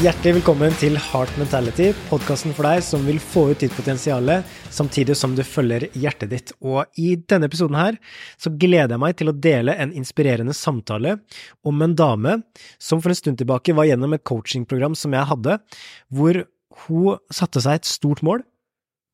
Hjertelig 0.00 0.38
velkommen 0.38 0.72
til 0.80 0.94
Heart 0.96 1.34
Mentality, 1.36 1.90
podkasten 2.08 2.54
for 2.56 2.64
deg 2.64 2.80
som 2.82 3.02
vil 3.04 3.18
få 3.20 3.42
ut 3.50 3.60
ditt 3.60 3.74
potensial 3.76 4.30
samtidig 4.72 5.12
som 5.20 5.34
du 5.36 5.42
følger 5.44 5.84
hjertet 5.92 6.30
ditt. 6.32 6.52
Og 6.64 6.88
i 6.96 7.10
denne 7.28 7.50
episoden 7.50 7.76
her 7.76 7.98
så 8.40 8.54
gleder 8.56 8.94
jeg 8.94 9.02
meg 9.02 9.18
til 9.20 9.28
å 9.28 9.34
dele 9.36 9.74
en 9.76 9.92
inspirerende 9.92 10.56
samtale 10.56 11.18
om 11.68 11.84
en 11.84 11.96
dame 11.98 12.38
som 12.80 13.02
for 13.04 13.12
en 13.12 13.18
stund 13.20 13.42
tilbake 13.42 13.76
var 13.76 13.90
gjennom 13.90 14.16
et 14.16 14.24
coachingprogram 14.24 14.96
som 14.96 15.12
jeg 15.12 15.28
hadde, 15.28 15.58
hvor 16.08 16.40
hun 16.86 17.20
satte 17.28 17.60
seg 17.60 17.82
et 17.82 17.90
stort 17.92 18.24
mål. 18.24 18.40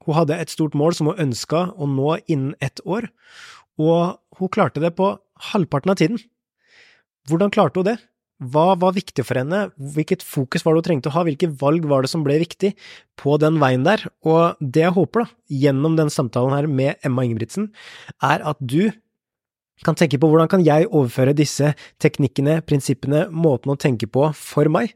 Hun 0.07 0.17
hadde 0.21 0.39
et 0.39 0.55
stort 0.55 0.79
mål 0.79 0.95
som 0.95 1.11
hun 1.11 1.25
ønska 1.27 1.73
å 1.75 1.91
nå 1.91 2.21
innen 2.31 2.55
ett 2.63 2.79
år, 2.87 3.11
og 3.83 4.23
hun 4.39 4.55
klarte 4.55 4.81
det 4.87 4.95
på 4.95 5.11
halvparten 5.51 5.91
av 5.91 5.99
tiden. 5.99 6.23
Hvordan 7.27 7.51
klarte 7.53 7.83
hun 7.83 7.91
det? 7.91 7.99
Hva 8.39 8.77
var 8.79 8.95
viktig 8.95 9.25
for 9.27 9.41
henne? 9.41 9.65
Hvilket 9.75 10.23
fokus 10.23 10.63
var 10.63 10.77
det 10.77 10.85
hun 10.85 10.87
trengte 10.87 11.11
å 11.11 11.17
ha? 11.17 11.25
Hvilke 11.27 11.51
valg 11.59 11.89
var 11.91 12.05
det 12.05 12.13
som 12.13 12.23
ble 12.27 12.37
viktig 12.39 12.71
på 13.19 13.35
den 13.43 13.59
veien 13.59 13.83
der? 13.87 14.05
Og 14.23 14.61
det 14.63 14.85
jeg 14.85 14.95
håper, 14.95 15.27
da, 15.27 15.35
gjennom 15.67 15.99
den 15.99 16.13
samtalen 16.15 16.55
her 16.55 16.71
med 16.71 17.03
Emma 17.03 17.27
Ingebrigtsen, 17.27 17.73
er 18.23 18.45
at 18.47 18.61
du 18.63 18.93
kan 19.87 19.95
tenke 19.99 20.19
på 20.19 20.29
hvordan 20.31 20.49
kan 20.51 20.63
jeg 20.67 20.89
overføre 20.89 21.35
disse 21.39 21.73
teknikkene, 22.03 22.59
prinsippene, 22.67 23.27
måten 23.31 23.71
å 23.71 23.79
tenke 23.79 24.09
på 24.11 24.25
for 24.35 24.71
meg? 24.73 24.95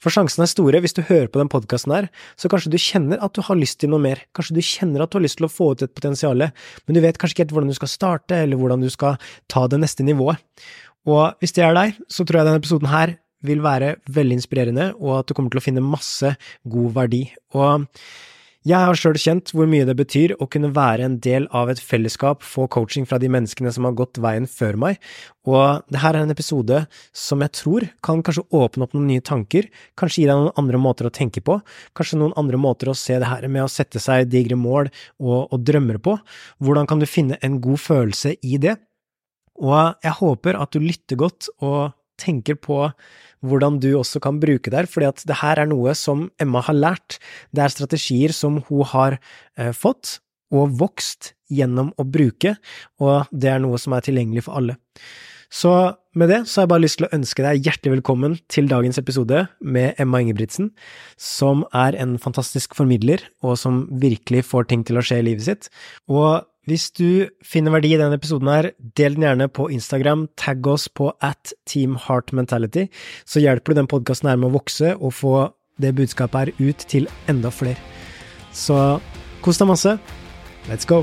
For 0.00 0.14
sjansen 0.14 0.44
er 0.44 0.50
store, 0.52 0.80
hvis 0.84 0.96
du 0.96 1.02
hører 1.04 1.28
på 1.32 1.40
den 1.40 1.50
podkasten 1.52 1.92
her, 1.96 2.08
så 2.40 2.48
kanskje 2.52 2.72
du 2.72 2.78
kjenner 2.80 3.20
at 3.24 3.36
du 3.36 3.42
har 3.44 3.60
lyst 3.60 3.80
til 3.82 3.92
noe 3.92 4.00
mer, 4.04 4.22
kanskje 4.36 4.56
du 4.56 4.62
kjenner 4.64 5.04
at 5.04 5.12
du 5.12 5.18
har 5.20 5.26
lyst 5.26 5.40
til 5.40 5.48
å 5.48 5.52
få 5.52 5.72
ut 5.72 5.84
et 5.84 5.92
potensial, 5.96 6.48
men 6.48 6.96
du 6.96 7.02
vet 7.04 7.20
kanskje 7.20 7.36
ikke 7.36 7.46
helt 7.46 7.58
hvordan 7.58 7.74
du 7.74 7.80
skal 7.80 7.92
starte, 7.92 8.40
eller 8.46 8.60
hvordan 8.60 8.84
du 8.84 8.88
skal 8.92 9.20
ta 9.52 9.66
det 9.68 9.82
neste 9.84 10.06
nivået. 10.06 10.40
Og 11.08 11.38
hvis 11.42 11.54
det 11.56 11.64
er 11.66 11.76
deg, 11.76 11.96
så 12.06 12.24
tror 12.24 12.40
jeg 12.42 12.50
denne 12.50 12.62
episoden 12.62 12.92
her 12.92 13.16
vil 13.42 13.62
være 13.62 13.96
veldig 14.14 14.38
inspirerende, 14.38 14.92
og 15.02 15.22
at 15.22 15.30
du 15.30 15.34
kommer 15.34 15.50
til 15.50 15.58
å 15.58 15.64
finne 15.64 15.82
masse 15.82 16.36
god 16.70 16.92
verdi. 16.94 17.24
Og 17.58 17.88
jeg 18.62 18.78
har 18.78 18.94
sjøl 18.94 19.16
kjent 19.18 19.50
hvor 19.50 19.66
mye 19.66 19.82
det 19.88 19.96
betyr 19.98 20.36
å 20.38 20.46
kunne 20.46 20.68
være 20.70 21.02
en 21.08 21.16
del 21.24 21.48
av 21.50 21.72
et 21.72 21.80
fellesskap, 21.82 22.44
få 22.46 22.68
coaching 22.70 23.08
fra 23.10 23.18
de 23.18 23.26
menneskene 23.34 23.72
som 23.74 23.88
har 23.88 23.96
gått 23.98 24.20
veien 24.22 24.46
før 24.46 24.78
meg, 24.78 25.00
og 25.42 25.82
det 25.90 25.98
her 26.04 26.14
er 26.14 26.22
en 26.22 26.30
episode 26.30 26.84
som 27.10 27.42
jeg 27.42 27.54
tror 27.58 27.88
kan 28.06 28.22
kanskje 28.22 28.46
åpne 28.54 28.86
opp 28.86 28.94
noen 28.94 29.08
nye 29.10 29.24
tanker, 29.26 29.66
kanskje 29.98 30.22
gi 30.22 30.28
deg 30.30 30.38
noen 30.38 30.54
andre 30.62 30.78
måter 30.78 31.10
å 31.10 31.14
tenke 31.18 31.42
på, 31.42 31.58
kanskje 31.98 32.20
noen 32.22 32.36
andre 32.38 32.62
måter 32.62 32.92
å 32.92 32.94
se 32.94 33.18
det 33.18 33.32
her 33.32 33.48
med 33.50 33.66
å 33.66 33.72
sette 33.72 33.98
seg 33.98 34.30
digre 34.30 34.54
mål 34.54 34.92
og, 35.18 35.50
og 35.50 35.58
drømmer 35.58 35.98
på, 35.98 36.14
hvordan 36.62 36.86
kan 36.86 37.02
du 37.02 37.10
finne 37.10 37.42
en 37.42 37.58
god 37.66 37.82
følelse 37.82 38.36
i 38.46 38.62
det? 38.62 38.78
Og 39.60 39.98
jeg 40.04 40.16
håper 40.20 40.58
at 40.60 40.72
du 40.72 40.80
lytter 40.82 41.18
godt 41.20 41.50
og 41.60 41.92
tenker 42.20 42.56
på 42.60 42.86
hvordan 43.42 43.80
du 43.82 43.90
også 43.98 44.20
kan 44.22 44.38
bruke 44.42 44.70
det 44.70 44.84
her, 44.84 44.90
fordi 44.90 45.08
at 45.08 45.24
det 45.26 45.40
her 45.40 45.58
er 45.58 45.70
noe 45.70 45.94
som 45.98 46.28
Emma 46.40 46.62
har 46.62 46.76
lært. 46.76 47.18
Det 47.50 47.64
er 47.64 47.74
strategier 47.74 48.34
som 48.36 48.60
hun 48.68 48.86
har 48.92 49.18
eh, 49.58 49.72
fått 49.74 50.20
og 50.52 50.76
vokst 50.78 51.32
gjennom 51.52 51.90
å 52.00 52.06
bruke, 52.08 52.54
og 53.02 53.28
det 53.32 53.50
er 53.54 53.60
noe 53.64 53.80
som 53.80 53.96
er 53.96 54.04
tilgjengelig 54.04 54.46
for 54.46 54.60
alle. 54.60 54.78
Så 55.52 55.72
med 56.16 56.30
det 56.32 56.38
så 56.48 56.60
har 56.60 56.64
jeg 56.64 56.72
bare 56.72 56.84
lyst 56.84 56.98
til 57.00 57.06
å 57.08 57.12
ønske 57.16 57.44
deg 57.44 57.66
hjertelig 57.66 57.98
velkommen 57.98 58.38
til 58.52 58.70
dagens 58.70 59.00
episode 59.00 59.42
med 59.60 59.98
Emma 60.00 60.22
Ingebrigtsen, 60.22 60.70
som 61.20 61.66
er 61.76 61.96
en 62.00 62.14
fantastisk 62.20 62.76
formidler, 62.76 63.20
og 63.44 63.58
som 63.60 63.82
virkelig 64.00 64.46
får 64.48 64.70
ting 64.70 64.84
til 64.88 65.00
å 65.00 65.04
skje 65.04 65.20
i 65.20 65.26
livet 65.28 65.44
sitt. 65.48 65.68
Og 66.08 66.44
hvis 66.70 66.90
du 66.94 67.26
finner 67.42 67.74
verdi 67.74 67.90
i 67.96 67.98
denne 67.98 68.18
episoden 68.20 68.50
her, 68.52 68.70
del 68.98 69.16
den 69.16 69.26
gjerne 69.26 69.48
på 69.50 69.66
Instagram, 69.74 70.28
tagg 70.38 70.66
oss 70.70 70.86
på 70.88 71.10
at 71.18 71.54
Team 71.66 71.98
så 71.98 73.42
hjelper 73.42 73.72
du 73.72 73.80
den 73.80 73.90
podkasten 73.90 74.30
her 74.30 74.38
med 74.38 74.52
å 74.52 74.58
vokse 74.60 74.94
og 74.94 75.14
få 75.18 75.36
det 75.82 75.94
budskapet 75.98 76.38
her 76.38 76.70
ut 76.70 76.86
til 76.86 77.10
enda 77.26 77.50
flere. 77.50 77.80
Så 78.52 79.00
kos 79.42 79.58
deg 79.58 79.72
masse. 79.74 79.98
Let's 80.70 80.86
go! 80.86 81.02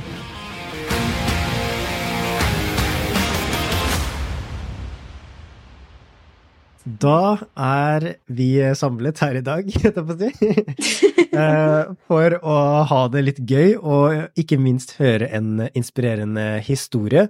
Da 6.89 7.37
er 7.59 8.05
vi 8.31 8.49
samlet 8.77 9.19
her 9.21 9.37
i 9.37 9.43
dag, 9.45 9.67
eh, 11.43 11.91
for 12.09 12.35
å 12.39 12.57
ha 12.89 13.01
det 13.13 13.23
litt 13.27 13.41
gøy 13.43 13.75
og 13.77 14.39
ikke 14.39 14.57
minst 14.61 14.95
høre 14.97 15.27
en 15.35 15.67
inspirerende 15.77 16.47
historie. 16.65 17.27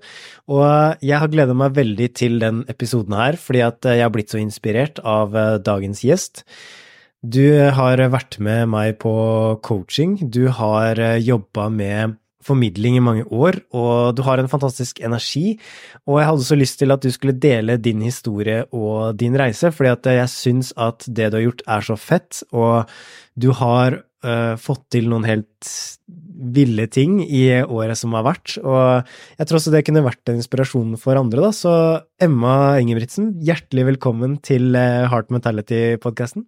Og 0.47 1.01
jeg 1.03 1.19
har 1.23 1.33
gleda 1.33 1.57
meg 1.57 1.75
veldig 1.75 2.11
til 2.15 2.39
den 2.43 2.63
episoden 2.71 3.17
her, 3.17 3.39
fordi 3.41 3.65
at 3.65 3.89
jeg 3.89 4.05
har 4.05 4.13
blitt 4.13 4.31
så 4.31 4.39
inspirert 4.41 5.01
av 5.03 5.35
eh, 5.35 5.57
dagens 5.65 6.05
gjest. 6.05 6.45
Du 7.19 7.43
har 7.75 7.99
vært 8.13 8.37
med 8.39 8.69
meg 8.71 8.95
på 9.01 9.11
coaching, 9.65 10.15
du 10.31 10.45
har 10.55 11.01
eh, 11.03 11.17
jobba 11.19 11.67
med 11.73 12.18
formidling 12.45 12.97
i 12.97 13.03
mange 13.03 13.25
år, 13.35 13.59
og 13.75 14.15
du 14.15 14.23
har 14.23 14.39
en 14.39 14.49
fantastisk 14.51 15.01
energi. 15.03 15.57
Og 16.07 16.21
jeg 16.21 16.29
hadde 16.29 16.47
så 16.47 16.57
lyst 16.59 16.79
til 16.79 16.95
at 16.95 17.03
du 17.03 17.11
skulle 17.11 17.35
dele 17.35 17.77
din 17.77 18.01
historie 18.05 18.63
og 18.71 19.17
din 19.19 19.35
reise, 19.39 19.73
fordi 19.75 19.91
at 19.91 20.11
jeg 20.21 20.33
syns 20.33 20.73
at 20.79 21.03
det 21.07 21.31
du 21.31 21.39
har 21.39 21.47
gjort 21.49 21.65
er 21.67 21.89
så 21.89 21.97
fett, 21.99 22.43
og 22.55 22.89
du 23.39 23.51
har 23.59 23.99
uh, 24.25 24.55
fått 24.59 24.85
til 24.95 25.09
noen 25.11 25.27
helt 25.27 25.73
ville 26.39 26.85
ting 26.87 27.19
i 27.25 27.43
året 27.61 27.99
som 27.99 28.15
har 28.15 28.23
vært. 28.27 28.55
Og 28.63 29.09
jeg 29.35 29.49
tror 29.49 29.59
også 29.59 29.73
det 29.73 29.83
kunne 29.87 30.05
vært 30.05 30.31
en 30.31 30.39
inspirasjon 30.39 30.95
for 31.01 31.19
andre, 31.19 31.43
da. 31.43 31.51
Så 31.55 31.73
Emma 32.23 32.53
Ingebrigtsen, 32.79 33.33
hjertelig 33.43 33.89
velkommen 33.93 34.37
til 34.45 34.71
eh, 34.79 35.07
Heart 35.11 35.33
Mentality-podkasten. 35.35 36.47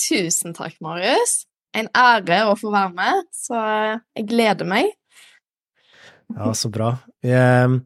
Tusen 0.00 0.56
takk, 0.56 0.78
Marius. 0.84 1.42
En 1.76 1.90
ære 1.92 2.46
å 2.48 2.56
få 2.56 2.72
være 2.72 2.94
med, 2.96 3.28
så 3.36 3.58
jeg 4.16 4.28
gleder 4.30 4.68
meg. 4.68 4.94
Ja, 6.36 6.52
så 6.56 6.70
bra. 6.72 6.96
Ehm, 7.24 7.80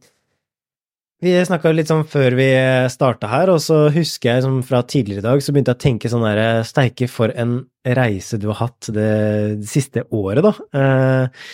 vi 1.23 1.37
snakka 1.47 1.71
litt 1.71 1.87
sånn 1.87 2.03
før 2.11 2.35
vi 2.35 2.49
starta 2.91 3.29
her, 3.31 3.53
og 3.53 3.61
så 3.63 3.85
husker 3.95 4.33
jeg 4.33 4.43
som 4.43 4.57
fra 4.67 4.81
tidligere 4.83 5.23
i 5.23 5.27
dag, 5.29 5.43
så 5.45 5.53
begynte 5.55 5.71
jeg 5.71 5.79
å 5.79 5.85
tenke 5.85 6.11
sånn 6.11 6.25
derre 6.27 6.65
Steike, 6.67 7.07
for 7.07 7.31
en 7.39 7.61
reise 7.87 8.41
du 8.43 8.49
har 8.51 8.59
hatt 8.65 8.89
det, 8.95 9.13
det 9.61 9.69
siste 9.71 10.03
året, 10.11 10.43
da. 10.43 10.53
Eh, 10.79 11.45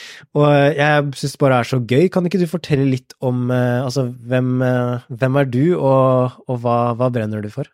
og 0.40 0.46
jeg 0.76 1.10
syns 1.20 1.36
bare 1.40 1.58
det 1.58 1.60
er 1.60 1.70
så 1.72 1.80
gøy. 1.82 2.08
Kan 2.12 2.28
ikke 2.28 2.40
du 2.40 2.46
fortelle 2.48 2.88
litt 2.88 3.12
om 3.24 3.50
eh, 3.52 3.84
altså 3.84 4.06
hvem, 4.08 4.54
eh, 4.64 5.04
hvem 5.20 5.38
er 5.42 5.52
du, 5.52 5.62
og, 5.76 6.40
og 6.48 6.62
hva, 6.64 6.78
hva, 6.96 7.10
brenner 7.12 7.44
du 7.44 7.50
for? 7.52 7.68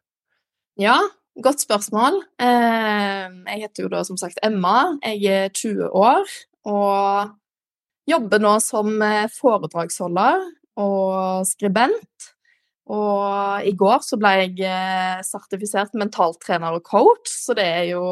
Ja, 0.83 0.99
godt 1.47 1.63
spørsmål. 1.63 2.19
Eh, 2.43 3.31
jeg 3.55 3.65
heter 3.69 3.87
jo 3.87 3.95
da 3.95 4.03
som 4.07 4.19
sagt 4.19 4.43
Emma. 4.43 4.97
Jeg 5.07 5.31
er 5.31 5.55
20 5.55 5.95
år. 5.95 6.37
Og 6.71 7.35
Jobber 8.09 8.43
nå 8.43 8.59
som 8.61 8.97
eh, 9.03 9.27
foredragsholder 9.33 10.43
og 10.81 11.47
skribent. 11.49 12.31
Og 12.93 13.65
i 13.65 13.73
går 13.81 14.03
så 14.05 14.19
ble 14.21 14.35
jeg 14.43 14.59
eh, 14.69 15.23
sertifisert 15.25 15.95
mentaltrener 15.97 16.77
og 16.77 16.85
coach, 16.85 17.31
så 17.33 17.57
det 17.57 17.65
er 17.65 17.87
jo 17.95 18.05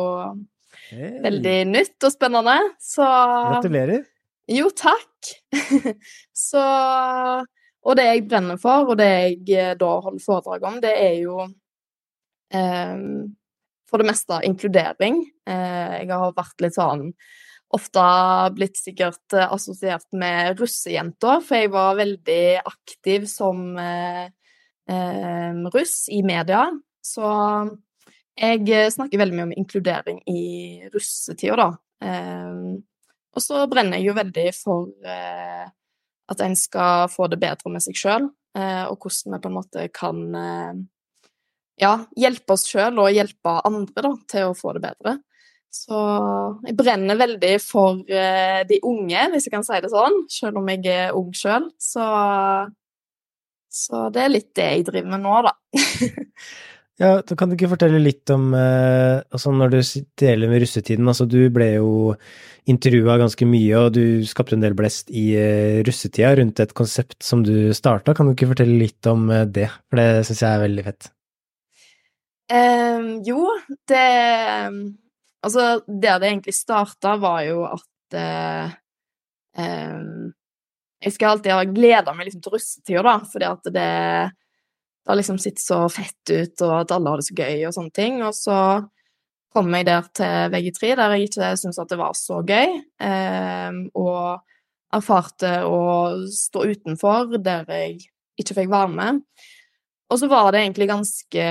hey. 0.89 1.19
veldig 1.27 1.59
nytt 1.75 2.09
og 2.09 2.15
spennende. 2.15 2.57
Så 2.81 3.05
Gratulerer. 3.05 4.07
Jo, 4.53 4.71
takk. 4.75 5.35
så 6.49 6.63
Og 7.83 7.99
det 7.99 8.07
jeg 8.07 8.25
brenner 8.31 8.59
for, 8.63 8.93
og 8.93 8.99
det 9.01 9.11
jeg 9.11 9.45
eh, 9.59 9.77
da 9.77 9.93
holder 10.01 10.25
foredrag 10.25 10.67
om, 10.71 10.81
det 10.81 10.93
er 10.97 11.17
jo 11.21 11.41
eh, 12.55 12.99
for 13.91 14.01
det 14.01 14.09
meste 14.09 14.39
inkludering. 14.49 15.21
Eh, 15.45 15.97
jeg 16.01 16.13
har 16.15 16.37
vært 16.37 16.65
litt 16.65 16.79
sånn 16.79 17.11
ofte 17.73 18.05
blitt 18.57 18.77
sikkert 18.79 19.37
eh, 19.37 19.49
assosiert 19.53 20.07
med 20.17 20.61
russejenter, 20.61 21.41
for 21.45 21.59
jeg 21.59 21.73
var 21.73 21.99
veldig 21.99 22.45
aktiv 22.61 23.27
som 23.31 23.73
eh, 23.81 24.27
eh, 24.91 25.63
russ 25.75 26.05
i 26.13 26.23
media. 26.27 26.67
Så 27.03 27.27
jeg 28.39 28.93
snakker 28.95 29.21
veldig 29.21 29.37
mye 29.37 29.49
om 29.51 29.57
inkludering 29.57 30.23
i 30.31 30.45
russetida, 30.93 31.57
da. 31.65 31.71
Eh, 32.05 32.79
og 33.33 33.41
så 33.41 33.65
brenner 33.71 34.01
jeg 34.01 34.11
jo 34.11 34.19
veldig 34.19 34.49
for 34.57 35.09
eh, 35.09 35.67
at 36.33 36.45
en 36.45 36.57
skal 36.57 37.09
få 37.13 37.29
det 37.33 37.41
bedre 37.41 37.73
med 37.73 37.85
seg 37.85 37.97
sjøl, 37.99 38.29
eh, 38.57 38.85
og 38.89 39.01
hvordan 39.01 39.37
vi 39.37 39.43
på 39.43 39.51
en 39.51 39.57
måte 39.57 39.87
kan 39.97 40.23
ja, 41.81 41.93
hjelpe 42.21 42.55
oss 42.55 42.67
sjøl 42.69 43.01
og 43.01 43.13
hjelpe 43.15 43.59
andre 43.67 44.05
da, 44.05 44.13
til 44.29 44.51
å 44.51 44.57
få 44.57 44.77
det 44.77 44.85
bedre. 44.85 45.17
Så 45.73 45.99
jeg 46.67 46.77
brenner 46.77 47.17
veldig 47.17 47.55
for 47.65 48.03
uh, 48.05 48.61
de 48.69 48.79
unge, 48.85 49.25
hvis 49.33 49.49
jeg 49.49 49.55
kan 49.55 49.65
si 49.65 49.81
det 49.81 49.91
sånn, 49.93 50.19
selv 50.33 50.61
om 50.61 50.69
jeg 50.69 50.85
er 50.93 51.17
ung 51.17 51.33
sjøl. 51.37 51.71
Så, 51.81 52.05
så, 53.73 54.05
det 54.13 54.27
er 54.27 54.35
litt 54.35 54.53
det 54.59 54.69
jeg 54.69 54.85
driver 54.91 55.15
med 55.15 55.25
nå, 55.25 55.39
da. 55.49 55.55
ja, 57.03 57.15
da 57.25 57.39
kan 57.41 57.49
du 57.49 57.57
ikke 57.57 57.73
fortelle 57.73 58.03
litt 58.05 58.29
om 58.37 58.51
uh, 58.53 59.25
altså 59.33 59.57
når 59.57 59.73
du 59.73 59.81
deler 60.21 60.53
med 60.53 60.61
russetiden, 60.67 61.09
altså 61.09 61.25
du 61.25 61.41
ble 61.55 61.73
jo 61.79 61.91
intervjua 62.69 63.17
ganske 63.25 63.49
mye, 63.49 63.75
og 63.81 63.97
du 63.97 64.29
skapte 64.29 64.55
en 64.59 64.63
del 64.63 64.77
blest 64.77 65.09
i 65.09 65.31
uh, 65.41 65.81
russetida 65.89 66.37
rundt 66.37 66.61
et 66.61 66.77
konsept 66.77 67.25
som 67.25 67.41
du 67.49 67.73
starta. 67.73 68.13
Kan 68.13 68.29
du 68.29 68.37
ikke 68.37 68.53
fortelle 68.53 68.77
litt 68.77 69.09
om 69.09 69.25
det, 69.49 69.71
for 69.89 70.05
det 70.05 70.27
syns 70.29 70.45
jeg 70.45 70.53
er 70.53 70.67
veldig 70.69 70.91
fett. 70.93 71.15
Um, 72.53 73.15
jo, 73.25 73.47
det 73.89 74.09
Altså, 75.43 75.83
der 75.87 76.21
det 76.23 76.29
egentlig 76.29 76.55
starta, 76.55 77.17
var 77.19 77.43
jo 77.49 77.65
at 77.67 78.17
eh, 78.19 78.75
eh, 79.59 80.05
Jeg 81.03 81.17
skal 81.17 81.33
alltid 81.33 81.51
ha 81.51 81.65
gleda 81.67 82.15
meg 82.15 82.29
liksom 82.29 82.45
til 82.45 82.55
russetida, 82.55 83.03
da, 83.03 83.17
fordi 83.27 83.49
at 83.49 83.71
det 83.75 83.91
det 85.03 85.11
har 85.11 85.17
liksom 85.19 85.39
sett 85.39 85.59
så 85.59 85.89
fett 85.91 86.31
ut, 86.31 86.61
og 86.63 86.73
at 86.77 86.93
alle 86.95 87.11
har 87.11 87.19
det 87.19 87.27
så 87.27 87.35
gøy 87.35 87.65
og 87.67 87.75
sånne 87.75 87.95
ting. 87.97 88.21
Og 88.23 88.37
så 88.39 88.59
kom 89.53 89.75
jeg 89.75 89.89
der 89.89 90.07
til 90.15 90.53
VG3, 90.55 90.93
der 90.99 91.15
jeg 91.17 91.27
ikke 91.27 91.49
syntes 91.59 91.81
at 91.83 91.91
det 91.91 91.99
var 91.99 92.15
så 92.15 92.39
gøy, 92.47 92.77
eh, 93.03 93.81
og 93.99 94.45
erfarte 94.93 95.57
å 95.67 95.81
stå 96.31 96.69
utenfor 96.71 97.35
der 97.43 97.67
jeg 97.67 97.99
ikke 98.39 98.61
fikk 98.61 98.71
være 98.71 98.95
med. 98.95 99.23
Og 100.13 100.21
så 100.21 100.29
var 100.31 100.53
det 100.53 100.63
egentlig 100.63 100.91
ganske 100.93 101.47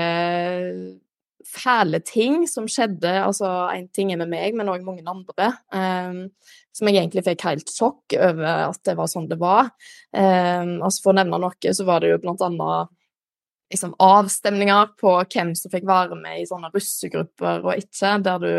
fæle 1.52 2.00
ting 2.06 2.46
som 2.48 2.66
skjedde. 2.70 3.12
Altså, 3.22 3.48
én 3.74 3.88
ting 3.94 4.12
er 4.12 4.20
med 4.20 4.30
meg, 4.32 4.56
men 4.56 4.70
òg 4.72 4.84
mange 4.86 5.04
andre. 5.08 5.52
Um, 5.74 6.24
som 6.72 6.88
jeg 6.88 7.02
egentlig 7.02 7.24
fikk 7.26 7.44
helt 7.44 7.68
sjokk 7.68 8.16
over 8.16 8.70
at 8.70 8.80
det 8.88 8.96
var 8.98 9.10
sånn 9.12 9.28
det 9.30 9.38
var. 9.40 9.72
Um, 10.14 10.78
altså, 10.80 11.04
for 11.04 11.12
å 11.12 11.18
nevne 11.20 11.40
noe, 11.42 11.74
så 11.76 11.86
var 11.88 12.02
det 12.02 12.14
jo 12.14 12.22
blant 12.22 12.44
annet 12.46 12.92
liksom, 13.72 13.94
avstemninger 14.00 14.96
på 15.00 15.18
hvem 15.34 15.52
som 15.58 15.72
fikk 15.72 15.86
være 15.88 16.18
med 16.18 16.40
i 16.40 16.48
sånne 16.48 16.72
russegrupper 16.72 17.68
og 17.68 17.76
ikke, 17.76 18.16
der 18.24 18.42
du 18.42 18.52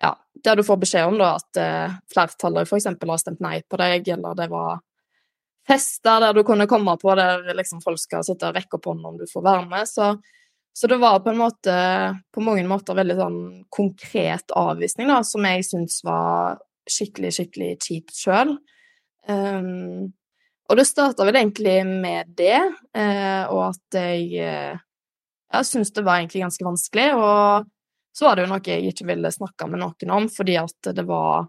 ja, 0.00 0.14
der 0.44 0.56
du 0.56 0.64
får 0.64 0.78
beskjed 0.80 1.10
om 1.10 1.18
da, 1.20 1.34
at 1.36 1.58
uh, 1.60 1.98
flertallet 2.12 2.68
f.eks. 2.68 2.86
har 2.88 3.20
stemt 3.20 3.42
nei 3.44 3.58
på 3.68 3.80
deg, 3.80 4.08
eller 4.14 4.36
det 4.38 4.46
var 4.52 4.80
fester 5.68 6.24
der 6.24 6.34
du 6.34 6.42
kunne 6.46 6.68
komme 6.70 6.96
på 7.00 7.14
der 7.18 7.44
liksom 7.54 7.82
folk 7.84 8.00
skal 8.00 8.24
sitte 8.26 8.48
og 8.48 8.56
rekke 8.56 8.78
opp 8.78 8.88
hånden 8.90 9.10
om 9.12 9.18
du 9.20 9.26
får 9.30 9.44
være 9.44 9.66
med. 9.70 9.88
Så, 9.88 10.14
så, 10.76 10.86
det 10.90 11.00
var 11.02 11.20
på 11.24 11.32
en 11.32 11.40
måte 11.40 11.74
på 12.32 12.42
mange 12.44 12.64
måter 12.68 12.96
veldig 12.98 13.16
sånn 13.18 13.40
konkret 13.72 14.54
avvisning, 14.56 15.10
da, 15.10 15.20
som 15.26 15.44
jeg 15.48 15.66
syns 15.66 16.00
var 16.06 16.60
skikkelig, 16.90 17.32
skikkelig 17.36 17.72
kjipt 17.84 18.14
sjøl. 18.16 18.54
Um, 19.28 20.12
og 20.70 20.78
det 20.78 20.86
starta 20.86 21.26
vel 21.26 21.40
egentlig 21.40 21.80
med 21.86 22.30
det, 22.38 22.60
uh, 22.96 23.44
og 23.50 23.64
at 23.72 23.98
jeg 23.98 24.46
uh, 24.46 24.78
jeg 25.50 25.66
syns 25.66 25.90
det 25.94 26.04
var 26.06 26.20
egentlig 26.20 26.44
ganske 26.44 26.66
vanskelig. 26.66 27.06
Og 27.18 27.70
så 28.16 28.26
var 28.26 28.36
det 28.36 28.46
jo 28.46 28.50
noe 28.52 28.66
jeg 28.66 28.92
ikke 28.92 29.08
ville 29.10 29.32
snakke 29.34 29.68
med 29.70 29.82
noen 29.82 30.14
om, 30.14 30.28
fordi 30.32 30.56
at 30.60 30.92
det 30.94 31.06
var 31.08 31.48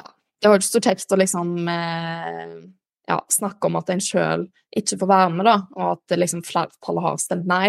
ja, 0.00 0.08
Det 0.40 0.50
var 0.50 0.60
ikke 0.60 0.72
så 0.72 0.82
kjekt 0.88 1.14
å 1.14 1.20
liksom 1.20 1.54
uh, 1.68 2.56
ja, 3.08 3.18
snakke 3.28 3.68
om 3.68 3.78
at 3.80 3.92
en 3.92 4.02
sjøl 4.02 4.46
ikke 4.74 4.98
får 5.00 5.10
være 5.10 5.30
med, 5.36 5.46
da, 5.48 5.58
og 5.76 5.94
at 5.94 6.16
liksom 6.18 6.42
flertallet 6.46 7.04
har 7.04 7.20
stemt 7.22 7.46
nei. 7.48 7.68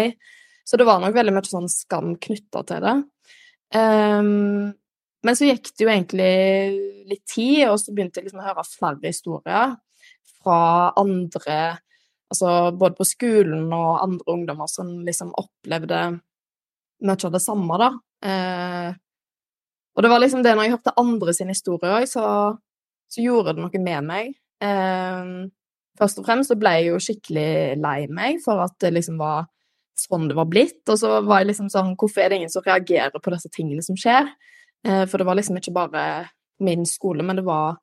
Så 0.66 0.78
det 0.78 0.86
var 0.88 0.98
nok 1.02 1.14
veldig 1.14 1.34
mye 1.36 1.46
sånn 1.46 1.70
skam 1.70 2.16
knytta 2.22 2.62
til 2.66 2.82
det. 2.82 2.96
Um, 3.76 4.72
men 5.26 5.38
så 5.38 5.48
gikk 5.48 5.72
det 5.74 5.84
jo 5.84 5.90
egentlig 5.90 6.30
litt 7.10 7.24
tid, 7.30 7.66
og 7.70 7.78
så 7.82 7.94
begynte 7.94 8.20
jeg 8.20 8.28
liksom 8.28 8.42
å 8.42 8.46
høre 8.46 8.66
flere 8.68 9.10
historier 9.10 9.74
fra 10.42 10.60
andre 11.00 11.80
Altså 12.26 12.72
både 12.74 12.96
på 12.98 13.04
skolen 13.06 13.68
og 13.70 14.00
andre 14.02 14.32
ungdommer 14.32 14.66
som 14.66 14.88
liksom 15.06 15.28
opplevde 15.38 16.00
mye 17.06 17.26
av 17.28 17.36
det 17.36 17.40
samme, 17.44 17.76
da. 17.78 17.90
Uh, 18.26 18.88
og 19.94 20.02
det 20.02 20.10
var 20.10 20.18
liksom 20.24 20.42
det, 20.42 20.56
når 20.56 20.66
jeg 20.66 20.74
hørte 20.74 20.94
andre 20.98 21.34
sine 21.36 21.54
historier 21.54 21.94
òg, 22.00 22.08
så, 22.10 22.24
så 23.06 23.22
gjorde 23.22 23.54
det 23.54 23.62
noe 23.62 23.82
med 23.84 24.08
meg. 24.08 24.34
Um, 24.64 25.50
først 25.98 26.20
og 26.20 26.26
fremst 26.28 26.52
så 26.52 26.56
ble 26.58 26.72
jeg 26.78 26.88
jo 26.90 27.02
skikkelig 27.02 27.50
lei 27.82 27.98
meg 28.12 28.40
for 28.44 28.62
at 28.64 28.76
det 28.82 28.94
liksom 28.96 29.18
var 29.20 29.46
sånn 29.96 30.28
det 30.30 30.36
var 30.38 30.48
blitt. 30.50 30.82
Og 30.88 31.00
så 31.00 31.18
var 31.26 31.42
jeg 31.42 31.52
liksom 31.52 31.70
sånn 31.72 31.94
Hvorfor 31.98 32.24
er 32.24 32.32
det 32.32 32.40
ingen 32.42 32.52
som 32.52 32.64
reagerer 32.66 33.16
på 33.20 33.32
disse 33.34 33.52
tingene 33.52 33.84
som 33.84 33.98
skjer? 34.00 34.28
Uh, 34.86 35.04
for 35.08 35.20
det 35.20 35.28
var 35.28 35.38
liksom 35.38 35.60
ikke 35.60 35.76
bare 35.76 36.06
min 36.64 36.86
skole, 36.88 37.24
men 37.26 37.40
det 37.40 37.46
var 37.46 37.76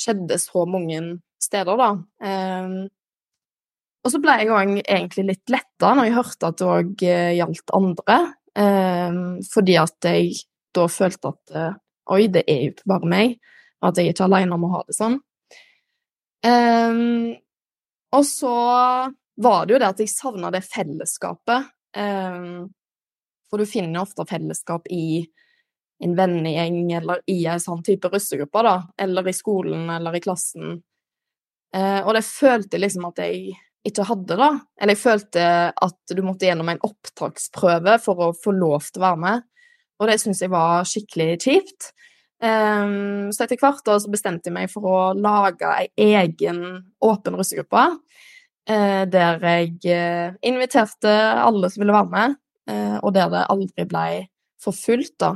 skjedde 0.00 0.38
så 0.42 0.64
mange 0.66 1.00
steder, 1.42 1.76
da. 1.78 1.90
Um, 2.24 2.86
og 4.04 4.12
så 4.12 4.20
ble 4.20 4.36
jeg 4.40 4.52
òg 4.52 4.72
egentlig 4.82 5.26
litt 5.30 5.52
letta 5.52 5.94
når 5.96 6.08
jeg 6.08 6.16
hørte 6.18 6.50
at 6.50 6.58
det 6.60 6.68
òg 6.68 7.04
uh, 7.08 7.30
gjaldt 7.38 7.76
andre. 7.76 8.18
Um, 8.54 9.22
fordi 9.50 9.78
at 9.80 10.06
jeg 10.06 10.34
da 10.76 10.86
følte 10.90 11.32
at 11.32 11.54
uh, 11.56 11.78
oi, 12.14 12.26
det 12.32 12.44
er 12.50 12.66
jo 12.66 12.74
ikke 12.74 12.90
bare 12.92 13.10
meg, 13.10 13.38
at 13.84 13.98
jeg 13.98 14.12
ikke 14.12 14.24
er 14.24 14.28
aleine 14.28 14.56
om 14.56 14.66
å 14.68 14.74
ha 14.76 14.82
det 14.88 14.96
sånn. 14.96 15.18
Um, 16.44 17.34
og 18.14 18.26
så 18.28 18.54
var 19.34 19.66
det 19.66 19.74
jo 19.74 19.80
det 19.80 19.90
at 19.90 20.02
jeg 20.02 20.12
savna 20.12 20.50
det 20.54 20.64
fellesskapet. 20.66 21.70
Um, 21.96 22.68
for 23.50 23.62
du 23.62 23.68
finner 23.70 24.02
ofte 24.02 24.26
fellesskap 24.28 24.88
i 24.92 25.24
en 26.04 26.16
vennegjeng 26.18 26.92
eller 26.98 27.22
i 27.30 27.38
en 27.48 27.62
sånn 27.62 27.82
type 27.86 28.10
russegruppe, 28.12 28.64
da. 28.66 28.76
Eller 29.00 29.30
i 29.30 29.36
skolen 29.36 29.88
eller 29.94 30.16
i 30.16 30.22
klassen. 30.24 30.80
Uh, 31.74 32.00
og 32.04 32.14
det 32.18 32.26
følte 32.26 32.76
jeg 32.76 32.86
liksom 32.86 33.08
at 33.08 33.22
jeg 33.24 33.56
ikke 33.84 34.06
hadde, 34.08 34.38
da. 34.40 34.50
Eller 34.80 34.96
jeg 34.96 35.02
følte 35.02 35.46
at 35.72 36.14
du 36.16 36.22
måtte 36.24 36.48
gjennom 36.48 36.70
en 36.72 36.82
opptaksprøve 36.86 37.98
for 38.04 38.28
å 38.28 38.32
få 38.36 38.54
lov 38.56 38.86
til 38.90 39.02
å 39.02 39.06
være 39.08 39.22
med. 39.24 39.44
Og 40.00 40.10
det 40.10 40.18
syns 40.22 40.42
jeg 40.42 40.52
var 40.52 40.86
skikkelig 40.88 41.38
kjipt. 41.44 41.92
Um, 42.42 43.30
så 43.32 43.44
etter 43.44 43.60
hvert 43.60 43.84
da 43.86 43.96
så 44.02 44.10
bestemte 44.12 44.50
jeg 44.50 44.56
meg 44.56 44.72
for 44.72 44.86
å 44.90 44.98
lage 45.16 45.70
ei 45.78 45.88
egen 46.18 46.60
åpen 47.04 47.38
russegruppe. 47.38 47.86
Uh, 48.64 49.04
der 49.12 49.42
jeg 49.44 49.74
uh, 49.92 50.36
inviterte 50.44 51.12
alle 51.44 51.68
som 51.70 51.82
ville 51.82 51.94
være 51.94 52.12
med, 52.12 52.36
uh, 52.70 52.96
og 53.02 53.12
der 53.16 53.32
det 53.32 53.42
aldri 53.52 53.86
ble 53.88 54.06
for 54.64 54.76
fullt, 54.76 55.18
da. 55.20 55.34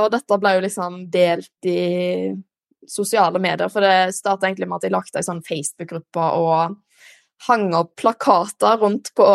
og 0.00 0.08
dette 0.10 0.36
ble 0.42 0.50
jo 0.56 0.62
liksom 0.64 0.96
delt 1.12 1.68
i 1.70 2.32
sosiale 2.90 3.38
medier, 3.38 3.70
for 3.70 3.84
det 3.86 4.16
starta 4.16 4.48
egentlig 4.48 4.66
med 4.66 4.80
at 4.80 4.86
jeg 4.88 4.94
lagde 4.96 5.20
ei 5.20 5.26
sånn 5.26 5.44
Facebook-gruppe 5.46 6.24
og 6.40 6.74
hang 7.46 7.68
opp 7.78 7.92
plakater 8.00 8.80
rundt 8.82 9.12
på 9.14 9.28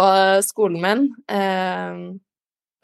skolen 0.44 0.84
min. 0.84 1.06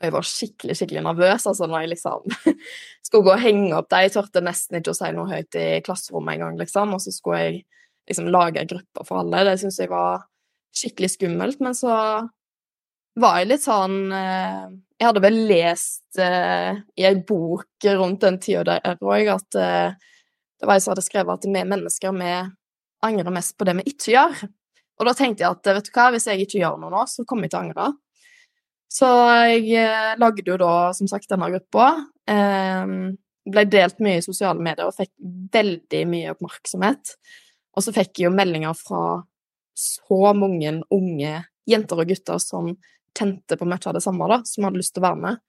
Jeg 0.04 0.12
var 0.12 0.28
skikkelig 0.28 0.76
skikkelig 0.76 1.06
nervøs 1.06 1.46
altså 1.48 1.68
når 1.72 1.86
jeg 1.86 1.92
liksom 1.94 2.34
skulle 3.06 3.24
gå 3.28 3.34
og 3.34 3.44
henge 3.44 3.74
opp 3.78 3.90
det. 3.94 4.02
Jeg 4.06 4.16
turte 4.18 4.44
nesten 4.44 4.80
ikke 4.80 4.92
å 4.92 4.98
si 4.98 5.12
noe 5.16 5.30
høyt 5.32 5.60
i 5.60 5.68
klasserommet 5.86 6.36
engang, 6.36 6.58
liksom. 6.60 6.96
Og 6.98 7.04
så 7.04 7.14
skulle 7.16 7.42
jeg 7.42 7.62
liksom 8.10 8.32
lage 8.34 8.62
en 8.62 8.72
gruppe 8.72 9.06
for 9.08 9.22
alle. 9.22 9.46
Det 9.48 9.60
syntes 9.62 9.80
jeg 9.82 9.94
var 9.94 10.26
skikkelig 10.76 11.14
skummelt. 11.16 11.64
Men 11.64 11.78
så 11.78 11.94
var 13.22 13.40
jeg 13.40 13.52
litt 13.54 13.64
sånn 13.64 13.98
eh, 14.12 14.66
Jeg 15.00 15.08
hadde 15.08 15.24
vel 15.24 15.40
lest 15.48 16.20
eh, 16.20 16.82
i 17.00 17.08
ei 17.08 17.16
bok 17.28 17.88
rundt 17.96 18.26
den 18.26 18.42
tida 18.44 18.66
der 18.68 19.00
òg 19.00 19.32
at 19.38 19.60
eh, 19.60 19.96
det 20.60 20.68
var 20.68 20.78
jeg 20.78 20.86
som 20.86 20.94
hadde 20.94 21.06
skrevet 21.06 21.40
at 21.40 21.48
vi 21.48 21.64
mennesker 21.72 22.16
vi 22.16 22.36
angrer 23.06 23.34
mest 23.36 23.56
på 23.58 23.68
det 23.68 23.76
vi 23.80 23.92
ikke 23.92 24.14
gjør. 24.16 24.46
Og 24.96 25.08
da 25.08 25.14
tenkte 25.16 25.44
jeg 25.44 25.52
at 25.52 25.70
vet 25.76 25.88
du 25.88 25.92
hva, 25.96 26.08
hvis 26.14 26.28
jeg 26.32 26.46
ikke 26.46 26.62
gjør 26.62 26.78
noe 26.80 26.94
nå, 26.94 27.02
så 27.12 27.26
kommer 27.28 27.46
jeg 27.46 27.54
til 27.54 27.60
å 27.60 27.64
angre. 27.66 27.88
Så 28.92 29.08
jeg 29.50 29.70
eh, 29.82 30.16
lagde 30.22 30.46
jo 30.48 30.58
da 30.62 30.74
som 30.96 31.10
sagt 31.12 31.30
denne 31.32 31.50
gruppa. 31.54 31.88
Eh, 32.30 32.96
ble 33.46 33.66
delt 33.70 34.02
mye 34.02 34.20
i 34.20 34.26
sosiale 34.26 34.62
medier 34.64 34.88
og 34.88 34.98
fikk 34.98 35.12
veldig 35.54 36.04
mye 36.10 36.34
oppmerksomhet. 36.34 37.16
Og 37.76 37.84
så 37.84 37.94
fikk 37.96 38.20
jeg 38.20 38.30
jo 38.30 38.36
meldinger 38.36 38.76
fra 38.78 39.22
så 39.76 40.32
mange 40.38 40.78
unge 40.94 41.34
jenter 41.68 42.02
og 42.02 42.10
gutter 42.10 42.40
som 42.40 42.72
tente 43.16 43.58
på 43.58 43.68
mye 43.68 43.88
av 43.88 43.96
det 43.96 44.04
samme, 44.04 44.28
da, 44.32 44.42
som 44.48 44.68
hadde 44.68 44.80
lyst 44.82 44.96
til 44.96 45.04
å 45.04 45.08
være 45.08 45.22
med. 45.22 45.42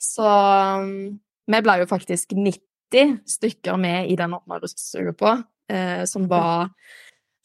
Så 0.00 0.26
um, 0.26 1.20
vi 1.50 1.60
ble 1.64 1.76
jo 1.82 1.88
faktisk 1.90 2.34
90 2.36 3.18
stykker 3.28 3.78
med 3.80 4.10
i 4.10 4.16
den 4.18 4.34
åpna 4.34 4.60
russegruppa, 4.62 5.40
eh, 5.70 6.04
som 6.10 6.28
var 6.30 6.70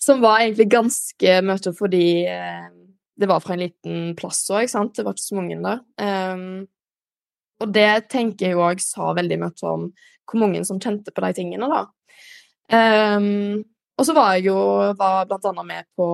Som 0.06 0.20
var 0.22 0.40
egentlig 0.40 0.68
ganske 0.70 1.32
mye 1.42 1.72
fordi 1.74 2.28
eh, 2.30 2.66
det 3.16 3.30
var 3.30 3.44
fra 3.44 3.56
en 3.56 3.64
liten 3.64 4.16
plass 4.20 4.42
òg, 4.52 4.68
sant. 4.72 4.96
Det 4.96 5.06
var 5.06 5.16
ikke 5.16 5.24
så 5.26 5.38
mange 5.38 5.60
der. 5.64 5.84
Um, 6.02 6.66
og 7.64 7.72
det 7.72 8.10
tenker 8.12 8.52
jeg 8.52 8.60
òg 8.60 8.82
sa 8.84 9.14
veldig 9.16 9.38
mye 9.40 9.70
om 9.72 9.88
hvor 10.26 10.42
mange 10.42 10.64
som 10.68 10.82
kjente 10.82 11.14
på 11.14 11.24
de 11.24 11.32
tingene, 11.38 11.70
da. 11.72 11.86
Um, 12.76 13.62
og 13.96 14.08
så 14.08 14.16
var 14.18 14.36
jeg 14.36 14.50
jo 14.50 14.58
var 15.00 15.28
blant 15.30 15.48
annet 15.52 15.70
med 15.70 15.88
på 15.96 16.10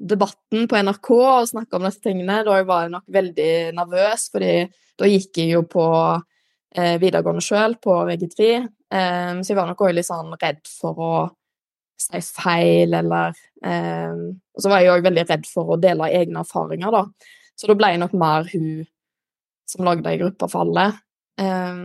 Debatten 0.00 0.64
på 0.64 0.78
NRK 0.80 1.08
og 1.12 1.48
snakka 1.50 1.76
om 1.76 1.84
disse 1.84 2.00
tingene. 2.02 2.40
Da 2.46 2.56
var 2.66 2.86
jeg 2.86 2.94
nok 2.94 3.04
veldig 3.12 3.52
nervøs, 3.76 4.30
fordi 4.32 4.54
da 4.98 5.08
gikk 5.10 5.42
jeg 5.42 5.52
jo 5.54 5.60
på 5.68 5.84
eh, 6.16 6.96
videregående 7.02 7.44
sjøl, 7.44 7.76
på 7.84 7.98
VG3, 8.08 8.48
um, 8.64 9.42
så 9.44 9.52
jeg 9.52 9.58
var 9.60 9.68
nok 9.68 9.84
òg 9.84 9.92
litt 9.96 10.08
sånn 10.08 10.32
redd 10.40 10.62
for 10.72 11.04
å 11.04 11.12
si 12.00 12.20
feil, 12.24 12.94
eller 12.96 13.36
eh, 13.64 14.14
Og 14.56 14.62
så 14.62 14.72
var 14.72 14.82
jeg 14.82 14.94
òg 14.94 15.04
veldig 15.08 15.26
redd 15.28 15.44
for 15.48 15.74
å 15.74 15.80
dele 15.80 16.10
egne 16.16 16.44
erfaringer, 16.44 16.94
da. 16.94 17.04
Så 17.58 17.68
da 17.68 17.76
ble 17.76 17.92
jeg 17.92 18.00
nok 18.00 18.16
mer 18.16 18.48
hun 18.54 18.70
som 19.68 19.84
lagde 19.86 20.10
ei 20.10 20.18
gruppe 20.20 20.48
for 20.50 20.64
alle. 20.64 20.86
Eh, 21.40 21.84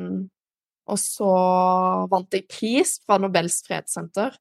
og 0.85 1.01
så 1.01 1.31
vant 2.11 2.37
jeg 2.37 2.47
pris 2.49 2.97
fra 3.05 3.17
Nobels 3.21 3.59
fredssenter, 3.65 4.35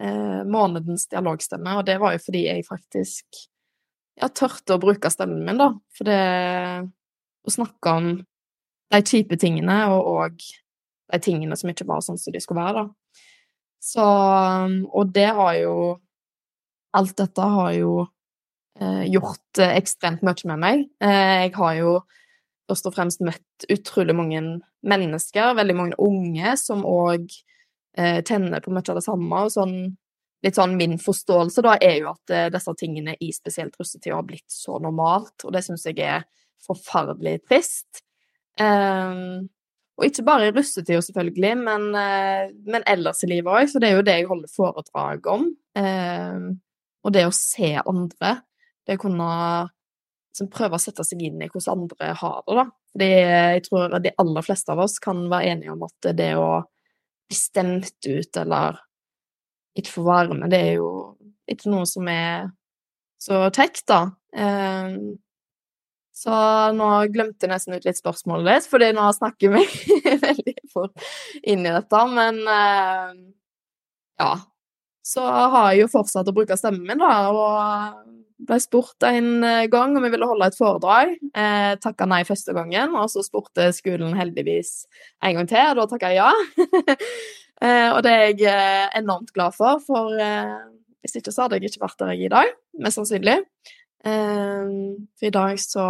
eh, 0.00 0.42
månedens 0.46 1.08
dialogstemme, 1.10 1.78
og 1.78 1.86
det 1.88 1.98
var 2.02 2.14
jo 2.14 2.22
fordi 2.22 2.46
jeg 2.46 2.66
faktisk 2.68 3.42
ja, 4.20 4.28
tørte 4.28 4.76
å 4.76 4.82
bruke 4.82 5.10
stemmen 5.12 5.44
min, 5.46 5.60
da. 5.60 5.72
For 5.96 6.08
det 6.08 6.20
å 7.46 7.54
snakke 7.54 7.96
om 7.96 8.10
de 8.90 9.02
kjipe 9.06 9.38
tingene, 9.40 9.82
og 9.94 10.10
òg 10.14 10.48
de 11.10 11.20
tingene 11.22 11.56
som 11.58 11.70
ikke 11.72 11.88
var 11.88 12.04
sånn 12.04 12.18
som 12.20 12.34
de 12.34 12.42
skulle 12.42 12.62
være, 12.62 12.84
da. 12.84 12.99
Så 13.80 14.06
Og 14.92 15.12
det 15.14 15.28
har 15.36 15.54
jo 15.60 15.74
Alt 16.96 17.16
dette 17.20 17.42
har 17.46 17.72
jo 17.76 17.92
eh, 18.80 19.04
gjort 19.12 19.60
eh, 19.62 19.76
ekstremt 19.78 20.24
mye 20.26 20.48
med 20.50 20.58
meg. 20.58 20.80
Eh, 20.98 21.44
jeg 21.44 21.52
har 21.54 21.76
jo 21.78 21.92
først 22.66 22.88
og 22.90 22.96
fremst 22.96 23.22
møtt 23.22 23.66
utrolig 23.70 24.16
mange 24.18 24.40
mennesker, 24.82 25.52
veldig 25.54 25.76
mange 25.78 25.98
unge, 26.02 26.56
som 26.58 26.82
òg 26.82 27.28
eh, 27.94 28.18
tenner 28.26 28.58
på 28.64 28.74
mye 28.74 28.82
av 28.90 28.98
det 28.98 29.04
samme. 29.06 29.44
og 29.44 29.54
sånn 29.54 29.76
litt 30.44 30.56
sånn 30.56 30.76
min 30.78 30.96
forståelse 31.00 31.64
da, 31.64 31.76
er 31.82 32.00
jo 32.00 32.12
at 32.14 32.34
eh, 32.34 32.48
disse 32.52 32.74
tingene 32.80 33.16
i 33.20 33.30
spesielt 33.36 33.76
russetida 33.80 34.16
har 34.16 34.26
blitt 34.28 34.48
så 34.52 34.78
normalt, 34.82 35.36
og 35.44 35.54
det 35.54 35.62
syns 35.66 35.86
jeg 35.88 36.00
er 36.04 36.24
forferdelig 36.66 37.40
trist. 37.48 38.02
Um, 38.60 39.48
og 40.00 40.06
ikke 40.06 40.24
bare 40.24 40.48
i 40.48 40.52
russetida, 40.56 41.02
selvfølgelig, 41.04 41.52
men, 41.60 41.82
uh, 41.92 42.48
men, 42.72 42.84
ellers 42.88 43.20
i 43.24 43.28
livet 43.28 43.52
òg, 43.52 43.68
så 43.68 43.82
det 43.82 43.90
er 43.90 43.98
jo 43.98 44.06
det 44.06 44.16
jeg 44.16 44.30
holder 44.30 44.54
foredrag 44.54 45.28
om. 45.28 45.44
Um, 45.76 46.46
og 47.04 47.12
det 47.12 47.26
å 47.28 47.34
se 47.36 47.74
andre, 47.80 48.38
det 48.88 48.96
å 48.96 49.02
kunne 49.02 49.28
liksom, 50.32 50.48
prøve 50.52 50.78
å 50.78 50.82
sette 50.82 51.04
seg 51.04 51.20
inn 51.28 51.44
i 51.44 51.50
hvordan 51.52 51.84
andre 51.84 52.14
har 52.16 52.40
det, 52.46 52.56
da. 52.62 52.66
Fordi 52.90 53.10
jeg 53.12 53.64
tror 53.68 53.98
de 54.02 54.14
aller 54.24 54.46
fleste 54.48 54.72
av 54.72 54.80
oss 54.82 54.96
kan 55.04 55.20
være 55.30 55.52
enige 55.52 55.74
om 55.76 55.84
at 55.86 56.08
det 56.18 56.30
å 56.40 56.48
bli 57.28 57.36
stemt 57.38 58.08
ut 58.08 58.40
eller 58.40 58.80
ikke 59.78 59.92
få 59.92 60.06
være 60.08 60.38
med, 60.40 60.50
det 60.50 60.62
er 60.64 60.72
jo 60.80 60.88
ikke 61.50 61.70
noe 61.70 61.86
som 61.86 62.08
er 62.10 62.48
så 63.20 63.44
kjekt, 63.52 63.84
da. 63.90 64.00
Så 66.14 66.32
nå 66.76 66.88
glemte 67.14 67.46
jeg 67.46 67.52
nesten 67.52 67.76
ut 67.76 67.86
litt 67.86 67.98
spørsmålet 68.00 68.48
ditt, 68.48 68.70
fordi 68.70 68.90
nå 68.96 69.06
snakker 69.16 69.52
vi 69.54 69.64
veldig 70.26 70.56
fort 70.72 71.10
inn 71.42 71.64
i 71.64 71.74
dette. 71.74 72.00
Men 72.12 72.40
uh, 72.44 73.12
ja. 74.20 74.32
Så 75.06 75.24
har 75.24 75.72
jeg 75.72 75.86
jo 75.86 75.92
fortsatt 75.94 76.28
å 76.28 76.34
bruke 76.36 76.58
stemmen 76.60 76.84
min, 76.86 77.00
da, 77.00 77.30
og 77.32 78.20
ble 78.46 78.58
spurt 78.62 79.04
en 79.04 79.44
gang 79.72 79.96
om 79.96 80.04
jeg 80.06 80.14
ville 80.14 80.28
holde 80.28 80.48
et 80.50 80.56
foredrag. 80.56 81.14
Eh, 81.36 81.72
takka 81.82 82.06
nei 82.08 82.20
første 82.28 82.54
gangen, 82.56 82.94
og 82.96 83.10
så 83.12 83.24
spurte 83.24 83.70
skolen 83.76 84.16
heldigvis 84.18 84.84
en 85.26 85.40
gang 85.40 85.50
til, 85.50 85.72
og 85.72 85.80
da 85.80 85.88
takka 85.90 86.12
jeg 86.12 86.20
ja. 86.20 86.30
eh, 87.64 87.88
og 87.90 88.00
det 88.06 88.14
er 88.14 88.24
jeg 88.28 88.46
eh, 88.52 88.86
enormt 89.00 89.32
glad 89.36 89.56
for, 89.56 89.82
for 89.84 90.16
eh, 90.20 90.56
hvis 91.00 91.18
ikke 91.20 91.34
så 91.34 91.46
hadde 91.46 91.60
jeg 91.60 91.72
ikke 91.72 91.84
vært 91.86 92.00
der 92.00 92.14
jeg 92.14 92.22
er 92.22 92.30
i 92.30 92.34
dag, 92.36 92.54
mest 92.84 93.00
sannsynlig. 93.00 93.38
Ehm, 94.04 95.08
for 95.18 95.28
i 95.28 95.34
dag 95.34 95.60
så 95.60 95.86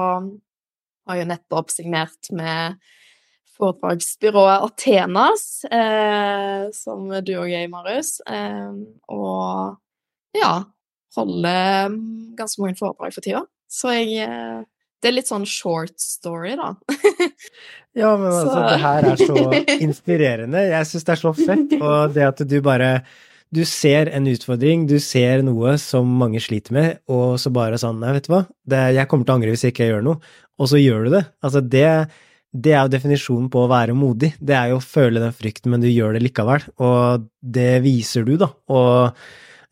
har 1.07 1.19
jeg 1.19 1.29
nettopp 1.31 1.71
signert 1.73 2.31
med 2.35 2.81
foredragsbyrået 3.61 4.65
Athenas, 4.65 5.65
eh, 5.71 6.71
som 6.75 7.09
du 7.11 7.33
òg 7.37 7.53
er 7.53 7.67
i, 7.67 7.71
Marius. 7.71 8.19
Eh, 8.27 8.73
og 9.13 10.37
ja, 10.37 10.53
holder 11.17 11.97
ganske 12.39 12.63
mange 12.63 12.79
foredrag 12.81 13.17
for 13.17 13.27
tida. 13.27 13.45
Så 13.71 13.95
jeg 13.95 14.27
eh, 14.27 14.61
Det 15.01 15.09
er 15.09 15.15
litt 15.15 15.31
sånn 15.31 15.47
short 15.49 15.95
story, 15.97 16.51
da. 16.61 16.75
ja, 18.01 18.11
men 18.21 18.27
altså, 18.29 18.51
så. 18.51 18.65
det 18.67 18.81
her 18.83 19.07
er 19.09 19.23
så 19.23 19.37
inspirerende. 19.87 20.65
Jeg 20.69 20.89
syns 20.91 21.07
det 21.07 21.15
er 21.15 21.21
så 21.23 21.33
fett. 21.39 21.73
Og 21.79 22.13
det 22.13 22.27
at 22.27 22.43
du 22.45 22.59
bare 22.61 22.91
du 23.51 23.65
ser 23.67 24.11
en 24.15 24.29
utfordring, 24.31 24.87
du 24.87 24.97
ser 25.03 25.43
noe 25.47 25.75
som 25.83 26.09
mange 26.21 26.41
sliter 26.43 26.75
med, 26.77 27.01
og 27.11 27.35
så 27.43 27.51
bare 27.55 27.81
sånn 27.83 27.99
Nei, 28.03 28.15
vet 28.17 28.29
du 28.29 28.35
hva, 28.35 28.45
det, 28.71 28.83
jeg 28.95 29.11
kommer 29.11 29.27
til 29.27 29.35
å 29.35 29.39
angre 29.41 29.55
hvis 29.55 29.65
jeg 29.67 29.75
ikke 29.75 29.89
gjør 29.91 30.07
noe. 30.07 30.33
Og 30.61 30.71
så 30.71 30.79
gjør 30.79 31.07
du 31.07 31.15
det. 31.17 31.25
Altså, 31.43 31.63
det, 31.65 31.87
det 32.53 32.75
er 32.77 32.85
jo 32.85 32.93
definisjonen 32.93 33.51
på 33.51 33.65
å 33.65 33.71
være 33.71 33.97
modig. 33.97 34.35
Det 34.39 34.55
er 34.55 34.71
jo 34.71 34.79
å 34.79 34.85
føle 34.85 35.23
den 35.23 35.35
frykten, 35.35 35.73
men 35.73 35.83
du 35.83 35.89
gjør 35.89 36.15
det 36.15 36.25
likevel. 36.27 36.67
Og 36.85 37.29
det 37.41 37.71
viser 37.87 38.27
du, 38.29 38.35
da. 38.41 38.51
Og 38.71 39.23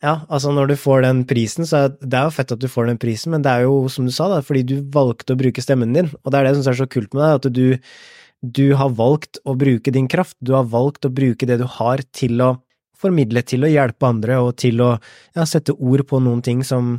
ja, 0.03 0.15
altså 0.31 0.51
når 0.55 0.71
du 0.71 0.77
får 0.79 1.03
den 1.05 1.25
prisen, 1.29 1.67
så 1.67 1.87
det 1.91 2.15
er 2.15 2.27
jo 2.27 2.35
fett 2.35 2.53
at 2.55 2.61
du 2.61 2.69
får 2.71 2.87
den 2.89 2.99
prisen, 2.99 3.33
men 3.35 3.43
det 3.43 3.51
er 3.51 3.67
jo, 3.67 3.81
som 3.91 4.07
du 4.07 4.13
sa, 4.15 4.29
da, 4.31 4.39
fordi 4.43 4.63
du 4.67 4.77
valgte 4.95 5.35
å 5.35 5.39
bruke 5.39 5.63
stemmen 5.63 5.95
din. 5.95 6.09
Og 6.23 6.31
det 6.31 6.39
er 6.39 6.49
det 6.49 6.55
som 6.57 6.71
er 6.71 6.81
så 6.81 6.87
kult 6.89 7.13
med 7.13 7.23
deg, 7.23 7.35
at 7.37 7.51
du, 7.55 7.93
du 8.59 8.65
har 8.79 8.95
valgt 8.97 9.39
å 9.47 9.55
bruke 9.59 9.93
din 9.95 10.09
kraft. 10.11 10.35
Du 10.43 10.55
har 10.57 10.67
valgt 10.71 11.07
å 11.07 11.13
bruke 11.13 11.47
det 11.47 11.61
du 11.61 11.67
har 11.79 12.03
til 12.15 12.41
å 12.43 12.57
formidle 12.99 13.43
til 13.47 13.65
å 13.65 13.71
hjelpe 13.71 14.09
andre, 14.09 14.39
og 14.43 14.57
til 14.59 14.81
å 14.83 14.93
ja, 14.97 15.45
sette 15.47 15.75
ord 15.75 16.05
på 16.09 16.21
noen 16.23 16.43
ting 16.45 16.65
som 16.67 16.97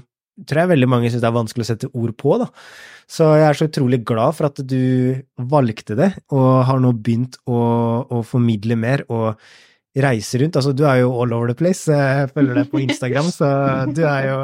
tror 0.49 0.63
jeg 0.63 0.73
veldig 0.73 0.89
mange 0.89 1.11
syns 1.13 1.25
er 1.27 1.35
vanskelig 1.35 1.67
å 1.67 1.69
sette 1.69 1.91
ord 1.93 2.15
på, 2.19 2.37
da. 2.41 2.49
Så 3.11 3.27
jeg 3.37 3.47
er 3.49 3.59
så 3.59 3.67
utrolig 3.69 4.01
glad 4.07 4.37
for 4.39 4.49
at 4.49 4.61
du 4.65 5.19
valgte 5.51 5.97
det, 5.99 6.13
og 6.33 6.63
har 6.69 6.81
nå 6.81 6.95
begynt 6.97 7.37
å, 7.51 7.61
å 8.07 8.23
formidle 8.27 8.79
mer, 8.81 9.05
og 9.11 9.41
reise 9.99 10.39
rundt. 10.39 10.57
Altså, 10.59 10.73
du 10.77 10.85
er 10.87 11.01
jo 11.01 11.11
all 11.19 11.33
over 11.35 11.51
the 11.51 11.57
place. 11.59 11.91
Jeg 11.91 12.31
følger 12.35 12.61
deg 12.61 12.69
på 12.71 12.81
Instagram, 12.87 13.31
så 13.35 13.49
du 13.91 14.03
er 14.07 14.29
jo 14.29 14.37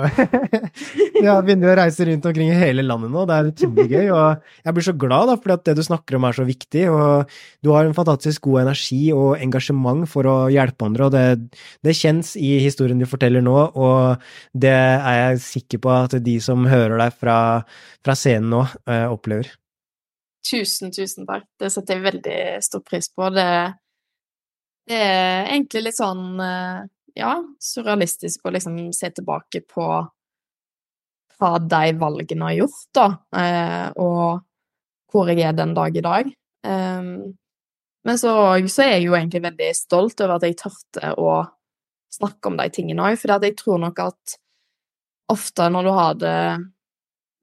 Ja, 1.26 1.36
begynner 1.44 1.72
å 1.72 1.76
reise 1.78 2.06
rundt 2.08 2.26
omkring 2.26 2.50
i 2.50 2.58
hele 2.58 2.82
landet 2.86 3.12
nå. 3.14 3.22
Det 3.28 3.36
er 3.36 3.50
utrolig 3.52 3.86
gøy. 3.92 4.10
Og 4.10 4.64
jeg 4.66 4.76
blir 4.76 4.86
så 4.88 4.96
glad, 5.06 5.30
da, 5.30 5.36
fordi 5.40 5.56
at 5.56 5.66
det 5.68 5.76
du 5.78 5.84
snakker 5.86 6.18
om 6.18 6.26
er 6.26 6.38
så 6.38 6.46
viktig. 6.48 6.86
Og 6.90 7.36
du 7.62 7.72
har 7.74 7.86
en 7.86 7.96
fantastisk 7.96 8.48
god 8.48 8.64
energi 8.66 9.02
og 9.14 9.36
engasjement 9.42 10.06
for 10.10 10.30
å 10.30 10.36
hjelpe 10.52 10.88
andre, 10.88 11.06
og 11.06 11.14
det, 11.14 11.60
det 11.86 11.94
kjennes 11.96 12.34
i 12.38 12.56
historien 12.62 12.98
du 13.00 13.06
forteller 13.08 13.44
nå, 13.44 13.54
og 13.76 14.26
det 14.56 14.74
er 14.74 15.20
jeg 15.20 15.44
sikker 15.44 15.82
på 15.82 15.92
at 15.94 16.18
de 16.22 16.36
som 16.42 16.66
hører 16.68 16.98
deg 17.00 17.14
fra, 17.14 17.38
fra 18.04 18.18
scenen 18.18 18.50
nå, 18.52 18.64
eh, 18.90 19.06
opplever. 19.10 19.50
Tusen, 20.46 20.92
tusen 20.94 21.26
takk. 21.26 21.46
Det 21.58 21.72
setter 21.74 21.96
jeg 21.96 22.06
veldig 22.06 22.38
stor 22.62 22.82
pris 22.86 23.08
på. 23.10 23.30
Det 23.34 23.48
det 24.86 24.98
er 25.02 25.48
egentlig 25.50 25.88
litt 25.88 25.98
sånn, 25.98 26.40
eh, 26.42 26.84
ja, 27.18 27.32
surrealistisk 27.62 28.46
å 28.46 28.52
liksom 28.54 28.78
se 28.94 29.10
tilbake 29.16 29.64
på 29.66 29.86
hva 31.36 31.50
de 31.60 31.96
valgene 32.00 32.48
har 32.48 32.58
gjort, 32.62 32.86
da, 32.96 33.08
eh, 33.36 33.88
og 34.00 34.44
hvor 35.12 35.28
jeg 35.30 35.44
er 35.44 35.56
den 35.56 35.74
dag 35.76 35.96
i 35.96 36.04
dag. 36.04 36.30
Ehm, 36.66 37.10
men 38.06 38.18
så, 38.18 38.32
så 38.70 38.84
er 38.84 38.92
jeg 38.96 39.06
jo 39.08 39.16
egentlig 39.18 39.42
veldig 39.44 39.70
stolt 39.76 40.20
over 40.22 40.36
at 40.36 40.46
jeg 40.46 40.58
tørte 40.60 41.12
å 41.18 41.36
snakke 42.16 42.50
om 42.50 42.56
de 42.60 42.68
tingene 42.72 43.04
òg, 43.04 43.18
for 43.20 43.34
jeg 43.42 43.56
tror 43.58 43.82
nok 43.82 44.00
at 44.06 44.36
ofte 45.32 45.66
når 45.72 45.88
du 45.88 45.92
har 45.96 46.18
det 46.20 46.40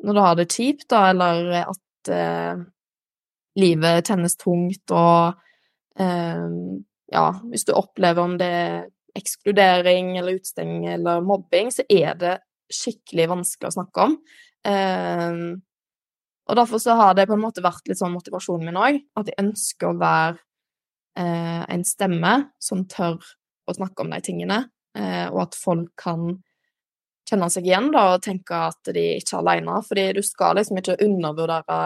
når 0.04 0.18
du 0.18 0.20
har 0.20 0.36
det 0.36 0.50
kjipt, 0.52 0.88
da, 0.92 1.06
eller 1.14 1.52
at 1.62 2.12
eh, 2.12 2.64
livet 3.60 4.08
tennes 4.08 4.36
tungt 4.36 4.92
og 4.92 5.38
eh, 6.00 6.50
ja, 7.13 7.27
hvis 7.50 7.65
du 7.67 7.74
opplever 7.77 8.24
om 8.24 8.38
det 8.39 8.50
er 8.50 8.84
ekskludering 9.17 10.17
eller 10.17 10.39
utestenging 10.39 10.88
eller 10.96 11.22
mobbing, 11.22 11.70
så 11.72 11.86
er 11.89 12.17
det 12.17 12.38
skikkelig 12.74 13.29
vanskelig 13.29 13.70
å 13.70 13.75
snakke 13.75 14.08
om. 14.08 14.15
Um, 14.65 15.62
og 16.50 16.58
derfor 16.60 16.82
så 16.82 16.96
har 17.00 17.13
det 17.15 17.27
på 17.29 17.38
en 17.38 17.43
måte 17.43 17.63
vært 17.63 17.86
litt 17.88 18.00
sånn 18.00 18.15
motivasjonen 18.15 18.67
min 18.67 18.79
òg, 18.79 18.98
at 19.20 19.29
jeg 19.29 19.39
ønsker 19.43 19.91
å 19.91 20.00
være 20.00 20.39
uh, 21.20 21.62
en 21.70 21.86
stemme 21.88 22.34
som 22.63 22.84
tør 22.89 23.20
å 23.70 23.77
snakke 23.77 24.03
om 24.03 24.12
de 24.15 24.22
tingene, 24.25 24.63
uh, 24.98 25.27
og 25.29 25.46
at 25.46 25.60
folk 25.60 25.93
kan 26.00 26.34
kjenne 27.29 27.48
seg 27.53 27.70
igjen 27.70 27.91
da, 27.93 28.08
og 28.15 28.25
tenke 28.25 28.65
at 28.72 28.91
de 28.96 29.05
ikke 29.20 29.38
er 29.38 29.43
alene. 29.43 29.79
Fordi 29.86 30.10
du 30.17 30.24
skal 30.25 30.58
liksom 30.60 30.82
ikke 30.82 31.00
undervurdere 31.05 31.79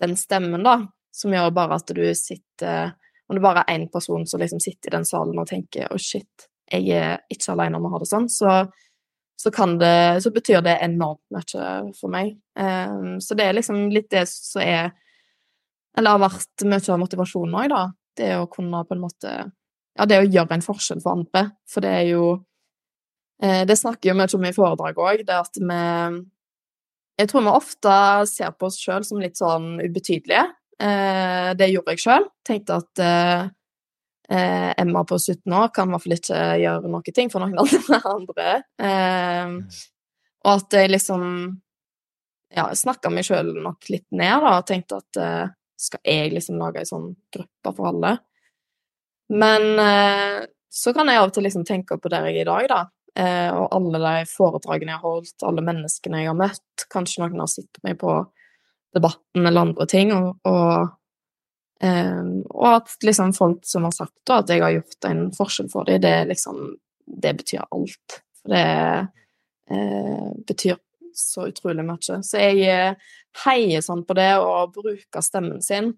den 0.00 0.16
stemmen, 0.16 0.62
da, 0.64 0.78
som 1.14 1.34
gjør 1.34 1.50
bare 1.56 1.80
at 1.80 1.90
du 1.96 2.04
sitter 2.16 2.94
om 3.30 3.38
det 3.38 3.42
bare 3.44 3.62
er 3.62 3.78
én 3.78 3.86
person 3.92 4.26
som 4.26 4.40
liksom 4.42 4.60
sitter 4.60 4.90
i 4.90 4.96
den 4.96 5.04
salen 5.06 5.38
og 5.38 5.46
tenker 5.46 5.86
'å, 5.86 5.94
oh, 5.94 5.98
shit, 6.02 6.48
jeg 6.70 6.88
er 6.90 7.20
ikke 7.30 7.52
alene 7.52 7.78
om 7.78 7.86
å 7.86 7.92
ha 7.92 8.00
det 8.02 8.08
sånn', 8.10 8.28
så, 8.28 8.66
så, 9.38 9.50
det, 9.78 10.22
så 10.22 10.32
betyr 10.34 10.62
det 10.66 10.80
enormt 10.82 11.22
mye 11.30 11.94
for 11.94 12.10
meg. 12.10 12.34
Um, 12.58 13.20
så 13.20 13.34
det 13.38 13.46
er 13.46 13.54
liksom 13.54 13.88
litt 13.90 14.10
det 14.10 14.26
som 14.28 14.62
er 14.62 14.92
Eller 15.98 16.10
har 16.10 16.20
vært 16.22 16.62
mye 16.70 16.92
av 16.92 17.00
motivasjonen 17.00 17.54
òg, 17.54 17.68
da. 17.70 17.92
Det 18.16 18.36
å 18.38 18.46
kunne 18.46 18.84
på 18.84 18.94
en 18.94 19.00
måte 19.00 19.30
Ja, 19.98 20.06
det 20.06 20.20
å 20.20 20.26
gjøre 20.26 20.54
en 20.54 20.62
forskjell 20.62 21.00
for 21.02 21.18
andre. 21.18 21.50
For 21.66 21.80
det 21.80 21.90
er 21.90 22.06
jo 22.12 22.44
eh, 23.42 23.64
Det 23.66 23.78
snakker 23.78 24.10
jo 24.10 24.14
mye 24.14 24.34
om 24.34 24.44
i 24.44 24.52
foredraget 24.54 25.02
òg, 25.02 25.24
det 25.26 25.34
at 25.34 25.58
vi 25.58 25.80
jeg 27.20 27.28
tror 27.28 27.42
vi 27.44 27.52
ofte 27.52 27.94
ser 28.30 28.54
på 28.56 28.70
oss 28.70 28.78
sjøl 28.80 29.04
som 29.04 29.20
litt 29.20 29.36
sånn 29.36 29.74
ubetydelige. 29.82 30.46
Eh, 30.80 31.50
det 31.58 31.70
gjorde 31.74 31.94
jeg 31.94 32.04
sjøl. 32.04 32.26
Tenkte 32.46 32.78
at 32.80 33.02
eh, 33.04 33.48
eh, 34.32 34.70
Emma 34.80 35.04
på 35.04 35.18
17 35.18 35.52
år 35.52 35.72
kan 35.74 35.88
i 35.90 35.94
hvert 35.94 36.06
fall 36.06 36.16
ikke 36.16 36.44
gjøre 36.62 36.92
noen 36.92 37.16
ting 37.16 37.32
for 37.32 37.44
noen 37.44 37.58
andre. 38.14 38.54
Eh, 38.80 39.56
og 40.40 40.52
at 40.54 40.78
jeg 40.78 40.92
liksom 40.94 41.24
ja, 42.56 42.70
snakka 42.74 43.12
meg 43.12 43.26
sjøl 43.28 43.52
nok 43.60 43.90
litt 43.92 44.08
ned, 44.08 44.40
da, 44.42 44.56
og 44.56 44.68
tenkte 44.68 45.02
at 45.02 45.20
eh, 45.20 45.52
skal 45.80 46.00
jeg 46.04 46.32
liksom 46.34 46.60
lage 46.60 46.80
ei 46.80 46.88
sånn 46.88 47.12
gruppe 47.32 47.74
for 47.76 47.92
alle? 47.92 48.16
Men 49.30 49.68
eh, 49.78 50.40
så 50.70 50.94
kan 50.96 51.10
jeg 51.10 51.20
av 51.20 51.28
og 51.28 51.36
til 51.36 51.44
liksom 51.46 51.66
tenke 51.68 51.98
på 52.00 52.10
der 52.10 52.30
jeg 52.30 52.40
er 52.40 52.46
i 52.46 52.48
dag, 52.48 52.66
da. 52.70 52.80
og 53.58 53.72
alle 53.74 53.98
de 53.98 54.26
foredragene 54.30 54.92
jeg 54.92 55.00
har 55.02 55.14
holdt, 55.16 55.42
alle 55.42 55.64
menneskene 55.66 56.20
jeg 56.22 56.28
har 56.30 56.36
møtt. 56.38 56.84
Kanskje 56.94 57.24
noen 57.24 57.42
har 57.42 57.50
sett 57.50 57.80
meg 57.82 57.98
på 57.98 58.12
debatten 58.94 59.46
eller 59.46 59.60
andre 59.68 59.86
ting, 59.90 60.12
og, 60.14 60.36
og, 60.48 60.90
um, 61.84 62.32
og 62.50 62.68
at 62.72 63.06
liksom 63.06 63.34
folk 63.36 63.64
som 63.66 63.86
har 63.86 63.94
sagt 63.96 64.32
at 64.34 64.50
jeg 64.50 64.62
har 64.64 64.74
gjort 64.76 65.08
en 65.10 65.24
forskjell 65.36 65.70
for 65.72 65.88
dem, 65.88 66.02
det 66.04 66.16
liksom 66.34 66.76
Det 67.10 67.32
betyr 67.36 67.64
alt. 67.74 68.20
For 68.38 68.52
det 68.52 68.66
uh, 69.72 70.30
betyr 70.46 70.76
så 71.14 71.48
utrolig 71.48 71.84
mye. 71.84 72.20
Så 72.22 72.38
jeg 72.38 72.60
eh, 72.70 73.14
heier 73.44 73.82
sånn 73.82 74.04
på 74.06 74.14
det 74.14 74.30
å 74.38 74.68
bruke 74.70 75.22
stemmen 75.24 75.58
sin, 75.64 75.92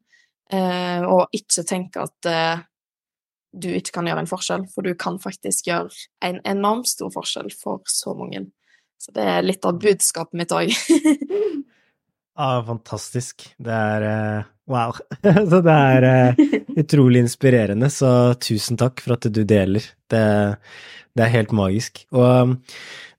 uh, 0.54 1.02
og 1.04 1.36
ikke 1.36 1.66
tenke 1.68 2.06
at 2.06 2.28
uh, 2.30 2.64
du 3.52 3.68
ikke 3.76 3.98
kan 3.98 4.08
gjøre 4.08 4.24
en 4.24 4.30
forskjell, 4.30 4.66
for 4.72 4.86
du 4.86 4.94
kan 4.98 5.18
faktisk 5.20 5.68
gjøre 5.68 5.92
en 6.24 6.40
enormt 6.48 6.88
stor 6.88 7.12
forskjell 7.12 7.52
for 7.52 7.84
så 7.90 8.16
mange. 8.16 8.46
Så 9.02 9.12
det 9.16 9.26
er 9.28 9.44
litt 9.44 9.66
av 9.68 9.80
budskapet 9.82 10.38
mitt 10.38 10.54
òg. 10.54 10.72
ah, 12.38 12.62
fantastisk. 12.66 13.46
Det 13.62 13.76
er 13.76 14.06
uh, 14.06 14.48
wow. 14.70 14.96
så 15.50 15.60
det 15.64 15.76
er 15.76 16.06
uh, 16.08 16.42
utrolig 16.82 17.22
inspirerende, 17.24 17.90
så 17.92 18.34
tusen 18.40 18.80
takk 18.80 19.02
for 19.04 19.16
at 19.16 19.28
du 19.28 19.42
deler. 19.44 19.86
Det, 20.10 20.24
det 21.12 21.24
er 21.24 21.34
helt 21.36 21.54
magisk. 21.56 22.04
Og 22.14 22.26
um, 22.26 22.58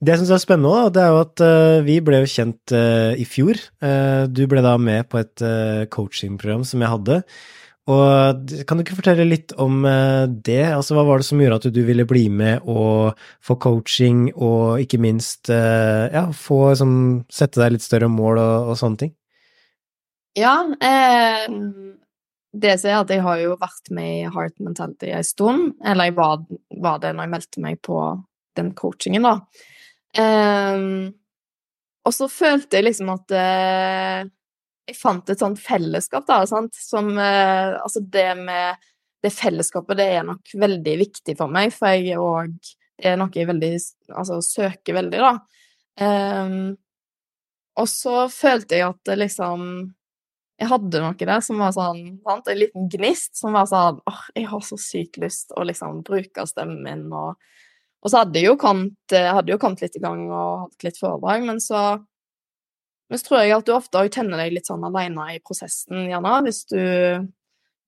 det 0.04 0.16
jeg 0.16 0.24
syns 0.24 0.36
er 0.36 0.44
spennende 0.44 0.72
òg, 0.74 0.94
det 0.96 1.04
er 1.04 1.12
jo 1.14 1.24
at 1.24 1.44
uh, 1.46 1.80
vi 1.86 1.98
ble 2.04 2.24
jo 2.24 2.32
kjent 2.34 2.74
i 2.74 3.26
fjor. 3.28 3.60
du 4.28 4.46
ble 4.52 4.64
da 4.66 4.78
med 4.82 5.08
på 5.08 5.22
et 5.22 5.44
coachingprogram 5.94 6.66
som 6.68 6.84
jeg 6.84 6.92
hadde. 6.98 7.22
Og 7.92 8.52
kan 8.64 8.80
du 8.80 8.84
ikke 8.86 8.96
fortelle 8.96 9.26
litt 9.28 9.52
om 9.60 9.82
eh, 9.88 10.24
det? 10.32 10.62
Altså, 10.72 10.96
hva 10.96 11.04
var 11.04 11.20
det 11.20 11.28
som 11.28 11.42
gjorde 11.42 11.58
at 11.60 11.74
du 11.76 11.82
ville 11.84 12.06
bli 12.08 12.30
med 12.32 12.64
og 12.70 13.20
få 13.44 13.58
coaching, 13.60 14.30
og 14.38 14.80
ikke 14.80 15.02
minst 15.04 15.52
eh, 15.52 16.08
ja, 16.14 16.30
få 16.32 16.62
liksom, 16.70 16.94
sette 17.28 17.60
deg 17.60 17.76
litt 17.76 17.84
større 17.84 18.08
mål 18.12 18.40
og, 18.40 18.72
og 18.72 18.80
sånne 18.80 19.02
ting? 19.04 19.12
Ja, 20.40 20.56
eh, 20.80 21.44
det 22.54 22.78
som 22.80 22.90
er 22.90 23.02
at 23.02 23.12
jeg 23.12 23.26
har 23.26 23.42
jo 23.42 23.58
vært 23.60 23.92
med 23.94 24.14
i 24.14 24.32
Heart 24.32 24.64
Mentality 24.64 25.12
en 25.12 25.28
stund. 25.28 25.74
Eller 25.84 26.08
jeg 26.08 26.16
var, 26.22 26.46
var, 26.80 27.04
det 27.04 27.12
når 27.12 27.28
jeg 27.28 27.34
meldte 27.36 27.66
meg 27.66 27.82
på 27.84 28.00
den 28.58 28.72
coachingen, 28.78 29.28
da. 29.28 29.36
Eh, 30.24 30.88
og 32.04 32.16
så 32.16 32.30
følte 32.32 32.80
jeg 32.80 32.88
liksom 32.88 33.12
at 33.12 33.36
eh, 33.36 34.24
jeg 34.88 34.98
fant 35.00 35.30
et 35.32 35.40
sånt 35.40 35.60
fellesskap, 35.64 36.26
da, 36.28 36.44
sant, 36.50 36.76
som 36.76 37.14
eh, 37.18 37.76
Altså, 37.80 38.04
det 38.04 38.30
med 38.40 38.90
det 39.24 39.32
fellesskapet, 39.32 39.96
det 39.96 40.08
er 40.18 40.26
nok 40.28 40.56
veldig 40.60 40.96
viktig 41.00 41.38
for 41.40 41.52
meg, 41.52 41.72
for 41.76 41.96
jeg 41.96 42.20
òg 42.20 42.56
Det 43.00 43.14
er 43.14 43.20
noe 43.20 43.32
jeg 43.34 43.48
veldig 43.50 43.74
Altså 44.12 44.42
søker 44.44 45.00
veldig, 45.00 45.22
da. 45.24 45.34
Um, 45.94 46.74
og 47.78 47.86
så 47.90 48.24
følte 48.34 48.80
jeg 48.80 48.90
at 48.90 49.12
liksom 49.18 49.68
Jeg 50.60 50.70
hadde 50.72 51.02
noe 51.04 51.18
der 51.18 51.44
som 51.46 51.62
var 51.62 51.76
sånn 51.76 52.02
sant, 52.26 52.50
En 52.50 52.60
liten 52.60 52.90
gnist 52.92 53.38
som 53.40 53.56
var 53.56 53.70
sånn 53.70 54.02
åh, 54.10 54.24
jeg 54.36 54.50
har 54.52 54.64
så 54.66 54.78
sykt 54.82 55.22
lyst 55.22 55.54
å 55.56 55.66
liksom 55.66 56.02
bruke 56.06 56.48
stemmen 56.50 56.82
min, 56.84 57.06
og, 57.14 57.38
og 58.04 58.12
så 58.12 58.24
hadde 58.24 58.42
jeg 58.42 58.52
jo 58.52 58.58
kommet, 58.60 58.98
hadde 59.14 59.54
jo 59.54 59.60
kommet 59.62 59.86
litt 59.86 59.96
i 59.96 60.04
gang 60.04 60.26
og 60.28 60.66
hatt 60.66 60.88
litt 60.90 61.00
foredrag, 61.00 61.46
men 61.48 61.62
så 61.64 61.84
men 63.14 63.20
så 63.22 63.28
tror 63.28 63.44
jeg 63.44 63.52
at 63.54 63.68
du 63.68 63.76
ofte 63.76 64.00
kjenner 64.10 64.40
deg 64.42 64.56
litt 64.56 64.66
sånn 64.66 64.82
alene 64.88 65.36
i 65.36 65.42
prosessen, 65.46 66.08
gjerne, 66.10 66.38
hvis 66.48 66.66
du 66.72 66.82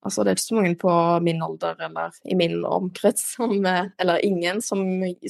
Altså, 0.05 0.21
det 0.21 0.29
er 0.29 0.35
ikke 0.37 0.43
så 0.43 0.55
mange 0.59 0.75
på 0.77 0.95
min 1.25 1.39
alder 1.41 1.79
eller 1.81 2.17
i 2.29 2.35
min 2.37 2.59
omkrets 2.61 3.23
som 3.39 3.55
Eller 3.65 4.19
ingen 4.21 4.59
som, 4.61 4.83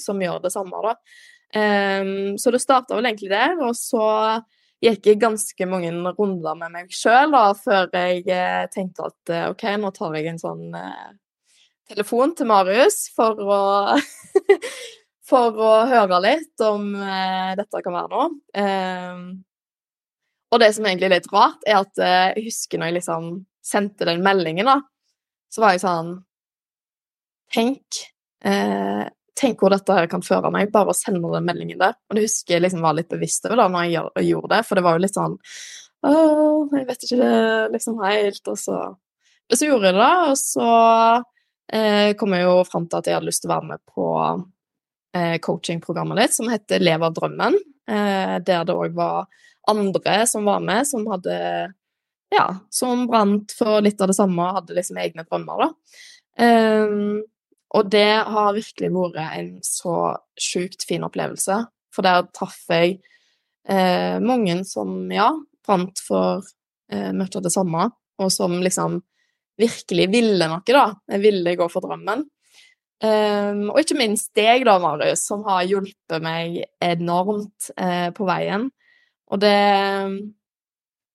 som 0.04 0.20
gjør 0.20 0.42
det 0.44 0.52
samme, 0.52 0.82
da. 0.84 0.98
Um, 1.56 2.36
så 2.36 2.52
det 2.52 2.60
starta 2.60 2.98
vel 2.98 3.08
egentlig 3.08 3.32
der, 3.32 3.56
og 3.64 3.72
så 3.80 4.04
gikk 4.84 5.08
jeg 5.08 5.22
ganske 5.22 5.70
mange 5.72 5.94
runder 6.20 6.60
med 6.60 6.75
meg 6.75 6.92
sjøl 6.92 7.32
før 7.62 7.88
jeg 7.96 8.25
eh, 8.28 8.68
tenkte 8.75 9.08
at 9.08 9.32
eh, 9.32 9.48
OK, 9.54 9.64
nå 9.80 9.96
tar 9.96 10.20
jeg 10.20 10.28
en 10.34 10.44
sånn 10.44 10.75
eh, 10.75 11.16
telefon 11.88 12.36
til 12.36 12.51
Marius 12.51 13.05
for 13.16 13.40
å 13.40 13.64
For 15.25 15.58
å 15.58 15.74
høre 15.90 16.20
litt 16.22 16.62
om 16.62 16.92
eh, 17.00 17.55
dette 17.58 17.79
kan 17.81 17.96
være 17.96 18.12
noe. 18.12 18.27
Um, 18.53 19.24
og 20.55 20.63
det 20.63 20.72
som 20.75 20.87
egentlig 20.87 21.09
er 21.09 21.15
litt 21.18 21.31
rart, 21.33 21.61
er 21.68 21.81
at 21.81 22.01
jeg 22.01 22.48
husker 22.48 22.79
når 22.79 22.89
jeg 22.89 22.98
liksom 23.01 23.29
sendte 23.65 24.07
den 24.07 24.24
meldingen, 24.24 24.70
da, 24.70 24.79
så 25.51 25.63
var 25.63 25.75
jeg 25.75 25.83
sånn 25.85 26.15
Tenk 27.53 28.05
Eh, 28.46 29.05
Tenk 29.35 29.59
hvor 29.59 29.74
dette 29.74 30.05
kan 30.07 30.24
føre 30.24 30.48
meg, 30.53 30.70
bare 30.72 30.94
å 30.94 30.96
sende 30.96 31.27
den 31.33 31.48
meldingen 31.48 31.79
der. 31.81 31.98
Og 32.07 32.15
det 32.15 32.24
husker 32.24 32.55
jeg 32.55 32.63
liksom 32.63 32.85
var 32.85 32.96
litt 32.96 33.11
bevisst 33.11 33.48
over 33.50 33.59
da 33.59 33.65
når 33.72 33.89
jeg, 33.89 34.27
gjorde 34.29 34.51
det, 34.53 34.61
for 34.68 34.79
det 34.79 34.83
var 34.85 34.96
jo 34.96 35.03
litt 35.03 35.18
sånn 35.18 35.35
Å, 36.05 36.11
jeg 36.72 36.87
vet 36.87 37.03
ikke 37.03 37.18
det 37.20 37.39
liksom 37.74 37.98
helt, 38.00 38.51
og 38.51 38.59
så 38.61 38.77
Men 39.50 39.59
så 39.59 39.68
gjorde 39.68 39.89
jeg 39.89 39.98
det, 39.98 40.13
og 40.29 40.37
så 40.39 40.70
eh, 41.75 42.13
kom 42.20 42.37
jeg 42.37 42.46
jo 42.46 42.53
fram 42.70 42.87
til 42.87 43.01
at 43.01 43.09
jeg 43.09 43.18
hadde 43.18 43.27
lyst 43.27 43.44
til 43.44 43.51
å 43.51 43.55
være 43.57 43.70
med 43.74 43.83
på 43.91 44.07
coachingprogrammet 45.46 46.20
ditt 46.20 46.34
som 46.36 46.50
heter 46.51 46.84
Lev 46.84 47.06
av 47.08 47.14
drømmen, 47.16 47.56
der 47.88 48.66
det 48.68 48.74
òg 48.74 48.98
var 48.98 49.30
andre 49.72 50.16
som 50.28 50.48
var 50.50 50.60
med, 50.66 50.88
som 50.88 51.06
hadde 51.08 51.38
Ja, 52.34 52.50
som 52.74 53.06
brant 53.08 53.54
for 53.56 53.80
litt 53.86 54.01
av 54.01 54.10
det 54.12 54.18
samme 54.18 54.44
og 54.44 54.58
hadde 54.58 54.75
liksom 54.75 54.98
egne 55.00 55.24
drømmer, 55.24 55.62
da. 55.62 55.70
Um, 56.42 57.22
og 57.75 57.90
det 57.92 58.12
har 58.28 58.56
virkelig 58.56 58.92
vært 58.94 59.34
en 59.36 59.50
så 59.66 59.96
sjukt 60.40 60.86
fin 60.88 61.04
opplevelse, 61.06 61.58
for 61.94 62.08
der 62.08 62.28
traff 62.36 62.62
jeg 62.72 63.00
eh, 63.68 64.16
mange 64.24 64.62
som, 64.68 64.94
ja, 65.12 65.32
brant 65.66 66.00
for 66.04 66.46
eh, 66.92 67.12
mye 67.16 67.28
av 67.28 67.44
det 67.44 67.51
samme, 67.54 67.90
og 68.22 68.32
som 68.32 68.58
liksom 68.64 69.01
virkelig 69.60 70.08
ville 70.12 70.48
noe, 70.51 70.64
da. 70.68 70.88
Jeg 71.12 71.24
ville 71.24 71.56
gå 71.60 71.68
for 71.72 71.84
drømmen. 71.84 72.24
Um, 73.03 73.74
og 73.74 73.81
ikke 73.81 73.98
minst 74.00 74.29
deg, 74.40 74.64
da, 74.64 74.77
Marius, 74.79 75.25
som 75.27 75.42
har 75.50 75.66
hjulpet 75.68 76.24
meg 76.24 76.62
enormt 76.84 77.68
uh, 77.75 78.08
på 78.16 78.27
veien. 78.27 78.70
Og 79.27 79.42
det 79.42 79.55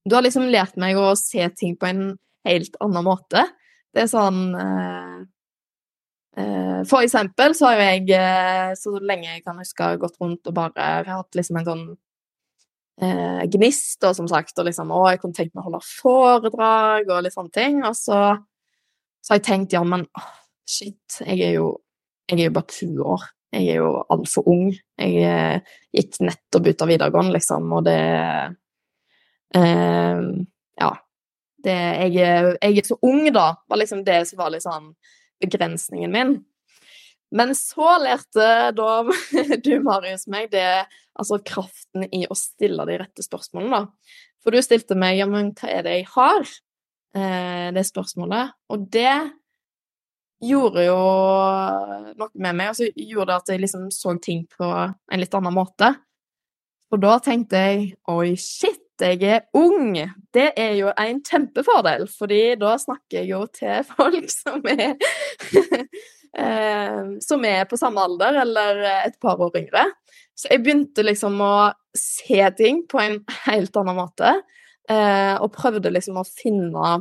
Du 0.04 0.14
har 0.16 0.24
liksom 0.24 0.48
lært 0.50 0.76
meg 0.80 0.96
å 0.96 1.14
se 1.16 1.44
ting 1.56 1.76
på 1.76 1.86
en 1.88 2.02
helt 2.48 2.76
annen 2.80 3.04
måte. 3.04 3.44
Det 3.94 4.04
er 4.04 4.10
sånn 4.10 4.52
uh, 4.56 5.22
uh, 6.36 6.80
For 6.88 7.00
eksempel 7.00 7.56
så 7.56 7.70
har 7.70 7.80
jo 7.80 7.88
jeg, 8.12 8.76
så 8.80 8.94
lenge 9.00 9.30
jeg 9.30 9.44
kan 9.44 9.58
huske, 9.60 9.96
gått 10.00 10.20
rundt 10.20 10.46
og 10.46 10.56
bare 10.56 10.90
hatt 11.08 11.36
liksom 11.38 11.60
en 11.60 11.68
sånn 11.72 11.90
gnist, 13.48 13.96
og 14.04 14.12
som 14.12 14.26
sagt, 14.28 14.52
og 14.60 14.66
liksom 14.66 14.90
Å, 14.92 14.98
jeg 15.08 15.20
kunne 15.22 15.32
tenkt 15.32 15.54
meg 15.54 15.62
å 15.62 15.70
holde 15.70 15.78
foredrag 15.88 17.08
og 17.08 17.22
litt 17.24 17.32
sånne 17.32 17.54
ting. 17.54 17.78
Og 17.88 17.94
så, 17.96 18.18
så 19.24 19.32
har 19.32 19.38
jeg 19.38 19.46
tenkt 19.46 19.72
ja, 19.72 19.80
men 19.80 20.04
shit, 20.70 21.20
jeg 21.26 21.50
er 21.50 21.56
jo 21.58 21.70
jeg 22.30 22.44
er 22.44 22.50
jo 22.50 22.54
bare 22.54 22.70
20 22.70 23.06
år. 23.14 23.22
Jeg 23.50 23.72
er 23.72 23.80
jo 23.80 23.90
altfor 24.14 24.46
ung. 24.50 24.68
Jeg 25.00 25.22
eh, 25.26 25.78
gikk 25.96 26.20
nettopp 26.22 26.68
ut 26.70 26.84
av 26.84 26.90
videregående, 26.92 27.34
liksom, 27.34 27.72
og 27.74 27.86
det 27.88 28.00
eh, 29.58 30.26
Ja. 30.80 30.92
Det, 31.60 31.74
jeg, 31.76 32.14
jeg, 32.16 32.76
er 32.80 32.86
så 32.88 32.96
ung, 33.04 33.26
da, 33.36 33.50
var 33.68 33.76
liksom 33.76 33.98
det 34.06 34.22
som 34.30 34.38
var 34.40 34.54
liksom 34.54 34.94
begrensningen 35.42 36.14
min. 36.14 36.30
Men 37.36 37.52
så 37.58 37.98
lærte 38.00 38.70
da 38.72 39.02
du, 39.66 39.74
Marius, 39.84 40.24
meg 40.30 40.48
det 40.54 40.86
Altså 41.20 41.36
kraften 41.44 42.06
i 42.16 42.22
å 42.30 42.36
stille 42.38 42.86
de 42.88 42.96
rette 43.02 43.20
spørsmålene, 43.26 43.82
da. 43.82 44.14
For 44.40 44.54
du 44.54 44.62
stilte 44.64 44.96
meg 44.96 45.18
ja, 45.18 45.26
men 45.28 45.50
hva 45.58 45.68
er 45.68 45.84
det 45.84 45.98
jeg 45.98 46.06
har? 46.14 46.46
Eh, 47.12 47.66
det 47.76 47.82
spørsmålet. 47.90 48.54
Og 48.72 48.86
det 48.94 49.12
gjorde 50.40 50.84
jo 50.86 51.00
noe 52.16 52.30
med 52.34 52.56
meg, 52.56 52.70
og 52.70 52.78
så 52.78 52.88
gjorde 52.94 53.30
det 53.32 53.38
at 53.40 53.50
jeg 53.52 53.62
liksom 53.64 53.88
så 53.94 54.14
ting 54.22 54.46
på 54.50 54.68
en 54.68 55.20
litt 55.20 55.34
annen 55.36 55.56
måte. 55.56 55.92
Og 56.90 57.02
da 57.02 57.18
tenkte 57.22 57.60
jeg 57.60 57.90
oi, 58.10 58.34
shit, 58.40 58.82
jeg 59.00 59.22
er 59.24 59.44
ung. 59.56 59.94
Det 60.34 60.50
er 60.60 60.74
jo 60.76 60.90
en 60.92 61.20
kjempefordel, 61.24 62.06
fordi 62.12 62.56
da 62.60 62.74
snakker 62.80 63.22
jeg 63.22 63.30
jo 63.30 63.44
til 63.54 63.84
folk 63.94 64.26
som 64.32 64.66
er 64.68 64.96
eh, 66.36 67.06
Som 67.24 67.46
er 67.48 67.64
på 67.70 67.78
samme 67.80 68.04
alder 68.04 68.42
eller 68.42 68.82
et 69.06 69.16
par 69.22 69.40
år 69.40 69.56
yngre. 69.62 69.86
Så 70.36 70.50
jeg 70.52 70.64
begynte 70.64 71.04
liksom 71.04 71.40
å 71.44 71.70
se 71.96 72.42
ting 72.56 72.84
på 72.88 73.00
en 73.02 73.18
helt 73.46 73.76
annen 73.76 73.98
måte, 73.98 74.34
eh, 74.88 75.34
og 75.36 75.52
prøvde 75.56 75.92
liksom 75.92 76.20
å 76.20 76.28
finne 76.28 77.00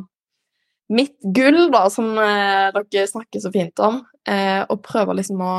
mitt 0.89 1.17
gull, 1.36 1.67
da, 1.71 1.86
som 1.93 2.12
eh, 2.17 2.69
dere 2.75 3.08
snakker 3.08 3.41
så 3.43 3.52
fint 3.54 3.80
om, 3.86 4.02
eh, 4.28 4.62
og 4.65 4.82
prøver 4.86 5.19
liksom 5.19 5.41
å 5.45 5.54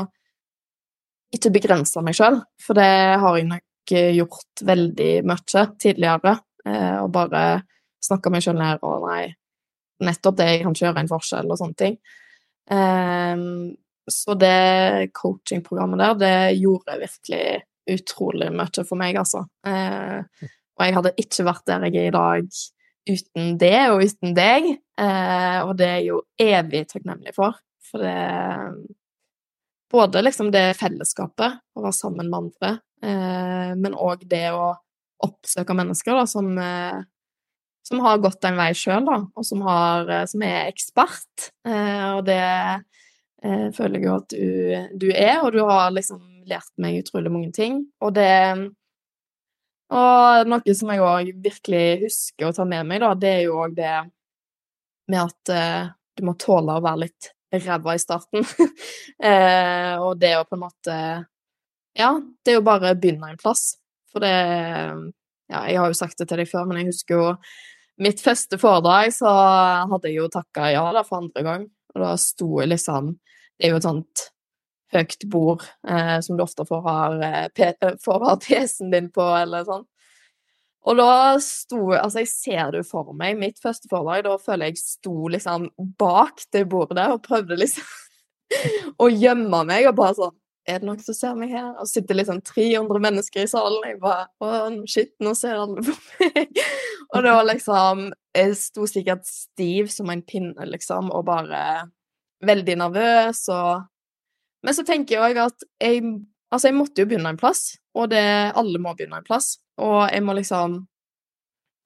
ikke 1.31 1.53
begrense 1.55 2.01
meg 2.03 2.17
sjøl, 2.17 2.41
for 2.59 2.77
det 2.77 2.91
har 3.21 3.37
jeg 3.37 3.47
nok 3.47 3.93
eh, 3.95 4.11
gjort 4.17 4.63
veldig 4.67 5.11
mye 5.27 5.67
tidligere. 5.79 6.37
Eh, 6.67 6.97
og 7.01 7.13
bare 7.15 7.43
snakka 8.03 8.33
meg 8.33 8.43
sjøl 8.43 8.59
ned 8.59 8.83
og 8.85 9.07
nei, 9.07 9.23
nettopp 10.03 10.37
det, 10.37 10.49
jeg 10.49 10.65
kan 10.65 10.75
ikke 10.75 10.85
gjøre 10.87 11.03
en 11.05 11.13
forskjell 11.13 11.53
og 11.53 11.61
sånne 11.61 11.79
ting. 11.79 11.97
Eh, 12.71 13.45
så 14.11 14.35
det 14.35 15.11
coachingprogrammet 15.15 16.01
der, 16.01 16.17
det 16.19 16.59
gjorde 16.59 16.99
virkelig 16.99 17.45
utrolig 17.91 18.51
mye 18.53 18.83
for 18.83 18.99
meg, 18.99 19.17
altså. 19.21 19.45
Eh, 19.67 20.49
og 20.77 20.85
jeg 20.85 20.95
hadde 20.97 21.17
ikke 21.21 21.45
vært 21.47 21.67
der 21.69 21.87
jeg 21.87 21.97
er 22.01 22.11
i 22.11 22.15
dag 22.15 22.61
uten 23.09 23.55
det 23.61 23.77
og 23.91 24.03
uten 24.05 24.35
deg, 24.37 24.67
eh, 25.01 25.59
og 25.65 25.75
det 25.79 25.89
er 25.89 26.01
jo 26.05 26.21
evig 26.41 26.85
takknemlig 26.91 27.35
for. 27.37 27.59
For 27.91 28.03
det 28.03 28.17
Både 29.91 30.21
liksom 30.23 30.53
det 30.53 30.77
fellesskapet, 30.79 31.57
å 31.75 31.81
være 31.83 31.97
sammen 31.97 32.29
med 32.31 32.37
andre, 32.37 32.69
eh, 33.03 33.73
men 33.75 33.91
òg 33.91 34.21
det 34.31 34.45
å 34.55 34.69
oppsøke 35.19 35.75
mennesker 35.75 36.15
da, 36.15 36.21
som, 36.31 36.47
eh, 36.55 37.01
som 37.83 37.99
har 37.99 38.21
gått 38.23 38.47
en 38.47 38.55
vei 38.55 38.69
sjøl, 38.71 39.09
og 39.11 39.43
som, 39.43 39.65
har, 39.67 40.07
som 40.31 40.45
er 40.47 40.71
ekspert. 40.71 41.49
Og 41.67 42.23
det 42.23 42.39
føler 43.75 43.97
jeg 43.97 44.07
jo 44.07 44.15
at 44.15 44.31
du, 44.31 44.47
du, 45.03 45.07
er, 45.11 45.41
og 45.41 45.51
du 45.51 45.59
har 45.67 45.91
liksom 45.91 46.23
lært 46.47 46.71
meg 46.79 47.01
utrolig 47.01 47.35
mange 47.35 47.51
ting. 47.51 47.81
Og 47.99 48.15
det 48.15 48.31
Og 49.91 50.47
noe 50.47 50.75
som 50.77 50.91
jeg 50.93 51.03
òg 51.03 51.31
virkelig 51.43 51.85
husker 52.05 52.47
å 52.47 52.55
ta 52.55 52.65
med 52.67 52.87
meg, 52.87 53.01
da, 53.03 53.11
det 53.19 53.31
er 53.35 53.41
jo 53.49 53.57
òg 53.65 53.75
det 53.75 53.95
med 55.11 55.19
at 55.25 55.51
eh, 55.51 55.89
du 56.15 56.23
må 56.27 56.37
tåle 56.39 56.77
å 56.77 56.83
være 56.83 57.03
litt 57.05 57.31
ræva 57.51 57.95
i 57.97 58.01
starten. 58.01 58.45
eh, 59.31 59.95
og 59.99 60.15
det 60.21 60.37
å 60.37 60.45
på 60.47 60.55
en 60.57 60.63
måte 60.63 60.95
Ja, 61.97 62.13
det 62.15 62.53
er 62.53 62.61
jo 62.61 62.63
bare 62.63 62.93
å 62.93 62.99
begynne 62.99 63.33
en 63.33 63.41
plass. 63.41 63.75
For 64.11 64.23
det 64.23 64.35
Ja, 65.51 65.65
jeg 65.67 65.81
har 65.81 65.91
jo 65.91 65.97
sagt 65.99 66.21
det 66.21 66.29
til 66.29 66.39
deg 66.39 66.47
før, 66.47 66.63
men 66.69 66.79
jeg 66.79 66.93
husker 66.93 67.17
jo 67.17 67.31
mitt 68.01 68.21
første 68.23 68.55
foredrag, 68.57 69.11
så 69.11 69.29
hadde 69.91 70.07
jeg 70.07 70.21
jo 70.21 70.29
takka 70.31 70.69
ja 70.71 70.85
da 70.95 71.03
for 71.03 71.19
andre 71.19 71.43
gang. 71.43 71.65
Og 71.91 72.05
da 72.05 72.13
sto 72.15 72.47
jeg 72.61 72.71
liksom 72.71 73.17
Det 73.59 73.67
er 73.67 73.75
jo 73.75 73.81
et 73.81 73.85
sånt 73.85 74.29
høyt 74.95 75.25
bord 75.31 75.63
eh, 75.87 76.17
som 76.23 76.37
du 76.37 76.43
ofte 76.43 76.65
får 76.67 77.23
eh, 77.25 77.95
får 78.01 78.27
ha 78.27 78.35
PC-en 78.43 78.91
din 78.93 79.09
på, 79.13 79.25
eller 79.37 79.65
sånn. 79.67 79.87
Og 80.81 80.97
da 80.97 81.37
sto 81.43 81.91
Altså, 81.93 82.23
jeg 82.23 82.31
ser 82.31 82.71
det 82.73 82.81
jo 82.81 82.89
for 82.89 83.15
meg. 83.17 83.37
Mitt 83.39 83.61
første 83.61 83.89
foredrag, 83.91 84.25
da 84.25 84.37
føler 84.41 84.71
jeg 84.71 84.81
sto 84.81 85.15
liksom 85.31 85.69
bak 85.99 86.45
det 86.53 86.67
bordet 86.71 87.07
og 87.13 87.23
prøvde 87.25 87.59
liksom 87.59 87.85
å 89.03 89.09
gjemme 89.11 89.65
meg 89.69 89.89
og 89.89 89.99
bare 89.99 90.17
sånn 90.17 90.37
Er 90.69 90.81
det 90.81 90.85
noen 90.85 90.99
som 91.01 91.17
ser 91.17 91.37
meg 91.37 91.53
her? 91.53 91.71
Og 91.81 91.89
sitter 91.89 92.17
liksom 92.17 92.41
300 92.45 93.01
mennesker 93.01 93.45
i 93.45 93.49
salen. 93.49 93.79
Jeg 93.87 94.01
bare 94.01 94.27
Å, 94.41 94.49
shit, 94.89 95.13
nå 95.21 95.35
ser 95.37 95.61
alle 95.61 95.85
på 95.85 95.95
meg. 95.95 96.59
og 97.13 97.23
det 97.25 97.37
var 97.37 97.47
liksom 97.49 98.03
Jeg 98.37 98.59
sto 98.59 98.89
sikkert 98.89 99.25
stiv 99.29 99.89
som 99.93 100.11
en 100.13 100.21
pinne, 100.25 100.69
liksom, 100.69 101.09
og 101.13 101.25
bare 101.29 101.63
veldig 102.41 102.75
nervøs 102.79 103.43
og 103.53 103.83
Men 104.61 104.77
så 104.77 104.85
tenker 104.87 105.17
jeg 105.17 105.31
òg 105.31 105.41
at 105.47 105.67
jeg 105.81 106.05
Altså, 106.51 106.67
jeg 106.67 106.75
måtte 106.75 106.99
jo 106.99 107.07
begynne 107.07 107.29
en 107.31 107.37
plass, 107.39 107.77
og 107.95 108.09
det 108.11 108.25
Alle 108.59 108.79
må 108.83 108.91
begynne 108.91 109.21
en 109.21 109.23
plass. 109.23 109.53
Og 109.79 110.01
jeg 110.11 110.19
må 110.25 110.33
liksom 110.35 110.81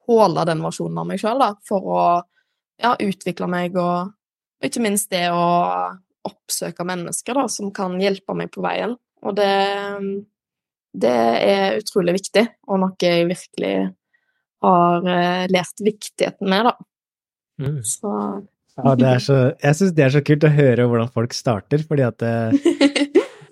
holde 0.10 0.46
den 0.50 0.64
versjonen 0.66 1.02
av 1.02 1.10
meg 1.10 1.22
sjøl, 1.22 1.42
da, 1.42 1.52
for 1.70 1.86
å 1.86 2.00
ja, 2.82 2.96
utvikle 2.98 3.48
meg, 3.50 3.78
og, 3.78 4.10
og, 4.58 4.66
ikke 4.68 4.84
minst 4.84 5.12
det 5.14 5.28
å 5.34 5.46
oppsøke 6.26 6.86
mennesker 6.86 7.38
da, 7.38 7.46
som 7.52 7.70
kan 7.74 8.00
hjelpe 8.02 8.34
meg 8.38 8.50
på 8.54 8.64
veien. 8.66 8.96
Og 9.26 9.38
det, 9.38 9.54
det 10.98 11.14
er 11.14 11.80
utrolig 11.80 12.18
viktig, 12.20 12.46
og 12.70 12.82
noe 12.82 12.98
jeg 13.02 13.30
virkelig 13.30 13.76
har 14.66 15.10
eh, 15.14 15.46
lært 15.54 15.86
viktigheten 15.86 16.50
med, 16.50 16.72
da. 16.72 16.76
Mm. 17.62 17.80
Så 17.86 18.12
ja, 18.76 18.94
det 19.00 19.08
er 19.08 19.22
så, 19.24 19.36
jeg 19.64 19.78
syns 19.80 19.94
det 19.96 20.04
er 20.06 20.16
så 20.18 20.22
kult 20.26 20.46
å 20.48 20.52
høre 20.52 20.88
hvordan 20.92 21.12
folk 21.16 21.36
starter, 21.36 21.84
fordi 21.88 22.08
at 22.08 22.26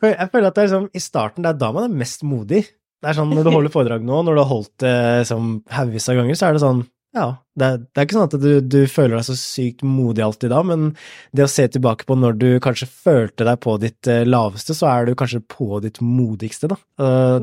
Jeg 0.04 0.32
føler 0.34 0.50
at 0.50 0.58
det 0.58 0.64
er 0.66 0.72
sånn, 0.74 0.90
i 0.92 1.00
starten, 1.00 1.46
det 1.46 1.54
er 1.54 1.60
da 1.62 1.70
man 1.72 1.86
er 1.88 2.00
mest 2.02 2.26
modig. 2.28 2.66
Det 3.04 3.08
er 3.12 3.16
sånn 3.16 3.30
når 3.32 3.46
du 3.46 3.54
holder 3.54 3.72
foredrag 3.72 4.04
nå, 4.04 4.18
når 4.24 4.36
du 4.36 4.42
har 4.42 4.50
holdt 4.50 4.74
det 4.84 4.98
som 5.30 5.58
haugevis 5.72 6.10
av 6.12 6.20
ganger, 6.20 6.38
så 6.40 6.50
er 6.50 6.58
det 6.58 6.64
sånn 6.64 6.84
ja, 7.14 7.28
det 7.60 7.66
er, 7.68 7.82
det 7.84 8.00
er 8.02 8.08
ikke 8.08 8.16
sånn 8.16 8.26
at 8.26 8.36
du, 8.42 8.54
du, 8.66 8.80
føler 8.90 9.20
deg 9.20 9.26
så 9.28 9.36
sykt 9.38 9.84
modig 9.86 10.24
alltid 10.26 10.50
da, 10.50 10.64
men 10.66 10.88
det 11.36 11.46
å 11.46 11.52
se 11.52 11.68
tilbake 11.70 12.08
på 12.10 12.16
når 12.18 12.40
du 12.42 12.48
kanskje 12.64 12.88
følte 12.90 13.46
deg 13.46 13.60
på 13.62 13.76
ditt 13.84 14.10
uh, 14.10 14.24
laveste, 14.26 14.74
så 14.74 14.88
er 14.90 15.06
du 15.06 15.14
kanskje 15.20 15.44
på 15.46 15.78
ditt 15.84 16.02
modigste, 16.02 16.72
da. 16.72 16.80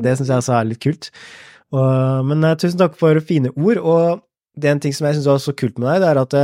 Det 0.03 0.17
syns 0.17 0.27
jeg 0.27 0.41
altså 0.41 0.57
er 0.57 0.67
litt 0.67 0.81
kult. 0.83 1.07
Men 1.71 2.43
tusen 2.59 2.81
takk 2.81 2.97
for 2.99 3.15
fine 3.23 3.53
ord, 3.53 3.79
og 3.79 4.25
det 4.59 4.67
er 4.67 4.75
en 4.75 4.83
ting 4.83 4.97
som 4.97 5.07
jeg 5.07 5.21
syns 5.21 5.29
var 5.31 5.39
så 5.39 5.55
kult 5.55 5.79
med 5.79 5.87
deg, 5.87 6.03
det 6.03 6.09
er 6.09 6.19
at 6.19 6.35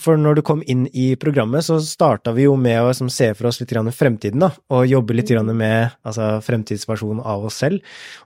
for 0.00 0.18
når 0.18 0.38
du 0.38 0.42
kom 0.46 0.62
inn 0.70 0.86
i 0.90 1.12
programmet, 1.20 1.64
så 1.66 1.76
starta 1.82 2.32
vi 2.34 2.46
jo 2.48 2.54
med 2.58 2.80
å 2.80 2.88
liksom, 2.88 3.10
se 3.12 3.30
for 3.36 3.48
oss 3.50 3.60
litt 3.60 3.72
fremtiden, 3.94 4.42
da, 4.42 4.50
og 4.74 4.88
jobbe 4.90 5.14
litt 5.14 5.30
grann 5.30 5.50
med 5.54 5.94
altså, 6.02 6.40
fremtidsversjonen 6.44 7.22
av 7.22 7.46
oss 7.46 7.60
selv. 7.62 7.84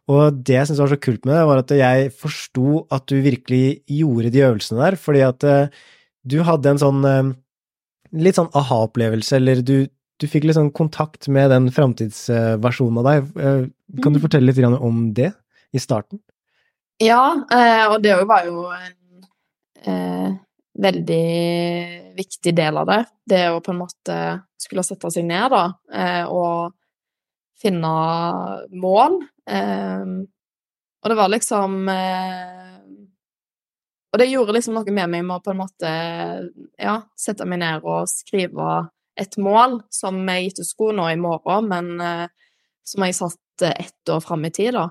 Og 0.08 0.40
det 0.40 0.56
jeg 0.56 0.68
syntes 0.68 0.82
var 0.84 0.92
så 0.94 1.00
kult 1.02 1.28
med 1.28 1.36
det, 1.36 1.44
var 1.50 1.62
at 1.62 1.74
jeg 1.76 2.14
forsto 2.16 2.86
at 2.94 3.04
du 3.10 3.20
virkelig 3.24 3.82
gjorde 3.98 4.32
de 4.32 4.44
øvelsene 4.46 4.80
der, 4.80 4.98
fordi 5.00 5.22
at 5.26 5.48
uh, 5.48 5.84
du 6.24 6.40
hadde 6.46 6.72
en 6.72 6.82
sånn 6.82 7.04
uh, 7.04 7.34
litt 8.16 8.40
sånn 8.40 8.52
aha-opplevelse, 8.56 9.36
eller 9.36 9.60
du, 9.60 9.76
du, 9.88 10.28
fikk 10.30 10.48
litt 10.48 10.56
sånn 10.56 10.72
kontakt 10.72 11.28
med 11.28 11.52
den 11.52 11.68
fremtidsversjonen 11.74 13.02
av 13.02 13.10
deg. 13.12 13.30
Uh, 13.36 13.62
kan 14.00 14.14
du 14.14 14.22
mm. 14.22 14.24
fortelle 14.24 14.48
litt 14.48 14.64
om 14.80 15.08
det 15.16 15.34
i 15.76 15.82
starten? 15.82 16.22
Ja, 16.98 17.44
og 17.92 18.00
det 18.02 18.16
var 18.26 18.46
jo 18.48 18.64
en 18.72 20.38
veldig 20.78 22.14
viktig 22.16 22.54
del 22.56 22.78
av 22.80 22.86
det. 22.88 23.02
Det 23.26 23.44
å 23.50 23.60
på 23.64 23.72
en 23.74 23.80
måte 23.82 24.18
skulle 24.58 24.84
sette 24.86 25.10
seg 25.12 25.26
ned, 25.28 25.50
da, 25.52 25.64
eh, 25.92 26.24
og 26.30 26.74
finne 27.58 27.92
mål. 28.78 29.20
Eh, 29.50 30.04
og 30.98 31.10
det 31.10 31.16
var 31.18 31.30
liksom 31.30 31.88
eh, 31.92 32.64
Og 34.08 34.18
det 34.22 34.30
gjorde 34.30 34.54
liksom 34.56 34.78
noe 34.78 34.88
med 34.88 35.10
meg 35.12 35.24
med 35.26 35.36
å 35.36 35.42
på 35.44 35.52
en 35.52 35.58
måte 35.60 35.88
ja, 36.80 36.94
sette 37.12 37.44
meg 37.44 37.60
ned 37.60 37.84
og 37.84 38.08
skrive 38.08 38.86
et 39.20 39.36
mål 39.36 39.82
som 39.92 40.22
jeg 40.32 40.48
ikke 40.48 40.64
skulle 40.64 40.96
nå 40.96 41.10
i 41.12 41.18
morgen, 41.20 41.68
men 41.68 42.30
som 42.88 43.04
jeg 43.04 43.16
satt 43.18 43.66
ett 43.68 44.12
år 44.14 44.22
fram 44.24 44.46
i 44.48 44.50
tid, 44.54 44.78
da. 44.78 44.86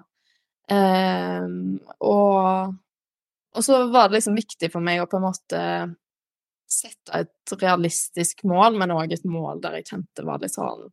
og 1.98 2.76
og 3.58 3.66
så 3.66 3.80
var 3.90 4.10
det 4.10 4.20
liksom 4.20 4.38
viktig 4.38 4.70
for 4.74 4.86
meg 4.86 5.02
å 5.02 5.10
på 5.10 5.18
en 5.18 5.26
måte 5.26 5.62
sette 6.68 7.24
et 7.24 7.54
realistisk 7.62 8.44
mål, 8.48 8.76
men 8.78 8.94
òg 8.94 9.16
et 9.16 9.28
mål 9.28 9.62
der 9.64 9.80
jeg 9.80 9.88
kjente 9.90 10.26
var 10.28 10.42
litt 10.44 10.54
sånn 10.54 10.88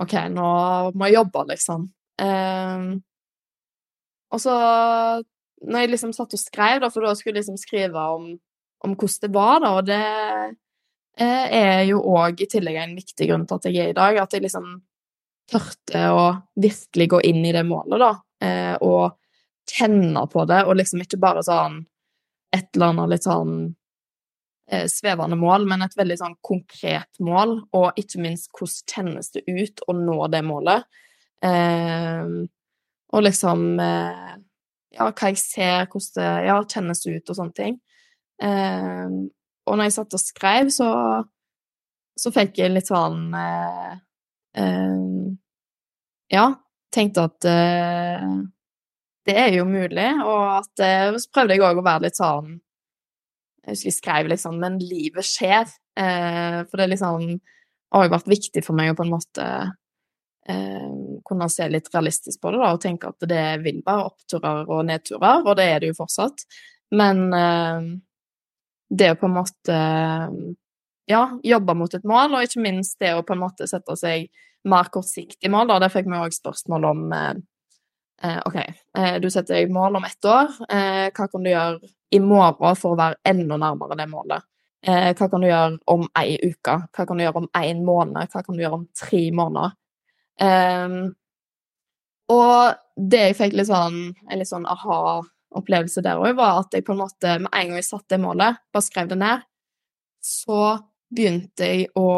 OK, 0.00 0.14
nå 0.32 0.50
må 0.96 1.08
jeg 1.08 1.18
jobbe, 1.18 1.42
liksom. 1.50 1.82
Eh, 2.22 2.84
og 4.30 4.40
så, 4.40 4.54
når 5.66 5.84
jeg 5.84 5.90
liksom 5.92 6.14
satt 6.16 6.36
og 6.38 6.40
skrev, 6.40 6.78
da, 6.80 6.88
for 6.88 7.04
da 7.04 7.12
skulle 7.18 7.34
jeg 7.34 7.42
liksom 7.42 7.58
skrive 7.60 8.04
om, 8.14 8.30
om 8.86 8.94
hvordan 8.94 9.26
det 9.26 9.32
var, 9.34 9.60
da, 9.60 9.72
og 9.76 9.90
det 9.90 10.00
eh, 11.20 11.46
er 11.58 11.82
jo 11.90 12.00
òg 12.14 12.40
i 12.40 12.48
tillegg 12.48 12.80
en 12.80 12.96
viktig 12.96 13.28
grunn 13.28 13.44
til 13.44 13.60
at 13.60 13.68
jeg 13.68 13.82
er 13.82 13.92
i 13.92 13.98
dag, 13.98 14.22
at 14.22 14.38
jeg 14.38 14.46
liksom 14.46 14.72
tørte 15.50 16.06
å 16.14 16.24
virkelig 16.62 17.10
gå 17.16 17.20
inn 17.28 17.44
i 17.44 17.52
det 17.52 17.66
målet, 17.68 18.00
da, 18.00 18.12
eh, 18.46 18.74
og 18.80 19.19
kjenne 19.68 20.22
på 20.30 20.44
det, 20.48 20.64
og 20.66 20.78
liksom 20.78 21.02
ikke 21.04 21.20
bare 21.20 21.42
sånn 21.46 21.82
et 22.54 22.66
eller 22.74 22.92
annet 22.92 23.12
litt 23.12 23.26
sånn 23.26 23.54
eh, 24.70 24.86
svevende 24.90 25.38
mål, 25.38 25.66
men 25.70 25.84
et 25.84 25.96
veldig 25.98 26.18
sånn 26.20 26.36
konkret 26.46 27.20
mål, 27.22 27.56
og 27.76 28.00
ikke 28.00 28.22
minst 28.22 28.50
hvordan 28.56 28.94
kjennes 28.94 29.32
det 29.36 29.44
ut 29.46 29.84
å 29.86 29.96
nå 29.96 30.18
det 30.32 30.42
målet. 30.46 30.86
Eh, 31.46 32.32
og 33.10 33.26
liksom 33.26 33.66
eh, 33.80 34.30
Ja, 34.90 35.06
hva 35.06 35.28
jeg 35.30 35.38
ser, 35.38 35.84
hvordan 35.86 36.16
det 36.16 36.30
ja, 36.48 36.56
kjennes 36.66 37.04
ut, 37.06 37.30
og 37.30 37.36
sånne 37.38 37.54
ting. 37.54 37.76
Eh, 38.42 39.12
og 39.70 39.76
når 39.76 39.86
jeg 39.86 39.94
satt 39.94 40.16
og 40.16 40.22
skrev, 40.22 40.70
så, 40.74 40.88
så 42.18 42.32
fikk 42.34 42.58
jeg 42.58 42.72
litt 42.74 42.90
sånn 42.90 43.28
eh, 43.38 43.92
eh, 44.58 45.04
Ja, 46.34 46.46
tenkte 46.90 47.28
at 47.30 47.46
det 49.28 49.36
er 49.36 49.54
jo 49.54 49.66
mulig, 49.68 50.08
og 50.24 50.44
at 50.60 50.82
eh, 50.84 51.12
så 51.20 51.32
prøvde 51.34 51.56
jeg 51.56 51.64
òg 51.66 51.80
å 51.80 51.84
være 51.86 52.06
litt 52.06 52.18
sånn 52.18 52.54
Jeg 53.66 53.74
husker 53.74 53.90
jeg 53.90 53.96
skrev 53.98 54.30
liksom 54.32 54.56
Men 54.62 54.78
livet 54.80 55.26
skjer. 55.28 55.68
Eh, 56.00 56.60
for 56.70 56.80
det 56.80 56.88
liksom 56.94 57.26
har 57.90 58.06
òg 58.06 58.14
vært 58.14 58.30
viktig 58.30 58.62
for 58.64 58.78
meg 58.78 58.92
å 58.92 58.96
på 58.96 59.04
en 59.04 59.12
måte 59.12 59.46
eh, 60.48 60.92
kunne 61.26 61.48
se 61.52 61.66
litt 61.68 61.90
realistisk 61.92 62.40
på 62.40 62.54
det, 62.54 62.62
da, 62.62 62.72
og 62.72 62.82
tenke 62.82 63.10
at 63.10 63.28
det 63.28 63.46
vil 63.64 63.82
være 63.86 64.06
oppturer 64.12 64.70
og 64.70 64.84
nedturer, 64.88 65.42
og 65.44 65.58
det 65.58 65.66
er 65.66 65.82
det 65.82 65.90
jo 65.90 65.98
fortsatt. 65.98 66.46
Men 66.96 67.26
eh, 67.36 67.90
det 68.90 69.12
å 69.12 69.18
på 69.18 69.28
en 69.28 69.36
måte 69.36 69.80
ja, 71.10 71.24
jobbe 71.42 71.76
mot 71.76 71.98
et 71.98 72.06
mål, 72.06 72.38
og 72.38 72.46
ikke 72.46 72.62
minst 72.62 72.96
det 73.02 73.12
å 73.18 73.26
på 73.26 73.34
en 73.34 73.42
måte 73.42 73.68
sette 73.70 73.98
seg 73.98 74.30
mer 74.70 74.88
kortsiktig 74.94 75.50
mål, 75.50 75.72
da, 75.72 75.80
det 75.82 75.92
fikk 75.92 76.08
vi 76.08 76.22
òg 76.22 76.36
spørsmål 76.36 76.88
om 76.94 77.06
Eh, 77.16 77.34
OK, 78.20 78.56
eh, 78.98 79.16
du 79.22 79.30
setter 79.32 79.56
deg 79.56 79.72
mål 79.72 79.96
om 79.96 80.04
ett 80.04 80.28
år. 80.28 80.52
Eh, 80.68 81.06
hva 81.16 81.26
kan 81.30 81.44
du 81.44 81.50
gjøre 81.50 81.90
i 82.12 82.20
morgen 82.20 82.76
for 82.76 82.94
å 82.94 83.00
være 83.00 83.20
enda 83.32 83.56
nærmere 83.60 83.98
det 84.00 84.08
målet? 84.10 84.46
hva 84.80 85.26
kan 85.28 85.42
du 85.42 85.44
gjøre 85.44 85.76
om 85.92 86.06
ei 86.16 86.38
uke? 86.40 86.72
Hva 86.96 87.04
kan 87.04 87.18
du 87.18 87.20
gjøre 87.20 87.42
om 87.42 87.48
én 87.58 87.82
måned? 87.84 88.30
Hva 88.32 88.40
kan 88.40 88.56
du 88.56 88.62
gjøre 88.62 88.78
om 88.78 88.86
tre 88.96 89.18
måneder? 89.36 89.74
Um, 90.40 91.10
og 92.32 92.78
det 93.10 93.20
jeg 93.26 93.36
fikk 93.36 93.58
litt 93.58 93.68
sånn, 93.68 93.98
en 94.14 94.40
litt 94.40 94.48
sånn 94.48 94.64
aha 94.64 95.20
opplevelse 95.58 96.02
der 96.04 96.20
òg, 96.20 96.36
var 96.38 96.62
at 96.62 96.76
jeg 96.76 96.86
på 96.86 96.94
en 96.94 97.02
måte, 97.02 97.36
med 97.42 97.50
en 97.50 97.72
gang 97.72 97.80
jeg 97.80 97.88
satte 97.88 98.14
det 98.14 98.22
målet, 98.22 98.60
bare 98.72 98.86
skrev 98.86 99.10
det 99.10 99.18
ned, 99.20 99.46
så 100.22 100.60
begynte 101.10 101.66
jeg 101.66 101.88
å 101.98 102.10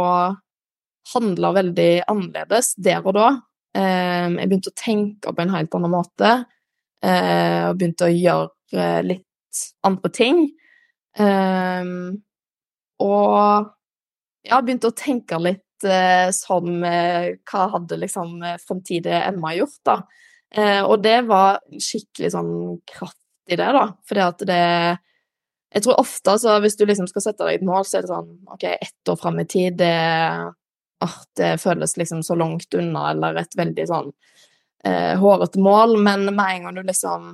handle 1.15 1.53
veldig 1.57 1.93
annerledes 2.11 2.75
der 2.77 3.01
og 3.07 3.17
da. 3.17 3.29
Eh, 3.77 4.29
jeg 4.39 4.49
begynte 4.51 4.73
å 4.73 4.79
tenke 4.79 5.33
på 5.33 5.45
en 5.45 5.55
helt 5.55 5.75
annen 5.79 5.93
måte, 5.93 6.33
eh, 7.05 7.63
og 7.69 7.79
begynte 7.81 8.09
å 8.09 8.13
gjøre 8.13 9.03
litt 9.07 9.63
andre 9.85 10.11
ting. 10.17 10.43
Og 13.03 13.69
ja, 14.49 14.61
begynte 14.63 14.91
å 14.91 14.97
tenke 14.97 15.39
litt 15.43 15.85
eh, 15.87 16.31
som 16.35 16.83
eh, 16.87 17.35
Hva 17.49 17.67
hadde 17.77 17.99
liksom 18.01 18.41
framtidige 18.63 19.21
Emma 19.29 19.53
gjort, 19.57 19.79
da? 19.87 19.99
Eh, 20.55 20.81
og 20.85 21.03
det 21.05 21.23
var 21.29 21.61
skikkelig 21.81 22.33
sånn 22.35 22.53
kraft 22.89 23.19
i 23.51 23.57
det, 23.59 23.69
da. 23.77 23.87
Fordi 24.09 24.25
at 24.27 24.45
det 24.49 24.63
Jeg 25.73 25.85
tror 25.87 26.01
ofte, 26.03 26.35
altså, 26.35 26.59
hvis 26.61 26.77
du 26.77 26.85
liksom 26.85 27.07
skal 27.09 27.23
sette 27.25 27.47
deg 27.49 27.61
et 27.61 27.65
mål, 27.65 27.87
så 27.89 27.99
er 27.99 28.03
det 28.05 28.11
sånn 28.13 28.33
OK, 28.53 28.65
ett 28.69 29.09
år 29.09 29.17
fram 29.17 29.41
i 29.41 29.47
tid, 29.49 29.79
det 29.81 29.95
ah, 31.05 31.17
det 31.39 31.57
føles 31.63 31.97
liksom 31.99 32.23
så 32.27 32.37
langt 32.39 32.75
unna, 32.75 33.11
eller 33.11 33.41
et 33.43 33.57
veldig 33.59 33.87
sånn 33.89 34.13
eh, 34.85 35.15
hårete 35.19 35.61
mål, 35.63 35.97
men 36.03 36.29
med 36.35 36.57
en 36.57 36.69
gang 36.69 36.79
du 36.79 36.83
liksom 36.83 37.33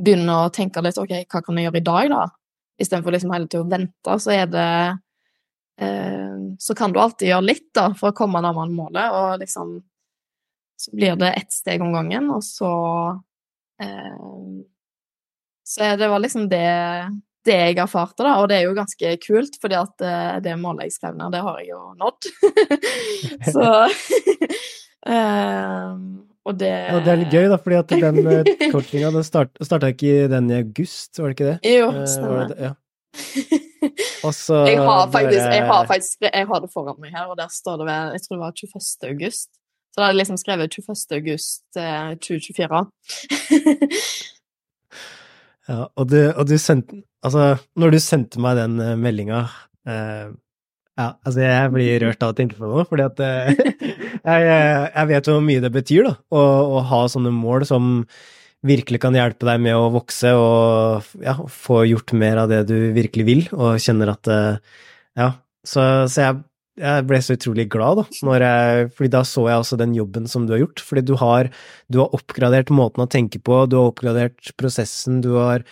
begynner 0.00 0.46
å 0.46 0.52
tenke 0.54 0.82
litt 0.82 0.98
OK, 0.98 1.14
hva 1.30 1.42
kan 1.44 1.58
jeg 1.58 1.68
gjøre 1.68 1.80
i 1.80 1.86
dag, 1.86 2.10
da? 2.12 2.24
Istedenfor 2.80 3.14
liksom 3.14 3.34
hele 3.34 3.48
tida 3.48 3.62
å 3.62 3.70
vente, 3.70 4.16
så 4.18 4.32
er 4.34 4.48
det 4.50 4.70
eh, 5.80 6.38
Så 6.58 6.74
kan 6.74 6.92
du 6.92 7.00
alltid 7.00 7.30
gjøre 7.30 7.48
litt, 7.48 7.68
da, 7.76 7.90
for 7.98 8.10
å 8.10 8.16
komme 8.16 8.42
nærmere 8.42 8.74
målet, 8.74 9.14
og 9.14 9.44
liksom 9.44 9.76
Så 10.80 10.90
blir 10.96 11.14
det 11.16 11.34
ett 11.38 11.52
steg 11.54 11.82
om 11.82 11.94
gangen, 11.94 12.30
og 12.34 12.42
så 12.42 12.72
eh, 13.82 14.26
Så 15.64 15.94
det 16.00 16.10
var 16.10 16.24
liksom 16.24 16.48
det 16.50 16.66
det 17.44 17.56
jeg 17.60 17.78
erfarte, 17.82 18.24
da, 18.24 18.36
og 18.42 18.48
det 18.50 18.58
er 18.58 18.68
jo 18.68 18.76
ganske 18.76 19.14
kult, 19.24 19.58
fordi 19.62 19.76
at 19.78 20.04
uh, 20.04 20.36
det 20.44 20.54
målet 20.60 20.88
jeg 20.88 20.96
skrev 20.98 21.16
ned, 21.18 21.32
det 21.34 21.42
har 21.44 21.58
jeg 21.60 21.72
jo 21.72 21.80
nådd. 22.00 22.30
så 23.54 23.66
um, 25.08 26.06
og 26.48 26.56
det 26.60 26.70
Ja, 26.70 27.00
det 27.00 27.12
er 27.12 27.20
litt 27.22 27.34
gøy, 27.34 27.48
da, 27.52 27.58
fordi 27.60 27.80
at 27.80 27.94
den 28.04 28.20
uh, 28.28 28.70
coachinga 28.72 29.22
start, 29.24 29.52
starta 29.64 29.92
ikke 29.94 30.28
den 30.32 30.50
i 30.52 30.58
august, 30.62 31.18
var 31.20 31.32
det 31.32 31.36
ikke 31.38 31.50
det? 31.52 31.58
Jo, 31.78 31.90
Eh, 31.92 32.06
stemmer. 32.08 32.48
det, 32.52 32.58
ja. 32.70 32.72
Og 34.26 34.32
så 34.32 34.62
jeg, 34.64 34.80
har 34.80 35.10
faktisk, 35.12 35.44
jeg 35.44 35.66
har 35.68 35.86
faktisk 35.86 36.24
jeg 36.24 36.46
har 36.48 36.60
det 36.64 36.70
foran 36.72 36.96
meg 37.02 37.12
her, 37.12 37.28
og 37.28 37.36
der 37.36 37.50
står 37.52 37.82
det 37.82 37.86
ved 37.90 38.14
Jeg 38.16 38.22
tror 38.24 38.34
det 38.36 38.40
var 38.40 38.52
21. 38.56 39.10
august. 39.10 39.50
Så 39.92 40.00
da 40.00 40.06
hadde 40.06 40.14
jeg 40.14 40.20
liksom 40.22 40.38
skrevet 40.40 40.72
21. 40.72 40.96
august 41.18 41.76
eh, 41.76 42.14
2024. 42.18 42.80
Ja, 45.70 45.86
og 45.96 46.08
du, 46.12 46.18
og 46.28 46.46
du 46.48 46.56
sendte 46.60 47.02
Altså, 47.24 47.54
når 47.80 47.94
du 47.94 48.00
sendte 48.04 48.40
meg 48.42 48.58
den 48.58 48.76
uh, 48.82 48.94
meldinga 49.00 49.46
uh, 49.88 50.28
Ja, 50.94 51.06
altså, 51.24 51.40
jeg 51.40 51.72
blir 51.72 52.04
rørt 52.04 52.24
av 52.26 52.34
å 52.34 52.36
på 52.36 52.44
det 52.44 52.70
nå, 52.70 52.84
fordi 52.90 53.06
at 53.06 53.22
uh, 53.24 53.62
jeg, 54.28 54.44
jeg 54.44 55.10
vet 55.10 55.30
hvor 55.30 55.44
mye 55.44 55.62
det 55.64 55.72
betyr, 55.72 56.08
da, 56.10 56.14
å, 56.28 56.42
å 56.76 56.82
ha 56.90 57.00
sånne 57.10 57.32
mål 57.34 57.64
som 57.68 57.94
virkelig 58.64 59.00
kan 59.02 59.16
hjelpe 59.16 59.44
deg 59.48 59.60
med 59.60 59.76
å 59.76 59.90
vokse 59.92 60.30
og 60.36 61.08
ja, 61.24 61.34
få 61.52 61.82
gjort 61.88 62.14
mer 62.16 62.44
av 62.44 62.52
det 62.52 62.62
du 62.68 62.76
virkelig 62.96 63.26
vil, 63.28 63.42
og 63.56 63.80
kjenner 63.82 64.14
at 64.14 64.30
Ja, 65.20 65.26
så, 65.64 65.82
så 66.08 66.22
jeg, 66.22 66.38
jeg 66.80 67.06
ble 67.06 67.20
så 67.22 67.36
utrolig 67.36 67.68
glad, 67.70 68.00
da, 68.00 68.34
jeg, 68.42 68.88
fordi 68.96 69.10
da 69.14 69.22
så 69.28 69.44
jeg 69.46 69.62
også 69.62 69.78
den 69.78 69.94
jobben 69.94 70.26
som 70.30 70.46
du 70.46 70.54
har 70.56 70.64
gjort. 70.64 70.82
Fordi 70.82 71.04
du 71.06 71.14
har, 71.20 71.50
du 71.86 72.00
har 72.02 72.16
oppgradert 72.16 72.72
måten 72.74 73.04
å 73.04 73.10
tenke 73.10 73.38
på, 73.38 73.62
du 73.70 73.78
har 73.78 73.92
oppgradert 73.92 74.50
prosessen, 74.58 75.20
du 75.22 75.36
har, 75.38 75.62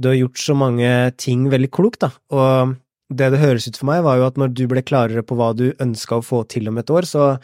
du 0.00 0.10
har 0.10 0.16
gjort 0.16 0.40
så 0.40 0.56
mange 0.56 0.90
ting 1.20 1.46
veldig 1.52 1.70
klokt, 1.76 2.06
da. 2.06 2.12
Og 2.32 2.76
det 3.12 3.30
det 3.34 3.42
høres 3.42 3.68
ut 3.68 3.78
for 3.78 3.90
meg, 3.90 4.02
var 4.06 4.18
jo 4.18 4.28
at 4.30 4.40
når 4.40 4.54
du 4.56 4.64
ble 4.70 4.82
klarere 4.82 5.22
på 5.26 5.36
hva 5.38 5.52
du 5.54 5.68
ønska 5.82 6.18
å 6.18 6.24
få 6.24 6.42
til 6.50 6.72
om 6.72 6.80
et 6.80 6.90
år, 6.90 7.06
så 7.06 7.34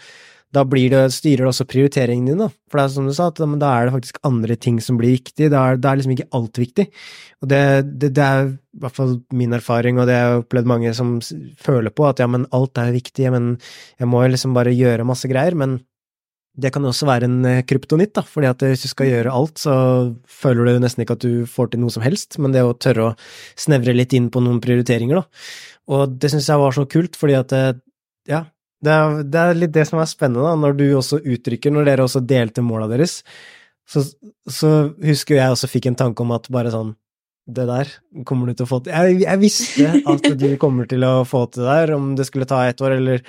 da 0.52 0.64
blir 0.68 0.92
det, 0.92 1.02
styrer 1.14 1.46
det 1.46 1.50
også 1.50 1.66
prioriteringen 1.68 2.26
din, 2.28 2.40
da. 2.44 2.50
For 2.68 2.78
det 2.78 2.84
er 2.84 2.92
som 2.94 3.06
du 3.08 3.14
sa, 3.16 3.28
at 3.30 3.40
da, 3.40 3.70
er 3.70 3.88
det 3.88 3.94
faktisk 3.94 4.18
andre 4.28 4.56
ting 4.60 4.80
som 4.84 4.98
blir 5.00 5.14
viktig. 5.14 5.48
Da 5.52 5.62
er, 5.70 5.78
er 5.80 6.00
liksom 6.00 6.12
ikke 6.12 6.28
alt 6.36 6.60
viktig. 6.60 6.86
Og 7.40 7.48
det, 7.48 7.62
det, 8.02 8.12
det 8.18 8.26
er 8.26 8.50
i 8.52 8.82
hvert 8.82 8.98
fall 8.98 9.14
min 9.36 9.56
erfaring, 9.56 10.00
og 10.00 10.10
det 10.10 10.18
har 10.18 10.28
jeg 10.28 10.42
opplevd 10.42 10.68
mange 10.68 10.92
som 10.96 11.14
føler 11.60 11.94
på, 11.94 12.04
at 12.08 12.20
ja, 12.20 12.28
men 12.28 12.44
alt 12.52 12.80
er 12.80 12.92
viktig, 12.92 13.30
men 13.32 13.56
jeg 13.96 14.12
må 14.12 14.20
liksom 14.28 14.52
bare 14.56 14.76
gjøre 14.76 15.08
masse 15.08 15.30
greier. 15.30 15.56
Men 15.56 15.80
det 16.60 16.68
kan 16.74 16.84
jo 16.84 16.92
også 16.92 17.08
være 17.08 17.28
en 17.30 17.38
eh, 17.48 17.64
kryptonitt, 17.64 18.12
da, 18.18 18.26
fordi 18.28 18.50
at 18.50 18.68
hvis 18.68 18.84
du 18.84 18.90
skal 18.92 19.08
gjøre 19.08 19.32
alt, 19.32 19.56
så 19.62 19.74
føler 20.28 20.68
du 20.68 20.82
nesten 20.84 21.06
ikke 21.06 21.16
at 21.16 21.24
du 21.24 21.46
får 21.48 21.72
til 21.72 21.80
noe 21.80 21.92
som 21.94 22.04
helst, 22.04 22.36
men 22.36 22.52
det 22.52 22.64
å 22.66 22.76
tørre 22.76 23.06
å 23.06 23.14
snevre 23.56 23.96
litt 23.96 24.12
inn 24.16 24.28
på 24.32 24.42
noen 24.44 24.60
prioriteringer, 24.60 25.22
da. 25.22 25.54
Og 25.96 26.18
det 26.20 26.28
syns 26.30 26.50
jeg 26.52 26.60
var 26.60 26.76
så 26.76 26.84
kult, 26.84 27.16
fordi 27.16 27.38
at 27.40 27.54
det, 27.54 27.62
ja, 28.28 28.44
det 28.82 28.92
er, 28.92 29.20
det 29.22 29.42
er 29.42 29.58
litt 29.58 29.74
det 29.74 29.86
som 29.88 30.00
er 30.02 30.10
spennende, 30.10 30.44
da, 30.44 30.56
når 30.58 30.74
du 30.78 30.86
også 30.98 31.20
uttrykker, 31.22 31.74
når 31.74 31.86
dere 31.86 32.06
også 32.06 32.22
delte 32.26 32.64
måla 32.66 32.88
deres, 32.90 33.20
så, 33.88 34.02
så 34.50 34.72
husker 35.02 35.38
jeg 35.38 35.54
også 35.54 35.70
fikk 35.70 35.90
en 35.90 35.98
tanke 35.98 36.24
om 36.24 36.34
at 36.34 36.50
bare 36.52 36.72
sånn 36.74 36.94
det 37.52 37.64
der 37.66 37.88
kommer 38.28 38.48
du 38.48 38.54
til 38.54 38.66
å 38.66 38.70
få 38.70 38.78
til. 38.84 38.94
Jeg, 38.94 39.22
jeg 39.24 39.40
visste 39.42 39.88
at 40.12 40.28
du 40.38 40.48
kommer 40.62 40.86
til 40.90 41.02
å 41.06 41.24
få 41.26 41.44
til 41.50 41.64
det 41.64 41.74
der, 41.80 41.94
om 41.96 42.12
det 42.18 42.26
skulle 42.28 42.46
ta 42.48 42.62
ett 42.68 42.82
år 42.84 42.96
eller 43.00 43.24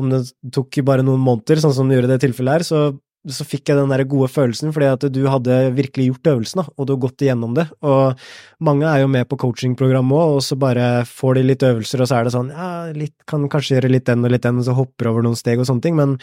om 0.00 0.08
det 0.08 0.22
tok 0.54 0.80
bare 0.88 1.04
noen 1.04 1.20
måneder, 1.20 1.60
sånn 1.60 1.74
som 1.76 1.88
det 1.88 1.98
gjorde 1.98 2.08
i 2.08 2.12
det 2.14 2.22
tilfellet 2.24 2.58
her, 2.58 2.64
så, 2.64 2.82
så 3.30 3.44
fikk 3.46 3.70
jeg 3.70 3.78
den 3.78 3.92
der 3.92 4.02
gode 4.08 4.26
følelsen 4.32 4.72
fordi 4.74 4.88
at 4.90 5.04
du 5.14 5.20
hadde 5.30 5.58
virkelig 5.76 6.08
gjort 6.08 6.30
øvelsen, 6.32 6.64
og 6.66 6.86
du 6.86 6.94
har 6.94 7.02
gått 7.04 7.22
igjennom 7.22 7.54
det. 7.54 7.68
Og 7.86 8.18
mange 8.66 8.88
er 8.88 9.04
jo 9.04 9.10
med 9.12 9.28
på 9.30 9.38
coachingprogrammet 9.44 10.16
òg, 10.18 10.38
og 10.38 10.42
så 10.42 10.58
bare 10.58 10.88
får 11.06 11.38
de 11.38 11.44
litt 11.46 11.66
øvelser, 11.66 12.02
og 12.02 12.10
så 12.10 12.18
er 12.18 12.26
det 12.26 12.34
sånn 12.34 12.50
ja, 12.50 12.70
litt, 12.96 13.14
kan 13.30 13.46
kanskje 13.52 13.76
gjøre 13.76 13.92
litt 13.94 14.08
den 14.10 14.26
og 14.26 14.34
litt 14.34 14.46
den, 14.46 14.58
og 14.58 14.66
så 14.66 14.74
hopper 14.78 15.12
over 15.12 15.26
noen 15.26 15.38
steg 15.38 15.62
og 15.62 15.68
sånne 15.70 15.86
ting, 15.86 15.98
men 15.98 16.16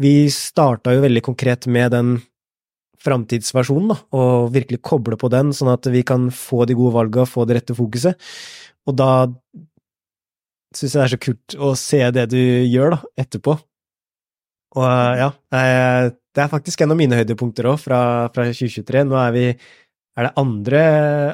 vi 0.00 0.14
starta 0.32 0.94
jo 0.94 1.04
veldig 1.04 1.22
konkret 1.26 1.68
med 1.70 1.92
den 1.94 2.16
framtidsversjonen, 3.04 3.92
da, 3.92 3.98
og 4.16 4.48
virkelig 4.54 4.80
koble 4.86 5.18
på 5.20 5.28
den, 5.32 5.52
sånn 5.52 5.74
at 5.74 5.86
vi 5.92 6.00
kan 6.06 6.30
få 6.32 6.64
de 6.68 6.76
gode 6.78 6.96
valga, 6.96 7.28
få 7.28 7.44
det 7.44 7.60
rette 7.60 7.76
fokuset. 7.76 8.16
Og 8.88 8.96
da 8.96 9.26
syns 10.74 10.94
jeg 10.94 10.98
det 10.98 11.04
er 11.04 11.12
så 11.12 11.22
kult 11.22 11.56
å 11.60 11.74
se 11.78 12.00
det 12.16 12.26
du 12.32 12.40
gjør, 12.40 12.96
da, 12.96 13.12
etterpå. 13.24 13.58
Og 14.74 14.84
eh, 14.86 15.14
ja, 15.22 15.28
eh, 15.58 16.10
det 16.34 16.42
er 16.44 16.50
faktisk 16.50 16.80
en 16.82 16.94
av 16.94 16.98
mine 16.98 17.18
høydepunkter 17.20 17.68
òg, 17.70 17.78
fra, 17.82 17.98
fra 18.34 18.46
2023. 18.50 19.04
Nå 19.06 19.18
er 19.20 19.34
vi 19.36 19.44
Er 20.16 20.28
det 20.28 20.32
andre, 20.38 20.80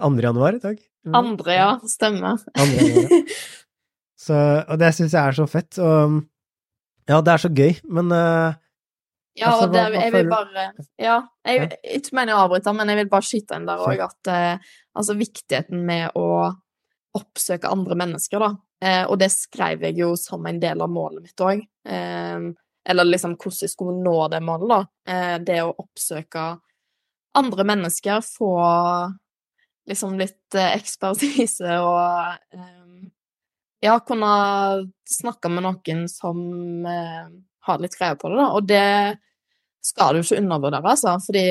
andre 0.05 0.29
januar 0.31 0.57
i 0.57 0.63
dag? 0.63 0.79
Andre, 1.17 1.53
ja. 1.57 1.71
Stemmer. 1.89 2.41
Andre 2.57 2.87
januar, 2.87 3.13
ja. 3.17 3.21
Så, 4.21 4.37
og 4.69 4.77
det 4.81 4.91
syns 4.93 5.15
jeg 5.17 5.21
er 5.31 5.33
så 5.37 5.47
fett. 5.49 5.79
Og 5.81 6.19
ja, 7.09 7.23
det 7.25 7.33
er 7.33 7.41
så 7.41 7.49
gøy, 7.57 7.71
men 7.89 8.11
uh, 8.13 8.53
Ja, 9.39 9.55
Altså, 9.55 9.65
og 9.65 9.73
det, 9.73 9.81
hva- 9.81 9.93
hva 9.95 10.03
jeg 10.05 10.13
vil 10.13 10.29
bare 10.29 10.65
Ja, 11.01 11.15
jeg 11.49 11.71
ikke 11.97 12.17
mener 12.19 12.37
å 12.37 12.43
avbryte, 12.45 12.75
men 12.77 12.93
jeg 12.93 12.99
vil 13.01 13.09
bare 13.15 13.25
skyte 13.27 13.57
inn 13.57 13.65
der 13.71 13.81
òg 13.81 14.03
at 14.05 14.31
uh, 14.31 14.73
altså 15.01 15.17
viktigheten 15.17 15.81
med 15.89 16.13
å 16.21 16.27
oppsøke 17.17 17.73
andre 17.73 17.97
mennesker, 17.99 18.45
da. 18.45 18.51
Uh, 18.85 19.05
og 19.11 19.17
det 19.25 19.31
skrev 19.33 19.89
jeg 19.89 19.97
jo 20.03 20.13
som 20.21 20.45
en 20.47 20.61
del 20.63 20.85
av 20.85 20.93
målet 20.93 21.25
mitt 21.25 21.45
òg. 21.45 21.65
Eller 22.89 23.05
liksom 23.05 23.37
hvordan 23.37 23.67
jeg 23.67 23.73
skulle 23.73 24.01
nå 24.03 24.17
det 24.33 24.41
målet, 24.45 24.71
da. 24.71 24.81
Eh, 25.13 25.37
det 25.45 25.59
å 25.65 25.75
oppsøke 25.83 26.45
andre 27.39 27.67
mennesker, 27.69 28.23
få 28.25 28.53
liksom 29.91 30.17
litt 30.21 30.57
eh, 30.59 30.77
ekspertise 30.79 31.77
og 31.89 32.57
eh, 32.57 33.09
ja, 33.85 33.97
kunne 34.05 34.33
snakke 35.09 35.51
med 35.53 35.65
noen 35.67 36.07
som 36.11 36.41
eh, 36.87 37.31
har 37.67 37.83
litt 37.83 37.97
greie 37.99 38.17
på 38.19 38.31
det, 38.33 38.41
da. 38.41 38.49
Og 38.57 38.69
det 38.69 38.89
skal 39.85 40.17
du 40.17 40.23
ikke 40.23 40.41
undervurdere, 40.41 40.85
altså. 40.85 41.17
Fordi 41.25 41.47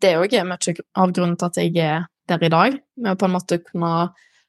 det 0.00 0.14
òg 0.20 0.38
er 0.38 0.46
mye 0.48 0.74
av 0.96 1.12
grunnen 1.12 1.36
til 1.38 1.50
at 1.50 1.60
jeg 1.60 1.76
er 1.84 2.08
der 2.28 2.44
i 2.44 2.52
dag. 2.52 2.80
Med 3.00 3.14
å 3.14 3.20
på 3.20 3.28
en 3.28 3.36
måte 3.36 3.60
kunne 3.64 3.92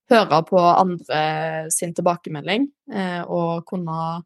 høre 0.09 0.39
på 0.47 0.59
andre 0.59 1.69
sin 1.73 1.93
tilbakemelding, 1.97 2.69
eh, 2.93 3.21
og 3.27 3.65
kunne 3.69 4.23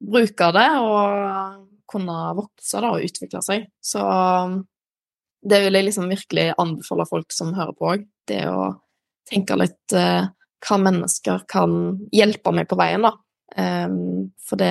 bruke 0.00 0.50
det 0.56 0.68
og 0.80 1.66
kunne 1.90 2.18
vokse 2.38 2.80
da, 2.80 2.92
og 2.94 3.06
utvikle 3.06 3.42
seg. 3.44 3.66
Så 3.82 4.02
det 5.40 5.62
vil 5.64 5.78
jeg 5.78 5.88
liksom 5.88 6.10
virkelig 6.10 6.50
anbefale 6.60 7.06
folk 7.08 7.32
som 7.34 7.54
hører 7.56 7.76
på 7.76 7.88
òg. 7.94 8.06
Det 8.28 8.44
å 8.48 8.70
tenke 9.30 9.56
litt 9.58 9.96
eh, 9.96 10.28
hva 10.60 10.78
mennesker 10.80 11.44
kan 11.50 11.72
hjelpe 12.14 12.52
meg 12.54 12.68
på 12.70 12.78
veien, 12.78 13.06
da. 13.06 13.14
Um, 13.50 14.30
for 14.46 14.60
det 14.60 14.70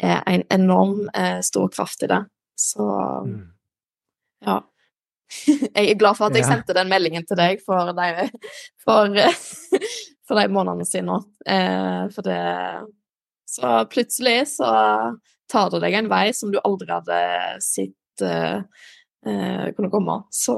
er 0.00 0.22
en 0.26 0.42
enorm 0.50 1.04
eh, 1.14 1.38
stor 1.44 1.68
kraft 1.70 2.02
i 2.02 2.10
det. 2.10 2.22
Så 2.58 2.86
mm. 3.26 3.40
ja. 4.48 4.60
Jeg 5.76 5.84
er 5.84 5.98
glad 6.00 6.18
for 6.18 6.26
at 6.26 6.34
jeg 6.34 6.42
Ja. 6.42 6.56
sendte 6.56 6.74
den 6.74 6.90
meldingen 6.90 7.22
til 7.28 7.38
deg 7.38 7.60
for 7.62 7.92
de, 7.94 8.08
for, 8.82 9.14
for 10.26 10.40
de 10.40 10.48
månedene 10.50 10.88
siden 10.88 11.12
nå. 11.12 11.20
Eh, 11.46 12.08
for 12.14 12.26
det 12.26 12.40
Så 13.50 13.72
plutselig 13.90 14.38
så 14.54 14.70
tar 15.50 15.70
det 15.74 15.80
deg 15.82 15.96
en 15.98 16.10
vei 16.12 16.28
som 16.36 16.52
du 16.54 16.60
aldri 16.62 16.90
hadde 16.92 17.20
sett 17.64 18.22
uh, 18.22 18.60
uh, 19.26 19.66
kunne 19.74 19.90
komme. 19.92 20.20
Så 20.30 20.54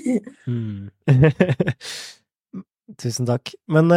Mm. 0.50 0.90
Tusen 3.00 3.24
takk. 3.28 3.54
Men 3.72 3.88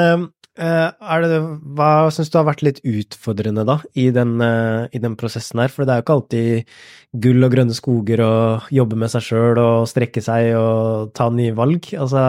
er 0.58 1.22
det, 1.22 1.40
hva 1.78 2.08
syns 2.14 2.32
du 2.32 2.38
har 2.40 2.46
vært 2.48 2.64
litt 2.66 2.80
utfordrende, 2.88 3.66
da, 3.68 3.76
i 4.00 4.08
den, 4.16 4.38
i 4.42 5.02
den 5.04 5.18
prosessen 5.20 5.60
her? 5.62 5.70
For 5.74 5.84
det 5.86 5.94
er 5.94 6.00
jo 6.00 6.06
ikke 6.06 6.16
alltid 6.16 6.72
gull 7.26 7.46
og 7.46 7.52
grønne 7.54 7.76
skoger 7.78 8.24
og 8.26 8.72
jobbe 8.74 8.98
med 8.98 9.12
seg 9.14 9.26
sjøl 9.28 9.60
og 9.62 9.90
strekke 9.92 10.24
seg 10.24 10.54
og 10.58 11.12
ta 11.20 11.28
nye 11.36 11.54
valg. 11.58 11.92
Altså, 12.00 12.24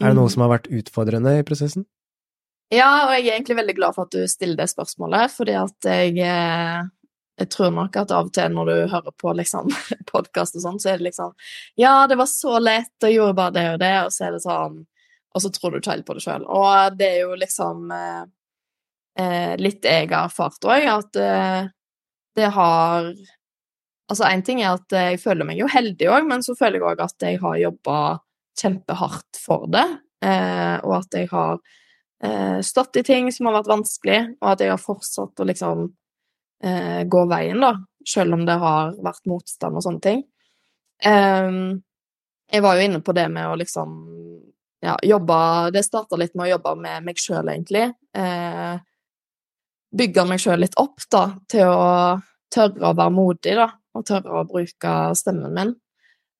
er 0.00 0.08
det 0.08 0.16
noe 0.16 0.26
Mm. 0.26 0.32
som 0.34 0.42
har 0.46 0.54
vært 0.56 0.72
utfordrende 0.72 1.36
i 1.38 1.44
prosessen? 1.46 1.84
Ja, 2.74 2.90
og 3.06 3.14
jeg 3.14 3.28
er 3.28 3.36
egentlig 3.36 3.56
veldig 3.60 3.76
glad 3.78 3.94
for 3.94 4.08
at 4.08 4.14
du 4.14 4.24
stiller 4.30 4.58
det 4.58 4.70
spørsmålet, 4.72 5.32
fordi 5.34 5.54
at 5.60 5.88
jeg 5.88 6.18
eh, 6.26 6.84
jeg 7.34 7.50
tror 7.50 7.72
nok 7.74 7.96
at 7.98 8.12
av 8.14 8.28
og 8.28 8.34
til 8.34 8.52
når 8.54 8.68
du 8.68 8.74
hører 8.92 9.14
på 9.18 9.32
liksom, 9.34 9.70
podkast 10.12 10.58
og 10.58 10.64
sånn, 10.64 10.80
så 10.82 10.92
er 10.92 11.00
det 11.00 11.08
liksom 11.10 11.32
Ja, 11.80 12.06
det 12.10 12.18
var 12.20 12.30
så 12.30 12.58
lett, 12.62 12.94
og 13.02 13.14
gjorde 13.14 13.38
bare 13.40 13.54
det 13.56 13.64
og 13.72 13.78
det, 13.82 13.94
og 14.06 14.14
så 14.14 14.28
er 14.28 14.36
det 14.36 14.42
sånn 14.44 14.80
Og 15.34 15.42
så 15.42 15.50
tror 15.50 15.74
du 15.74 15.80
ikke 15.80 15.96
helt 15.96 16.06
på 16.06 16.14
det 16.14 16.22
sjøl. 16.22 16.44
Og 16.46 16.98
det 16.98 17.08
er 17.10 17.16
jo 17.24 17.38
liksom 17.38 17.88
eh, 17.90 18.20
eh, 19.18 19.54
litt 19.58 19.82
jeg 19.82 20.12
har 20.12 20.28
erfart 20.28 20.68
òg, 20.68 20.86
at 20.92 21.18
eh, 21.22 21.72
det 22.38 22.52
har 22.54 23.10
Altså, 24.04 24.26
én 24.28 24.42
ting 24.44 24.60
er 24.60 24.74
at 24.76 24.92
jeg 24.92 25.16
føler 25.22 25.48
meg 25.48 25.56
jo 25.58 25.66
heldig 25.72 26.10
òg, 26.12 26.26
men 26.28 26.42
så 26.44 26.52
føler 26.58 26.76
jeg 26.76 26.84
òg 26.90 26.98
at 27.00 27.24
jeg 27.24 27.38
har 27.40 27.54
jobba 27.56 28.00
kjempehardt 28.60 29.38
for 29.40 29.64
det, 29.72 29.86
eh, 30.22 30.76
og 30.84 30.98
at 30.98 31.16
jeg 31.16 31.30
har 31.32 31.56
eh, 32.24 32.60
stått 32.64 32.96
i 33.00 33.04
ting 33.06 33.30
som 33.32 33.48
har 33.48 33.58
vært 33.58 33.72
vanskelig, 33.72 34.20
og 34.40 34.52
at 34.54 34.64
jeg 34.64 34.72
har 34.72 34.82
fortsatt 34.82 35.40
å 35.40 35.48
liksom 35.48 35.84
eh, 36.64 37.02
gå 37.10 37.24
veien, 37.30 37.60
da, 37.62 37.74
selv 38.08 38.38
om 38.38 38.44
det 38.48 38.56
har 38.60 38.94
vært 39.04 39.28
motstand 39.30 39.80
og 39.80 39.84
sånne 39.84 40.04
ting. 40.04 40.24
Ehm, 41.04 41.82
jeg 42.52 42.64
var 42.64 42.78
jo 42.78 42.88
inne 42.88 43.00
på 43.04 43.14
det 43.16 43.26
med 43.32 43.48
å 43.50 43.56
liksom 43.58 43.94
ja, 44.84 44.94
jobbe 45.02 45.36
Det 45.72 45.82
starta 45.82 46.16
litt 46.20 46.34
med 46.36 46.46
å 46.46 46.50
jobbe 46.54 46.74
med 46.76 47.06
meg 47.06 47.20
sjøl, 47.20 47.48
egentlig. 47.48 47.86
Eh, 48.14 48.74
bygge 49.96 50.26
meg 50.28 50.42
sjøl 50.42 50.60
litt 50.60 50.76
opp, 50.80 51.00
da, 51.10 51.24
til 51.48 51.70
å 51.70 52.20
tørre 52.52 52.90
å 52.90 52.96
være 52.96 53.14
modig, 53.14 53.56
da, 53.58 53.70
og 53.94 54.04
tørre 54.06 54.42
å 54.42 54.46
bruke 54.48 54.92
stemmen 55.18 55.56
min. 55.56 55.74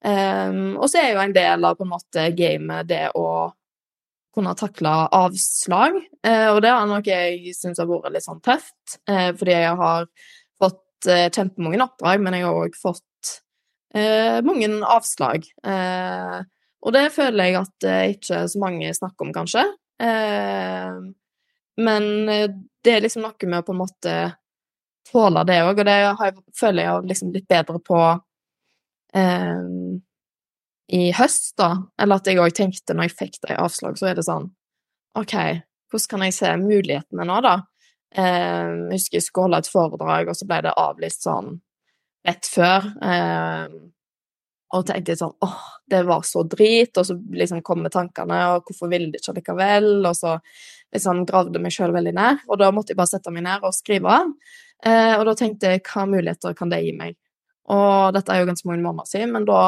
Um, 0.04 0.74
og 0.76 0.90
så 0.92 1.00
er 1.00 1.14
jo 1.14 1.20
en 1.22 1.32
del 1.32 1.64
av 1.64 1.78
på 1.78 1.86
en 1.86 1.94
måte 1.94 2.26
gamet 2.36 2.90
det 2.90 3.06
å 3.16 3.24
kunne 4.34 4.54
takle 4.58 4.92
avslag, 5.14 5.96
eh, 6.26 6.48
og 6.50 6.60
det 6.64 6.70
er 6.72 6.86
noe 6.90 7.02
jeg 7.06 7.54
syns 7.56 7.80
har 7.80 7.88
vært 7.88 8.12
litt 8.14 8.26
sånn 8.26 8.42
tøft, 8.44 8.98
eh, 9.08 9.30
fordi 9.36 9.54
jeg 9.54 9.76
har 9.80 10.08
fått 10.62 11.08
eh, 11.10 11.28
kjempemange 11.30 11.84
oppdrag, 11.86 12.22
men 12.24 12.36
jeg 12.38 12.46
har 12.48 12.62
òg 12.66 12.78
fått 12.80 13.02
mange 13.94 14.66
avslag. 14.90 15.44
Og 15.62 16.90
det 16.96 17.02
føler 17.14 17.46
jeg 17.46 17.54
at 17.60 17.84
ikke 18.10 18.40
så 18.50 18.58
mange 18.58 18.88
snakker 18.90 19.22
om, 19.22 19.30
kanskje. 19.30 19.62
Men 21.78 22.08
det 22.26 22.90
er 22.90 23.04
liksom 23.04 23.22
noe 23.22 23.46
med 23.46 23.60
å 23.60 23.66
på 23.68 23.70
en 23.70 23.78
måte 23.78 24.14
tåle 25.06 25.44
det 25.46 25.60
òg, 25.62 25.78
og 25.78 25.86
det 25.86 25.94
føler 26.58 26.82
jeg 26.82 26.90
har 26.90 27.06
liksom 27.06 27.30
blitt 27.36 27.46
bedre 27.54 27.78
på 27.86 28.00
i 30.92 31.12
høst, 31.16 31.54
da. 31.60 31.70
Eller 32.00 32.20
at 32.20 32.28
jeg 32.28 32.40
òg 32.42 32.56
tenkte 32.56 32.96
når 32.96 33.08
jeg 33.08 33.16
fikk 33.18 33.38
det 33.44 33.54
i 33.54 33.60
avslag, 33.60 33.96
så 33.98 34.10
er 34.10 34.18
det 34.18 34.26
sånn 34.26 34.50
OK, 35.18 35.34
hvordan 35.92 36.10
kan 36.10 36.26
jeg 36.26 36.36
se 36.36 36.50
mulighetene 36.58 37.26
nå, 37.28 37.40
da? 37.44 37.54
Eh, 38.14 38.70
jeg 38.90 38.98
husker 38.98 39.18
jeg 39.18 39.26
skulle 39.26 39.48
holde 39.48 39.62
et 39.62 39.70
foredrag, 39.70 40.30
og 40.30 40.38
så 40.38 40.48
ble 40.50 40.60
det 40.66 40.76
avlyst 40.84 41.26
sånn 41.26 41.52
rett 42.26 42.48
før. 42.50 42.88
Eh, 43.04 43.76
og 44.74 44.86
tenkte 44.88 45.14
sånn 45.18 45.34
åh, 45.46 45.64
det 45.90 46.02
var 46.08 46.24
så 46.26 46.42
drit, 46.50 46.96
og 46.98 47.06
så 47.06 47.14
liksom 47.14 47.62
kom 47.66 47.84
med 47.84 47.94
tankene, 47.94 48.40
og 48.54 48.66
hvorfor 48.66 48.90
ville 48.90 49.12
de 49.12 49.20
ikke 49.20 49.36
likevel? 49.38 49.90
Og 50.02 50.16
så 50.18 50.36
liksom 50.94 51.24
gravde 51.28 51.62
meg 51.62 51.74
sjøl 51.74 51.94
veldig 51.94 52.14
ned, 52.16 52.44
og 52.48 52.60
da 52.60 52.70
måtte 52.74 52.94
jeg 52.94 52.98
bare 52.98 53.12
sette 53.12 53.32
meg 53.34 53.46
ned 53.46 53.66
og 53.66 53.74
skrive. 53.76 54.18
Eh, 54.84 55.14
og 55.14 55.26
da 55.30 55.36
tenkte 55.38 55.70
jeg 55.70 55.84
hva 55.86 56.08
muligheter 56.10 56.56
kan 56.58 56.72
det 56.72 56.82
gi 56.84 56.94
meg? 56.96 57.16
Og 57.72 58.12
dette 58.16 58.32
er 58.32 58.42
jo 58.42 58.48
ganske 58.50 58.68
mange 58.68 58.84
måneder 58.84 59.08
siden, 59.08 59.32
men 59.32 59.46
da 59.48 59.60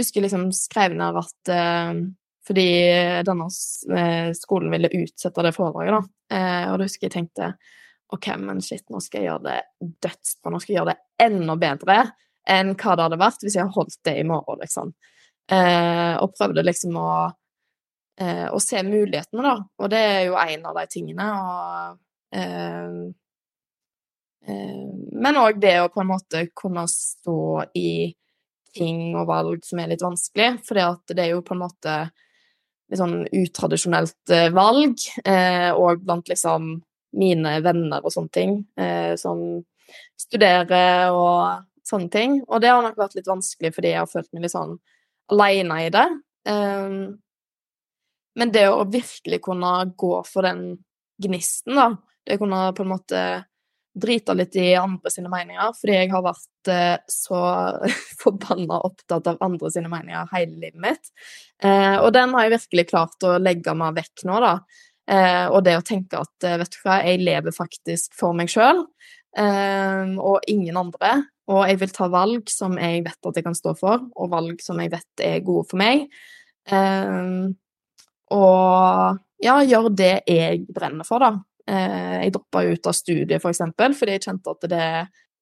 husker 0.00 0.24
liksom 0.24 0.48
skrev 0.56 0.96
ned 0.98 1.18
at 1.20 1.52
eh, 1.54 1.92
fordi 2.50 2.70
denne 3.26 3.46
skolen 4.34 4.72
ville 4.72 4.90
utsette 5.02 5.44
det 5.44 5.52
foredraget, 5.54 5.94
da. 5.94 6.36
Eh, 6.36 6.64
og 6.72 6.80
da 6.80 6.86
husker 6.88 7.06
jeg 7.06 7.14
tenkte 7.14 7.52
OK, 8.10 8.26
men 8.42 8.60
shit, 8.64 8.82
nå 8.90 8.98
skal 9.02 9.20
jeg 9.20 9.28
gjøre 9.28 9.44
det 9.46 9.92
dødsbra, 10.02 10.50
nå 10.50 10.60
skal 10.60 10.72
jeg 10.72 10.80
gjøre 10.80 10.94
det 10.94 11.26
enda 11.26 11.56
bedre 11.60 11.98
enn 12.50 12.72
hva 12.74 12.96
det 12.96 13.06
hadde 13.06 13.20
vært 13.20 13.44
hvis 13.44 13.56
jeg 13.56 13.66
hadde 13.66 13.76
holdt 13.76 13.98
det 14.08 14.16
i 14.18 14.26
morgen, 14.26 14.60
liksom. 14.64 14.92
Eh, 15.50 16.14
og 16.22 16.34
prøvde 16.34 16.64
liksom 16.66 16.96
å, 16.98 17.12
eh, 18.18 18.46
å 18.50 18.58
se 18.62 18.82
mulighetene, 18.86 19.42
da. 19.44 19.54
Og 19.78 19.90
det 19.92 20.02
er 20.06 20.22
jo 20.28 20.38
en 20.40 20.66
av 20.70 20.78
de 20.80 20.86
tingene. 20.90 21.26
Og 21.40 22.38
eh, 22.38 23.00
Men 25.20 25.36
òg 25.36 25.60
det 25.60 25.76
å 25.82 25.90
på 25.92 26.00
en 26.00 26.08
måte 26.08 26.46
kunne 26.56 26.86
stå 26.88 27.40
i 27.76 27.90
ting 28.76 29.16
og 29.18 29.28
valg 29.30 29.64
som 29.66 29.80
er 29.82 29.90
litt 29.92 30.04
vanskelig, 30.04 30.60
fordi 30.66 31.14
det 31.16 31.24
er 31.24 31.32
jo 31.34 31.44
på 31.46 31.56
en 31.56 31.62
måte 31.64 31.96
litt 32.90 33.00
sånn 33.00 33.22
utradisjonelt 33.26 34.32
eh, 34.34 34.48
valg, 34.54 35.02
eh, 35.24 35.70
og 35.70 36.02
blant 36.04 36.30
liksom 36.30 36.72
mine 37.20 37.56
venner 37.64 38.04
og 38.04 38.14
sånne 38.14 38.34
ting, 38.34 38.56
eh, 38.78 39.14
som 39.18 39.40
studerer 40.18 41.10
og 41.14 41.66
sånne 41.86 42.10
ting. 42.12 42.38
Og 42.48 42.62
det 42.62 42.70
har 42.70 42.82
nok 42.84 42.98
vært 42.98 43.16
litt 43.18 43.30
vanskelig 43.30 43.72
fordi 43.74 43.94
jeg 43.94 44.02
har 44.02 44.10
følt 44.10 44.30
meg 44.34 44.46
litt 44.46 44.54
sånn 44.54 44.76
aleine 45.30 45.80
i 45.86 45.90
det. 45.94 46.06
Eh, 46.50 47.00
men 48.40 48.54
det 48.54 48.66
å 48.70 48.86
virkelig 48.88 49.40
kunne 49.44 49.72
gå 49.98 50.12
for 50.26 50.46
den 50.46 50.64
gnisten, 51.20 51.76
da, 51.76 51.88
det 52.24 52.38
å 52.38 52.42
kunne 52.44 52.60
på 52.76 52.86
en 52.86 52.92
måte 52.94 53.22
drite 53.94 54.34
litt 54.34 54.56
i 54.56 54.74
andre 54.78 55.10
sine 55.10 55.30
meninger, 55.32 55.72
fordi 55.76 55.96
jeg 55.96 56.10
har 56.12 56.22
vært 56.24 56.70
eh, 56.70 56.96
så 57.10 57.40
forbanna 58.22 58.80
opptatt 58.86 59.30
av 59.32 59.40
andre 59.44 59.70
sine 59.74 59.90
meninger 59.90 60.30
hele 60.34 60.54
livet 60.54 60.80
mitt. 60.82 61.10
Eh, 61.62 61.96
og 61.98 62.12
den 62.14 62.34
har 62.36 62.46
jeg 62.46 62.56
virkelig 62.56 62.86
klart 62.92 63.26
å 63.26 63.36
legge 63.42 63.74
meg 63.76 63.98
vekk 63.98 64.24
nå, 64.30 64.38
da. 64.44 64.54
Eh, 65.10 65.46
og 65.50 65.64
det 65.66 65.76
å 65.80 65.86
tenke 65.86 66.20
at 66.22 66.46
eh, 66.46 66.58
vet 66.60 66.76
du 66.76 66.80
hva, 66.84 67.00
jeg 67.02 67.24
lever 67.24 67.56
faktisk 67.56 68.14
for 68.18 68.36
meg 68.36 68.52
sjøl, 68.52 68.84
eh, 69.38 70.14
og 70.18 70.50
ingen 70.50 70.78
andre. 70.80 71.16
Og 71.50 71.64
jeg 71.66 71.80
vil 71.80 71.94
ta 71.96 72.06
valg 72.12 72.52
som 72.52 72.76
jeg 72.78 73.02
vet 73.08 73.26
at 73.26 73.40
jeg 73.40 73.46
kan 73.48 73.58
stå 73.58 73.74
for, 73.78 74.06
og 74.14 74.30
valg 74.30 74.62
som 74.62 74.78
jeg 74.78 74.92
vet 74.92 75.24
er 75.26 75.42
gode 75.42 75.66
for 75.72 75.82
meg. 75.82 76.06
Eh, 76.70 77.50
og 78.30 79.18
ja, 79.42 79.56
gjør 79.66 79.88
det 79.96 80.14
jeg 80.28 80.66
brenner 80.70 81.08
for, 81.08 81.24
da. 81.24 81.49
Eh, 81.70 82.14
jeg 82.24 82.34
droppa 82.34 82.64
ut 82.66 82.88
av 82.90 82.96
studiet, 82.96 83.40
for 83.42 83.52
eksempel, 83.52 83.94
fordi 83.96 84.16
jeg 84.16 84.24
kjente 84.26 84.54
at 84.56 84.70
det 84.72 84.86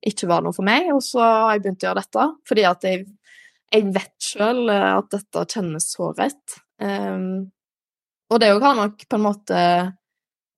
ikke 0.08 0.28
var 0.30 0.44
noe 0.44 0.54
for 0.54 0.66
meg, 0.66 0.90
og 0.94 1.00
så 1.02 1.22
har 1.24 1.54
jeg 1.56 1.64
begynt 1.64 1.84
å 1.84 1.88
gjøre 1.88 2.02
dette 2.04 2.26
fordi 2.46 2.64
at 2.68 2.84
jeg, 2.86 3.06
jeg 3.74 3.86
vet 3.96 4.28
sjøl 4.28 4.60
at 4.70 5.08
dette 5.14 5.44
kjennes 5.50 5.88
så 5.94 6.12
rett. 6.14 6.58
Um, 6.78 7.48
og 8.28 8.42
det 8.42 8.52
òg 8.54 8.62
har 8.62 8.76
nok 8.78 9.02
på 9.08 9.18
en 9.18 9.24
måte 9.24 9.60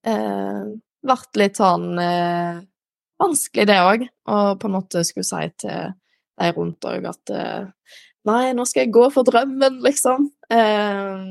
eh, 0.05 0.63
vært 1.07 1.39
litt 1.39 1.59
sånn 1.59 1.87
eh, 2.03 2.59
vanskelig, 3.21 3.67
det 3.69 3.79
òg, 3.81 4.05
å 4.27 4.41
på 4.59 4.69
en 4.69 4.75
måte 4.75 5.05
skulle 5.07 5.27
si 5.27 5.47
til 5.63 5.93
de 6.41 6.49
rundt 6.57 6.89
òg 6.89 7.07
at 7.11 7.35
eh, 7.35 7.69
Nei, 8.29 8.51
nå 8.53 8.67
skal 8.69 8.83
jeg 8.83 8.91
gå 8.93 9.07
for 9.09 9.25
drømmen, 9.25 9.79
liksom. 9.81 10.27
Eh, 10.53 11.21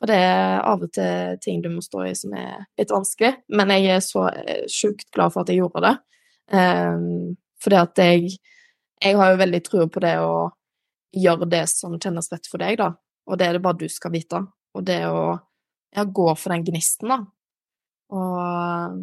og 0.00 0.08
det 0.08 0.16
er 0.16 0.62
av 0.64 0.84
og 0.84 0.92
til 0.96 1.40
ting 1.44 1.60
du 1.60 1.68
må 1.72 1.82
stå 1.84 2.06
i 2.08 2.14
som 2.16 2.32
er 2.36 2.62
litt 2.80 2.92
vanskelig, 2.92 3.34
men 3.52 3.72
jeg 3.74 3.90
er 3.96 4.00
så 4.04 4.28
eh, 4.30 4.62
sjukt 4.70 5.10
glad 5.12 5.34
for 5.34 5.44
at 5.44 5.52
jeg 5.52 5.60
gjorde 5.60 5.82
det. 5.84 5.96
Um, 6.50 7.36
fordi 7.62 7.76
at 7.78 8.00
jeg 8.02 8.38
Jeg 9.00 9.16
har 9.16 9.30
jo 9.30 9.36
veldig 9.40 9.60
tro 9.64 9.86
på 9.88 10.00
det 10.04 10.18
å 10.20 10.50
gjøre 11.16 11.46
det 11.48 11.62
som 11.70 11.94
kjennes 11.96 12.26
rett 12.28 12.44
for 12.50 12.60
deg, 12.60 12.76
da. 12.76 12.90
Og 13.32 13.38
det 13.40 13.46
er 13.46 13.56
det 13.56 13.62
bare 13.64 13.80
du 13.80 13.88
skal 13.88 14.12
vite. 14.12 14.42
Og 14.76 14.84
det 14.84 14.98
å 15.08 15.38
ja, 15.96 16.04
gå 16.04 16.26
for 16.36 16.52
den 16.52 16.66
gnisten, 16.66 17.08
da. 17.08 17.16
Og 18.12 18.98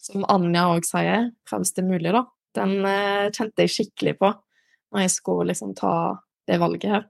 som 0.00 0.24
Anja 0.32 0.62
òg 0.72 0.88
sier, 0.88 1.28
fremst 1.44 1.76
det 1.76 1.84
mulig, 1.84 2.08
da. 2.16 2.24
Den 2.56 2.72
eh, 2.88 3.28
kjente 3.36 3.66
jeg 3.66 3.74
skikkelig 3.74 4.16
på 4.22 4.32
når 4.32 5.04
jeg 5.04 5.12
skulle 5.12 5.50
liksom 5.50 5.74
ta 5.76 5.92
det 6.48 6.56
valget 6.62 6.90
her. 6.94 7.06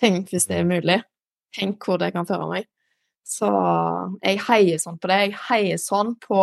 Tenk 0.00 0.32
hvis 0.32 0.48
det 0.48 0.62
er 0.62 0.68
mulig. 0.68 1.00
Tenk 1.56 1.86
hvor 1.86 2.00
det 2.00 2.12
kan 2.14 2.28
føre 2.28 2.48
meg. 2.50 2.70
Så 3.26 3.48
jeg 4.22 4.42
heier 4.46 4.78
sånn 4.78 5.00
på 5.02 5.10
det. 5.10 5.20
Jeg 5.24 5.38
heier 5.48 5.80
sånn 5.82 6.14
på 6.22 6.40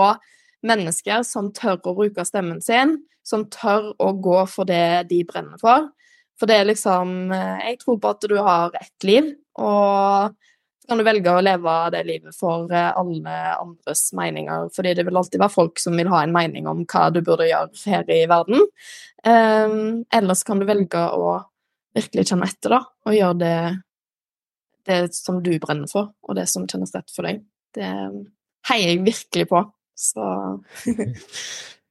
mennesker 0.67 1.23
som 1.27 1.51
tør 1.55 1.79
å 1.91 1.95
bruke 1.95 2.25
stemmen 2.27 2.59
sin, 2.63 2.97
som 3.23 3.45
tør 3.51 3.93
å 4.03 4.11
gå 4.19 4.41
for 4.51 4.67
det 4.67 5.05
de 5.11 5.21
brenner 5.27 5.59
for. 5.61 5.91
For 6.39 6.49
det 6.49 6.57
er 6.59 6.71
liksom 6.71 7.31
Jeg 7.31 7.77
tror 7.83 7.99
på 8.01 8.11
at 8.15 8.25
du 8.27 8.35
har 8.41 8.73
ett 8.79 9.07
liv, 9.07 9.35
og 9.61 10.33
så 10.83 10.89
kan 10.89 10.99
du 10.99 11.05
velge 11.07 11.31
å 11.31 11.39
leve 11.39 11.73
det 11.93 12.01
livet 12.03 12.35
for 12.35 12.67
alle 12.75 13.33
andres 13.55 14.01
meninger, 14.19 14.65
fordi 14.75 14.91
det 14.97 15.05
vil 15.07 15.15
alltid 15.15 15.39
være 15.39 15.53
folk 15.53 15.79
som 15.79 15.95
vil 15.95 16.09
ha 16.11 16.25
en 16.25 16.33
mening 16.35 16.67
om 16.67 16.81
hva 16.83 17.05
du 17.07 17.21
burde 17.23 17.47
gjøre 17.47 17.71
her 17.87 18.11
i 18.11 18.25
verden. 18.27 18.65
Um, 19.23 20.03
ellers 20.11 20.43
kan 20.43 20.59
du 20.59 20.67
velge 20.67 20.99
å 20.99 21.37
virkelig 21.95 22.25
kjenne 22.27 22.49
etter, 22.51 22.75
da, 22.75 22.81
og 23.07 23.15
gjøre 23.15 23.39
det, 23.39 23.55
det 24.87 24.99
som 25.15 25.41
du 25.43 25.51
brenner 25.63 25.89
for, 25.91 26.11
og 26.23 26.37
det 26.37 26.47
som 26.51 26.67
kjennes 26.69 26.93
rett 26.95 27.13
for 27.13 27.27
deg. 27.27 27.43
Det 27.75 27.91
heier 28.69 28.93
jeg 28.93 29.05
virkelig 29.05 29.47
på. 29.51 29.63
Så 29.99 30.27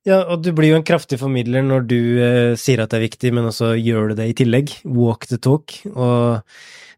Ja, 0.02 0.16
og 0.26 0.40
du 0.42 0.48
blir 0.50 0.72
jo 0.72 0.78
en 0.80 0.86
kraftig 0.86 1.20
formidler 1.20 1.62
når 1.62 1.84
du 1.86 1.98
eh, 2.18 2.54
sier 2.58 2.80
at 2.82 2.90
det 2.90 2.98
er 2.98 3.04
viktig, 3.04 3.30
men 3.36 3.46
også 3.46 3.76
gjør 3.78 4.10
du 4.10 4.16
det 4.18 4.32
i 4.32 4.34
tillegg. 4.40 4.72
Walk 4.82 5.28
the 5.30 5.38
talk. 5.38 5.76
Og 5.92 6.42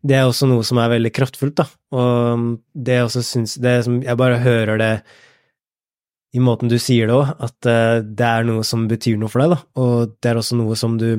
det 0.05 0.17
er 0.17 0.25
også 0.25 0.49
noe 0.49 0.65
som 0.65 0.81
er 0.81 0.95
veldig 0.95 1.13
kraftfullt, 1.13 1.59
da. 1.61 1.67
Og 1.93 2.47
det 2.73 2.97
jeg 2.97 3.09
også 3.11 3.25
syns 3.29 3.59
det 3.61 3.77
som 3.85 4.01
Jeg 4.05 4.21
bare 4.21 4.41
hører 4.41 4.81
det 4.81 4.95
i 6.35 6.41
måten 6.43 6.73
du 6.73 6.79
sier 6.83 7.07
det 7.11 7.15
òg, 7.15 7.29
at 7.45 7.69
eh, 7.71 8.01
det 8.03 8.31
er 8.31 8.49
noe 8.49 8.65
som 8.67 8.89
betyr 8.91 9.21
noe 9.21 9.31
for 9.31 9.45
deg, 9.45 9.53
da. 9.53 9.61
Og 9.85 10.17
det 10.17 10.33
er 10.33 10.41
også 10.41 10.59
noe 10.59 10.79
som 10.79 10.97
du 10.99 11.11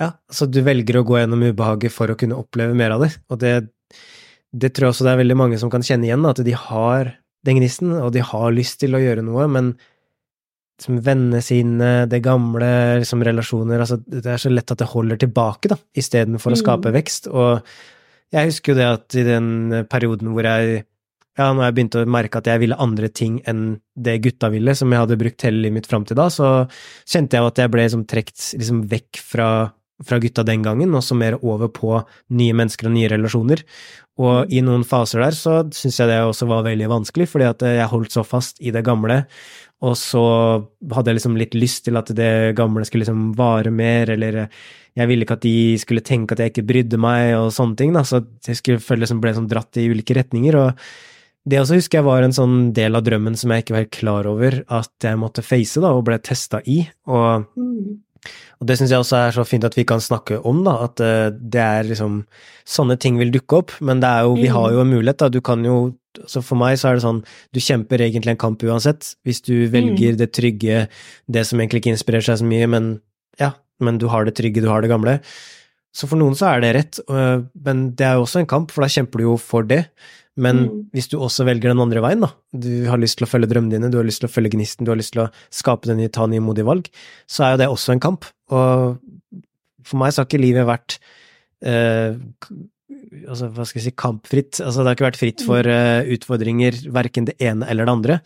Ja, 0.00 0.14
altså 0.30 0.48
du 0.48 0.62
velger 0.64 1.00
å 1.00 1.04
gå 1.06 1.18
gjennom 1.20 1.44
ubehaget 1.44 1.92
for 1.92 2.10
å 2.10 2.16
kunne 2.18 2.38
oppleve 2.40 2.76
mer 2.76 2.96
av 2.96 3.04
det. 3.04 3.12
Og 3.28 3.40
det, 3.42 3.54
det 4.50 4.72
tror 4.72 4.88
jeg 4.88 4.96
også 4.96 5.06
det 5.06 5.14
er 5.14 5.22
veldig 5.22 5.38
mange 5.38 5.60
som 5.60 5.72
kan 5.72 5.84
kjenne 5.84 6.08
igjen, 6.08 6.24
at 6.28 6.40
de 6.46 6.56
har 6.56 7.14
den 7.46 7.60
gnisten, 7.60 7.92
og 8.00 8.12
de 8.16 8.24
har 8.24 8.52
lyst 8.52 8.80
til 8.82 8.96
å 8.96 9.00
gjøre 9.00 9.24
noe, 9.24 9.46
men 9.52 9.74
liksom 10.80 11.00
vennene 11.04 11.40
sine, 11.44 11.90
det 12.08 12.22
gamle, 12.24 13.00
liksom 13.02 13.24
relasjoner 13.24 13.80
Altså, 13.84 14.00
det 14.00 14.24
er 14.24 14.40
så 14.40 14.52
lett 14.52 14.72
at 14.72 14.80
det 14.80 14.88
holder 14.88 15.20
tilbake, 15.20 15.72
da, 15.72 15.76
istedenfor 15.92 16.56
å 16.56 16.60
skape 16.60 16.92
mm. 16.92 16.96
vekst. 16.96 17.28
Og 17.32 17.60
jeg 18.32 18.48
husker 18.48 18.72
jo 18.72 18.78
det 18.80 18.88
at 18.88 19.18
i 19.20 19.26
den 19.26 19.50
perioden 19.90 20.32
hvor 20.32 20.48
jeg 20.48 20.86
ja, 21.38 21.52
når 21.54 21.68
jeg 21.68 21.74
begynte 21.76 22.00
å 22.02 22.08
merke 22.10 22.40
at 22.40 22.48
jeg 22.50 22.60
ville 22.60 22.78
andre 22.80 23.08
ting 23.12 23.38
enn 23.48 23.78
det 23.94 24.18
gutta 24.24 24.50
ville, 24.52 24.74
som 24.76 24.90
jeg 24.92 25.04
hadde 25.04 25.18
brukt 25.20 25.44
hele 25.46 25.62
livet 25.62 25.78
mitt 25.78 25.88
fram 25.88 26.04
til 26.08 26.18
da, 26.18 26.26
så 26.32 26.66
kjente 27.08 27.38
jeg 27.38 27.46
at 27.46 27.60
jeg 27.62 27.72
ble 27.72 27.84
liksom 27.86 28.02
trukket 28.10 28.46
liksom 28.58 28.82
vekk 28.90 29.20
fra, 29.24 29.48
fra, 30.06 30.20
gutta 30.22 30.44
den 30.46 30.64
gangen, 30.66 30.94
og 30.94 31.04
så 31.04 31.16
mer 31.18 31.38
over 31.40 31.70
på 31.72 31.96
nye 32.36 32.56
mennesker 32.56 32.88
og 32.88 32.96
nye 32.96 33.10
relasjoner. 33.12 33.64
Og 34.20 34.52
i 34.52 34.60
noen 34.64 34.84
faser 34.84 35.22
der 35.24 35.36
så 35.36 35.54
syns 35.74 36.00
jeg 36.00 36.10
det 36.10 36.20
også 36.24 36.48
var 36.50 36.66
veldig 36.66 36.90
vanskelig, 36.92 37.28
fordi 37.32 37.48
at 37.48 37.64
jeg 37.64 37.90
holdt 37.92 38.16
så 38.16 38.24
fast 38.26 38.60
i 38.60 38.72
det 38.74 38.84
gamle, 38.86 39.22
og 39.80 39.94
så 39.96 40.22
hadde 40.92 41.08
jeg 41.08 41.20
liksom 41.20 41.38
litt 41.40 41.54
lyst 41.56 41.86
til 41.86 41.96
at 41.96 42.10
det 42.16 42.52
gamle 42.58 42.84
skulle 42.84 43.06
liksom 43.06 43.30
vare 43.38 43.72
mer, 43.72 44.12
eller 44.12 44.42
jeg 44.98 45.08
ville 45.08 45.24
ikke 45.24 45.38
at 45.38 45.46
de 45.46 45.78
skulle 45.80 46.04
tenke 46.04 46.36
at 46.36 46.42
jeg 46.42 46.52
ikke 46.52 46.66
brydde 46.68 47.00
meg, 47.00 47.32
og 47.38 47.54
sånne 47.56 47.78
ting, 47.80 47.94
da, 47.96 48.04
så 48.04 48.20
jeg 48.46 48.60
skulle 48.60 48.84
føle 48.84 49.06
liksom 49.06 49.22
ble 49.22 49.32
sånn 49.38 49.48
dratt 49.48 49.80
i 49.80 49.88
ulike 49.88 50.18
retninger. 50.18 50.58
og 50.58 50.84
det 51.48 51.56
også 51.56 51.78
husker 51.78 52.00
jeg 52.00 52.04
var 52.04 52.24
en 52.24 52.36
sånn 52.36 52.56
del 52.76 52.98
av 52.98 53.04
drømmen 53.06 53.36
som 53.38 53.52
jeg 53.52 53.64
ikke 53.64 53.72
var 53.72 53.84
helt 53.86 53.96
klar 53.96 54.28
over 54.28 54.58
at 54.68 55.06
jeg 55.06 55.20
måtte 55.20 55.44
face, 55.44 55.80
da, 55.80 55.94
og 55.96 56.04
ble 56.10 56.18
testa 56.20 56.60
i. 56.68 56.82
Og, 57.08 57.46
mm. 57.56 57.96
Og 58.60 58.68
det 58.68 58.76
syns 58.76 58.92
jeg 58.92 59.02
også 59.02 59.16
er 59.16 59.34
så 59.36 59.44
fint 59.48 59.64
at 59.64 59.76
vi 59.78 59.86
kan 59.88 60.02
snakke 60.02 60.40
om, 60.46 60.62
da, 60.66 60.76
at 60.86 61.02
uh, 61.02 61.28
det 61.32 61.62
er 61.64 61.88
liksom 61.88 62.24
Sånne 62.70 62.94
ting 63.02 63.16
vil 63.18 63.32
dukke 63.34 63.56
opp, 63.56 63.72
men 63.82 63.98
det 63.98 64.06
er 64.06 64.26
jo, 64.28 64.34
vi 64.38 64.50
har 64.52 64.68
jo 64.70 64.82
en 64.84 64.92
mulighet, 64.92 65.18
da. 65.18 65.26
Du 65.32 65.40
kan 65.42 65.64
jo 65.66 65.78
så 66.30 66.38
For 66.44 66.58
meg 66.58 66.76
så 66.78 66.90
er 66.90 66.98
det 66.98 67.02
sånn, 67.02 67.22
du 67.54 67.58
kjemper 67.62 68.02
egentlig 68.04 68.34
en 68.34 68.38
kamp 68.38 68.62
uansett. 68.66 69.08
Hvis 69.26 69.40
du 69.46 69.66
velger 69.72 70.14
mm. 70.14 70.18
det 70.20 70.28
trygge, 70.36 70.84
det 71.26 71.42
som 71.48 71.58
egentlig 71.58 71.82
ikke 71.82 71.94
inspirerer 71.96 72.26
seg 72.26 72.38
så 72.42 72.46
mye, 72.46 72.68
men 72.70 72.88
ja, 73.42 73.52
men 73.82 73.98
du 73.98 74.06
har 74.12 74.26
det 74.26 74.36
trygge, 74.38 74.62
du 74.62 74.68
har 74.70 74.84
det 74.84 74.90
gamle. 74.92 75.16
Så 75.90 76.06
for 76.10 76.20
noen 76.20 76.36
så 76.38 76.52
er 76.52 76.62
det 76.62 76.72
rett, 76.76 77.00
men 77.08 77.84
det 77.98 78.06
er 78.06 78.18
jo 78.18 78.26
også 78.26 78.42
en 78.42 78.50
kamp, 78.50 78.70
for 78.74 78.84
da 78.84 78.90
kjemper 78.92 79.22
du 79.22 79.26
jo 79.26 79.36
for 79.42 79.66
det. 79.66 79.84
Men 80.38 80.62
mm. 80.62 80.74
hvis 80.94 81.10
du 81.10 81.16
også 81.18 81.44
velger 81.48 81.72
den 81.72 81.82
andre 81.82 82.02
veien, 82.04 82.22
da, 82.22 82.30
du 82.54 82.86
har 82.88 83.00
lyst 83.02 83.18
til 83.18 83.26
å 83.26 83.30
følge 83.30 83.50
drømmene 83.50 83.74
dine, 83.74 83.90
du 83.92 83.98
har 83.98 84.06
lyst 84.06 84.22
til 84.22 84.30
å 84.30 84.32
følge 84.32 84.54
gnisten, 84.54 84.86
du 84.86 84.92
har 84.92 85.00
lyst 85.00 85.16
til 85.16 85.24
å 85.24 85.30
skape 85.54 85.90
den, 85.90 86.02
ta 86.14 86.28
nye 86.30 86.44
modige 86.44 86.68
valg, 86.68 86.90
så 87.26 87.46
er 87.46 87.54
jo 87.54 87.62
det 87.64 87.70
også 87.72 87.96
en 87.96 88.04
kamp. 88.04 88.28
Og 88.54 89.00
for 89.86 90.00
meg 90.00 90.14
så 90.14 90.22
har 90.22 90.30
ikke 90.30 90.42
livet 90.42 90.68
vært 90.68 91.00
eh, 91.66 92.14
altså, 93.26 93.50
hva 93.54 93.66
skal 93.66 93.80
jeg 93.80 93.88
si, 93.88 93.96
kampfritt. 93.98 94.62
Altså, 94.62 94.82
det 94.82 94.90
har 94.90 94.98
ikke 94.98 95.08
vært 95.08 95.20
fritt 95.20 95.44
for 95.46 95.66
uh, 95.66 96.06
utfordringer, 96.14 96.78
verken 96.94 97.28
det 97.28 97.36
ene 97.42 97.68
eller 97.70 97.88
det 97.88 97.96
andre. 97.96 98.18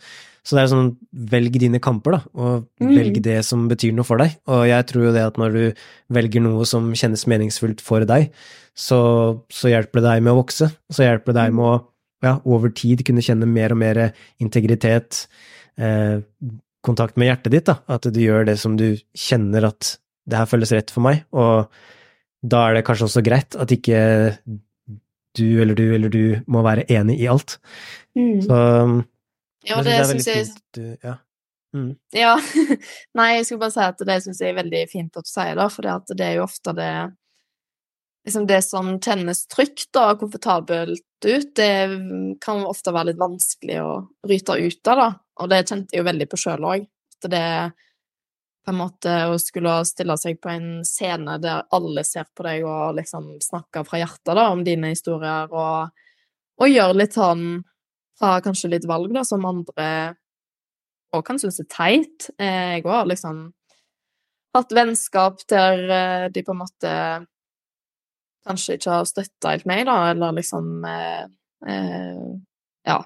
Så 0.45 0.53
det 0.53 0.61
er 0.61 0.69
sånn, 0.69 0.91
velg 1.33 1.55
dine 1.57 1.81
kamper, 1.81 2.19
da, 2.19 2.33
og 2.37 2.67
mm. 2.77 2.91
velg 2.91 3.15
det 3.25 3.39
som 3.47 3.63
betyr 3.69 3.95
noe 3.97 4.05
for 4.05 4.21
deg. 4.21 4.35
Og 4.53 4.67
jeg 4.69 4.85
tror 4.91 5.07
jo 5.07 5.15
det 5.15 5.23
at 5.25 5.39
når 5.41 5.55
du 5.57 5.87
velger 6.13 6.45
noe 6.45 6.67
som 6.69 6.91
kjennes 6.93 7.25
meningsfullt 7.31 7.81
for 7.81 8.05
deg, 8.05 8.29
så, 8.77 8.99
så 9.49 9.71
hjelper 9.71 10.03
det 10.03 10.09
deg 10.11 10.25
med 10.25 10.35
å 10.35 10.39
vokse. 10.43 10.69
Så 10.93 11.07
hjelper 11.07 11.33
det 11.33 11.39
deg 11.39 11.57
med 11.57 11.65
å 11.65 11.75
ja, 12.25 12.35
over 12.45 12.73
tid 12.75 13.03
kunne 13.07 13.23
kjenne 13.25 13.47
mer 13.49 13.75
og 13.75 13.81
mer 13.81 14.01
integritet, 14.41 15.25
eh, 15.77 16.19
kontakt 16.85 17.17
med 17.17 17.31
hjertet 17.31 17.53
ditt, 17.53 17.69
da. 17.69 17.79
At 17.91 18.07
du 18.09 18.19
gjør 18.21 18.47
det 18.49 18.57
som 18.61 18.77
du 18.79 18.91
kjenner 19.17 19.69
at 19.71 19.95
det 20.25 20.39
her 20.41 20.49
føles 20.49 20.73
rett 20.73 20.93
for 20.93 21.05
meg. 21.05 21.23
Og 21.37 21.69
da 22.45 22.67
er 22.67 22.77
det 22.77 22.85
kanskje 22.87 23.09
også 23.09 23.25
greit 23.25 23.57
at 23.57 23.73
ikke 23.73 23.99
du 25.35 25.47
eller 25.61 25.75
du 25.77 25.85
eller 25.95 26.11
du 26.11 26.23
må 26.51 26.63
være 26.65 26.85
enig 26.93 27.19
i 27.21 27.29
alt. 27.31 27.57
Mm. 28.17 28.41
Så 28.45 28.57
ja, 29.65 29.81
det, 29.81 29.91
det 29.91 30.09
syns 30.11 30.29
jeg 30.29 30.49
du, 30.77 30.83
ja. 31.03 31.17
Mm. 31.75 31.91
ja. 32.15 32.35
Nei, 33.17 33.29
jeg 33.35 33.47
skulle 33.47 33.65
bare 33.65 33.75
si 33.75 33.83
at 33.83 34.03
det 34.07 34.17
syns 34.23 34.41
jeg 34.41 34.53
er 34.53 34.59
veldig 34.61 34.83
fint 34.91 35.17
at 35.17 35.27
du 35.27 35.31
sier 35.31 35.57
det, 35.57 35.69
for 35.73 36.13
det 36.15 36.27
er 36.27 36.37
jo 36.37 36.45
ofte 36.45 36.75
det 36.77 36.91
liksom 38.25 38.47
det 38.49 38.61
som 38.65 38.95
kjennes 39.01 39.45
trygt 39.51 39.97
og 40.01 40.19
komfortabelt 40.23 41.25
ut, 41.25 41.51
det 41.55 42.37
kan 42.43 42.65
ofte 42.65 42.93
være 42.93 43.11
litt 43.11 43.21
vanskelig 43.21 43.79
å 43.81 43.91
bryte 44.25 44.57
ut 44.59 44.91
av, 44.91 45.01
da. 45.01 45.09
Og 45.41 45.51
det 45.51 45.65
kjente 45.65 45.95
jeg 45.95 46.01
jo 46.01 46.07
veldig 46.07 46.27
på 46.31 46.39
sjøl 46.39 46.67
òg. 46.69 46.87
At 47.15 47.29
det 47.31 47.47
på 48.65 48.73
en 48.73 48.79
måte 48.79 49.13
å 49.29 49.37
skulle 49.37 49.77
stille 49.85 50.15
seg 50.17 50.39
på 50.41 50.49
en 50.49 50.69
scene 50.87 51.37
der 51.41 51.67
alle 51.75 52.01
ser 52.07 52.25
på 52.33 52.47
deg 52.47 52.65
og 52.65 52.97
liksom 52.97 53.35
snakker 53.43 53.85
fra 53.85 54.01
hjertet 54.01 54.33
da, 54.33 54.47
om 54.49 54.63
dine 54.65 54.89
historier, 54.95 55.51
og, 55.53 55.93
og 56.57 56.71
gjøre 56.71 56.97
litt 56.97 57.17
sånn 57.17 57.45
fra 58.17 58.39
kanskje 58.41 58.71
litt 58.73 58.87
valg 58.89 59.13
da, 59.13 59.25
som 59.27 59.45
andre 59.45 60.15
òg 61.15 61.23
kan 61.27 61.39
synes 61.39 61.61
er 61.61 61.69
teit. 61.69 62.29
Jeg 62.41 62.81
òg 62.83 62.91
har 62.91 63.07
liksom 63.11 63.45
hatt 64.55 64.73
vennskap 64.73 65.43
der 65.51 65.81
eh, 65.91 66.27
de 66.33 66.43
på 66.43 66.55
en 66.55 66.61
måte 66.63 66.91
kanskje 68.45 68.77
ikke 68.77 68.93
har 68.93 69.09
støtta 69.09 69.53
helt 69.55 69.67
meg, 69.69 69.85
da, 69.89 69.97
eller 70.13 70.37
liksom 70.39 70.87
eh, 70.89 71.25
eh, 71.67 72.25
Ja. 72.85 73.01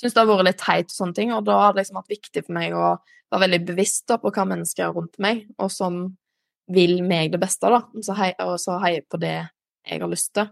Syns 0.00 0.14
det 0.14 0.20
har 0.20 0.26
vært 0.26 0.48
litt 0.48 0.58
teit 0.58 0.90
og 0.90 0.96
sånne 0.96 1.14
ting, 1.14 1.32
og 1.34 1.44
da 1.46 1.60
har 1.60 1.74
det 1.74 1.84
liksom 1.84 2.00
vært 2.00 2.16
viktig 2.16 2.42
for 2.46 2.56
meg 2.56 2.74
å 2.74 2.96
være 3.30 3.44
veldig 3.44 3.60
bevisst 3.68 4.08
da, 4.10 4.18
på 4.18 4.32
hva 4.34 4.44
mennesker 4.50 4.88
er 4.88 4.94
rundt 4.94 5.20
meg, 5.22 5.44
og 5.58 5.70
som 5.70 6.04
vil 6.74 6.98
meg 7.06 7.30
det 7.32 7.40
beste, 7.42 7.70
da, 7.70 7.82
og 7.94 8.56
så 8.60 8.78
heier 8.82 9.04
på 9.06 9.20
det 9.22 9.36
jeg 9.36 10.00
har 10.00 10.10
lyst 10.10 10.32
til. 10.34 10.48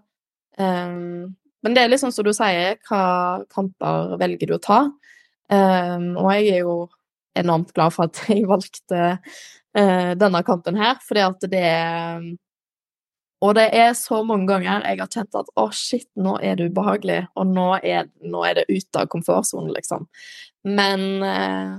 Um, 0.61 1.34
men 1.64 1.74
det 1.74 1.84
er 1.84 1.90
liksom 1.90 2.12
som 2.14 2.26
du 2.26 2.32
sier, 2.36 2.78
hva 2.88 3.42
kamper 3.53 4.16
velger 4.20 4.50
du 4.50 4.57
å 4.57 4.62
ta? 4.62 4.80
Um, 5.53 6.12
og 6.20 6.30
jeg 6.36 6.53
er 6.53 6.62
jo 6.62 6.76
enormt 7.38 7.72
glad 7.74 7.94
for 7.94 8.11
at 8.11 8.22
jeg 8.28 8.46
valgte 8.50 9.03
uh, 9.16 10.12
denne 10.18 10.42
kampen 10.46 10.78
her, 10.80 10.98
fordi 11.07 11.24
at 11.26 11.46
det 11.53 11.66
Og 13.43 13.57
det 13.59 13.68
er 13.74 13.90
så 13.99 14.20
mange 14.26 14.47
ganger 14.51 14.84
jeg 14.86 15.01
har 15.01 15.11
kjent 15.11 15.38
at 15.40 15.49
å, 15.59 15.64
shit, 15.74 16.07
nå 16.14 16.36
er 16.45 16.59
det 16.59 16.68
ubehagelig, 16.70 17.24
og 17.34 17.49
nå 17.51 17.68
er, 17.80 18.07
nå 18.22 18.45
er 18.47 18.61
det 18.61 18.68
ute 18.70 19.03
av 19.03 19.09
komfortsonen, 19.11 19.72
liksom. 19.74 20.07
Men 20.70 21.03
eh, 21.26 21.72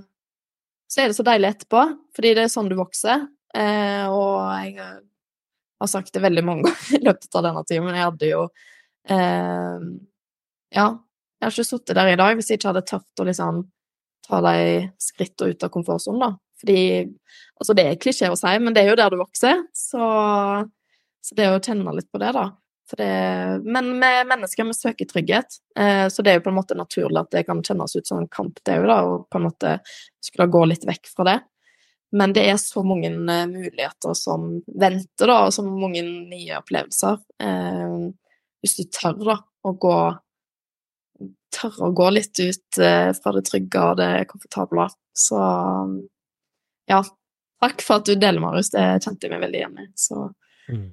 så 0.91 1.01
er 1.01 1.09
det 1.09 1.17
så 1.17 1.25
deilig 1.25 1.53
etterpå, 1.53 1.85
fordi 2.15 2.33
det 2.35 2.45
er 2.45 2.51
sånn 2.51 2.67
du 2.71 2.75
vokser. 2.77 3.23
Eh, 3.55 4.05
og 4.11 4.41
jeg 4.65 4.75
har 4.81 5.91
sagt 5.91 6.11
det 6.15 6.23
veldig 6.25 6.43
mange 6.45 6.67
ganger 6.67 6.99
i 6.99 7.03
løpet 7.07 7.39
av 7.39 7.47
denne 7.47 7.63
timen. 7.69 7.95
Jeg 7.95 8.09
hadde 8.09 8.33
jo 8.33 8.43
eh, 9.13 9.87
Ja, 10.73 10.87
jeg 10.93 11.47
har 11.47 11.55
ikke 11.55 11.67
sittet 11.67 11.97
der 11.97 12.11
i 12.11 12.19
dag 12.19 12.35
hvis 12.37 12.51
jeg 12.51 12.59
ikke 12.59 12.71
hadde 12.73 12.85
tørt 12.91 13.23
å 13.23 13.27
liksom 13.27 13.65
ta 14.23 14.39
de 14.43 14.57
skrittene 15.03 15.53
ut 15.53 15.65
av 15.65 15.71
komfortsonen, 15.73 16.23
da. 16.27 16.31
Fordi 16.63 16.79
Altså, 17.61 17.75
det 17.77 17.83
er 17.87 17.99
klisjé 18.01 18.27
å 18.27 18.35
si, 18.35 18.49
men 18.59 18.73
det 18.75 18.81
er 18.81 18.89
jo 18.89 18.95
der 18.99 19.13
du 19.13 19.19
vokser, 19.21 19.61
så, 19.77 20.03
så 21.23 21.37
det 21.39 21.47
å 21.49 21.61
kjenne 21.61 21.95
litt 21.95 22.11
på 22.11 22.21
det, 22.21 22.33
da. 22.35 22.49
Det, 22.93 23.05
men 23.63 23.87
med 23.97 24.27
mennesker 24.29 24.67
vi 24.67 24.75
søker 24.75 25.07
trygghet, 25.09 25.55
eh, 25.79 26.05
så 26.11 26.21
det 26.21 26.33
er 26.33 26.37
jo 26.37 26.43
på 26.45 26.51
en 26.51 26.59
måte 26.59 26.77
naturlig 26.77 27.21
at 27.21 27.31
det 27.33 27.45
kan 27.47 27.63
kjennes 27.63 27.95
ut 27.95 28.09
som 28.09 28.19
en 28.19 28.29
kamp, 28.29 28.59
det 28.67 28.75
òg, 28.81 28.89
da, 28.91 28.97
og 29.07 29.23
på 29.31 29.39
en 29.39 29.47
måte 29.47 29.77
skulle 30.21 30.51
gå 30.51 30.65
litt 30.69 30.85
vekk 30.85 31.09
fra 31.15 31.27
det. 31.31 31.39
Men 32.13 32.33
det 32.35 32.43
er 32.45 32.59
så 32.61 32.83
mange 32.85 33.09
uh, 33.09 33.45
muligheter 33.49 34.13
som 34.17 34.59
venter, 34.67 35.25
da, 35.25 35.39
og 35.47 35.55
så 35.55 35.63
mange 35.65 36.03
nye 36.05 36.59
opplevelser. 36.59 37.17
Eh, 37.41 37.95
hvis 38.61 38.77
du 38.77 38.83
tør, 38.93 39.17
da, 39.31 39.39
å 39.63 39.73
gå 39.79 39.97
Tørre 41.53 41.85
å 41.85 41.93
gå 41.93 42.07
litt 42.09 42.39
ut 42.41 42.77
eh, 42.81 43.11
fra 43.13 43.31
det 43.35 43.43
trygge 43.45 43.81
og 43.85 43.99
det 43.99 44.07
komfortable. 44.25 44.87
Så 45.13 45.37
ja, 46.89 46.97
takk 47.61 47.83
for 47.85 48.01
at 48.01 48.09
du 48.09 48.15
deler, 48.17 48.41
Marius. 48.41 48.71
Det 48.73 48.81
kjente 49.05 49.27
jeg 49.27 49.35
meg 49.35 49.43
veldig 49.45 49.59
igjen 49.59 49.77
i. 49.83 49.85
Så 49.93 50.17
mm. 50.73 50.87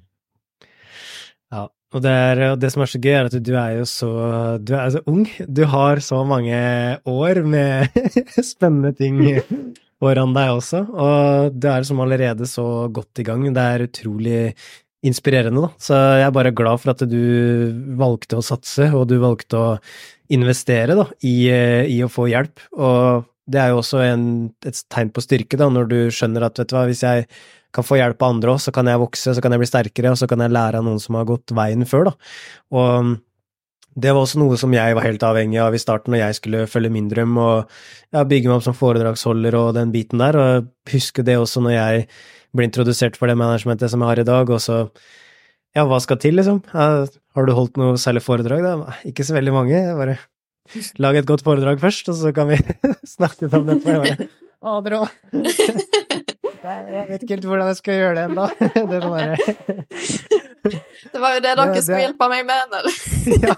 Ja, 1.51 1.67
og 1.91 2.03
det, 2.05 2.11
er, 2.11 2.41
og 2.53 2.59
det, 2.61 2.69
som 2.71 2.83
er 2.83 2.91
så 2.91 2.99
gøy, 3.03 3.13
er 3.17 3.27
at 3.27 3.35
du 3.35 3.51
er 3.59 3.77
jo 3.81 3.87
så 3.89 4.11
Du 4.63 4.75
er 4.77 4.91
så 4.93 5.01
ung. 5.11 5.25
Du 5.47 5.65
har 5.67 5.99
så 6.03 6.21
mange 6.27 6.57
år 7.03 7.41
med 7.43 7.91
spennende 8.53 8.93
ting 8.95 9.19
foran 10.01 10.33
deg 10.33 10.49
også, 10.55 10.85
og 10.97 11.57
du 11.61 11.67
er 11.69 11.83
som 11.85 11.99
allerede 12.01 12.47
så 12.49 12.87
godt 12.89 13.21
i 13.21 13.25
gang. 13.27 13.43
Det 13.53 13.65
er 13.65 13.85
utrolig 13.85 14.39
inspirerende, 15.05 15.67
da. 15.67 15.69
Så 15.81 15.97
jeg 16.21 16.25
er 16.25 16.33
bare 16.33 16.53
glad 16.55 16.81
for 16.81 16.93
at 16.93 17.03
du 17.09 17.21
valgte 17.99 18.39
å 18.39 18.45
satse, 18.45 18.87
og 18.95 19.07
du 19.11 19.19
valgte 19.21 19.59
å 19.59 19.67
investere 20.33 20.95
da, 20.97 21.05
i, 21.27 21.35
i 21.91 21.99
å 22.05 22.09
få 22.09 22.29
hjelp. 22.31 22.63
Og 22.77 23.27
det 23.49 23.61
er 23.61 23.71
jo 23.71 23.79
også 23.81 24.03
en, 24.05 24.25
et 24.67 24.83
tegn 24.93 25.09
på 25.13 25.23
styrke, 25.23 25.57
da, 25.59 25.69
når 25.73 25.89
du 25.89 25.97
skjønner 26.13 26.45
at 26.45 26.61
vet 26.61 26.69
du 26.69 26.77
hva, 26.77 26.85
hvis 26.89 27.03
jeg 27.05 27.25
kan 27.73 27.87
få 27.87 27.97
hjelp 27.97 28.21
av 28.21 28.35
andre 28.35 28.53
òg, 28.53 28.61
så 28.61 28.73
kan 28.75 28.89
jeg 28.89 29.01
vokse, 29.01 29.33
så 29.33 29.43
kan 29.43 29.55
jeg 29.55 29.63
bli 29.63 29.69
sterkere, 29.69 30.13
og 30.13 30.19
så 30.19 30.27
kan 30.29 30.43
jeg 30.43 30.53
lære 30.53 30.81
av 30.81 30.87
noen 30.87 30.99
som 31.01 31.17
har 31.17 31.27
gått 31.29 31.53
veien 31.55 31.87
før, 31.87 32.11
da. 32.11 32.15
Og 32.75 33.13
det 34.01 34.11
var 34.13 34.23
også 34.23 34.39
noe 34.39 34.57
som 34.59 34.71
jeg 34.75 34.95
var 34.95 35.03
helt 35.03 35.23
avhengig 35.27 35.59
av 35.59 35.75
i 35.75 35.81
starten 35.81 36.13
når 36.13 36.21
jeg 36.21 36.37
skulle 36.37 36.67
følge 36.71 36.91
min 36.93 37.09
drøm 37.11 37.35
og 37.43 37.73
ja, 38.15 38.23
bygge 38.23 38.47
meg 38.47 38.59
opp 38.59 38.67
som 38.69 38.77
foredragsholder 38.77 39.57
og 39.59 39.73
den 39.75 39.91
biten 39.91 40.21
der, 40.23 40.37
og 40.39 40.69
huske 40.93 41.25
det 41.27 41.35
også 41.39 41.63
når 41.65 41.75
jeg 41.75 42.05
ble 42.55 42.67
introdusert 42.67 43.19
for 43.19 43.31
det 43.31 43.39
managementet 43.39 43.91
som 43.91 44.03
jeg 44.03 44.11
har 44.13 44.23
i 44.23 44.27
dag, 44.27 44.51
og 44.51 44.63
så 44.63 44.85
ja, 45.75 45.85
hva 45.87 46.01
skal 46.03 46.19
til, 46.19 46.35
liksom? 46.35 46.59
Har 46.75 47.47
du 47.47 47.53
holdt 47.55 47.79
noe 47.79 47.99
særlig 47.99 48.23
foredrag, 48.25 48.63
da? 48.63 48.95
Ikke 49.07 49.23
så 49.23 49.35
veldig 49.37 49.55
mange, 49.55 49.83
bare 49.95 50.17
lag 51.01 51.17
et 51.19 51.27
godt 51.27 51.43
foredrag 51.45 51.81
først, 51.81 52.09
og 52.11 52.15
så 52.19 52.31
kan 52.35 52.51
vi 52.51 52.59
snakke 53.15 53.45
litt 53.45 53.57
om 53.57 53.67
det 53.67 53.79
etterpå. 53.79 54.29
Å, 54.61 54.77
bra. 54.85 55.01
Jeg 56.61 57.07
vet 57.09 57.23
ikke 57.23 57.35
helt 57.35 57.47
hvordan 57.49 57.71
jeg 57.71 57.79
skal 57.79 57.97
gjøre 57.97 58.15
det 58.19 58.25
ennå. 58.29 58.45
Det 58.91 58.97
er 58.99 59.05
bare 59.09 60.40
det 60.61 61.19
var 61.21 61.35
jo 61.35 61.41
det 61.41 61.53
dere 61.57 61.73
det, 61.73 61.83
skulle 61.85 62.01
hjelpe 62.03 62.27
meg 62.29 62.45
med. 62.45 62.75
ja. 63.45 63.55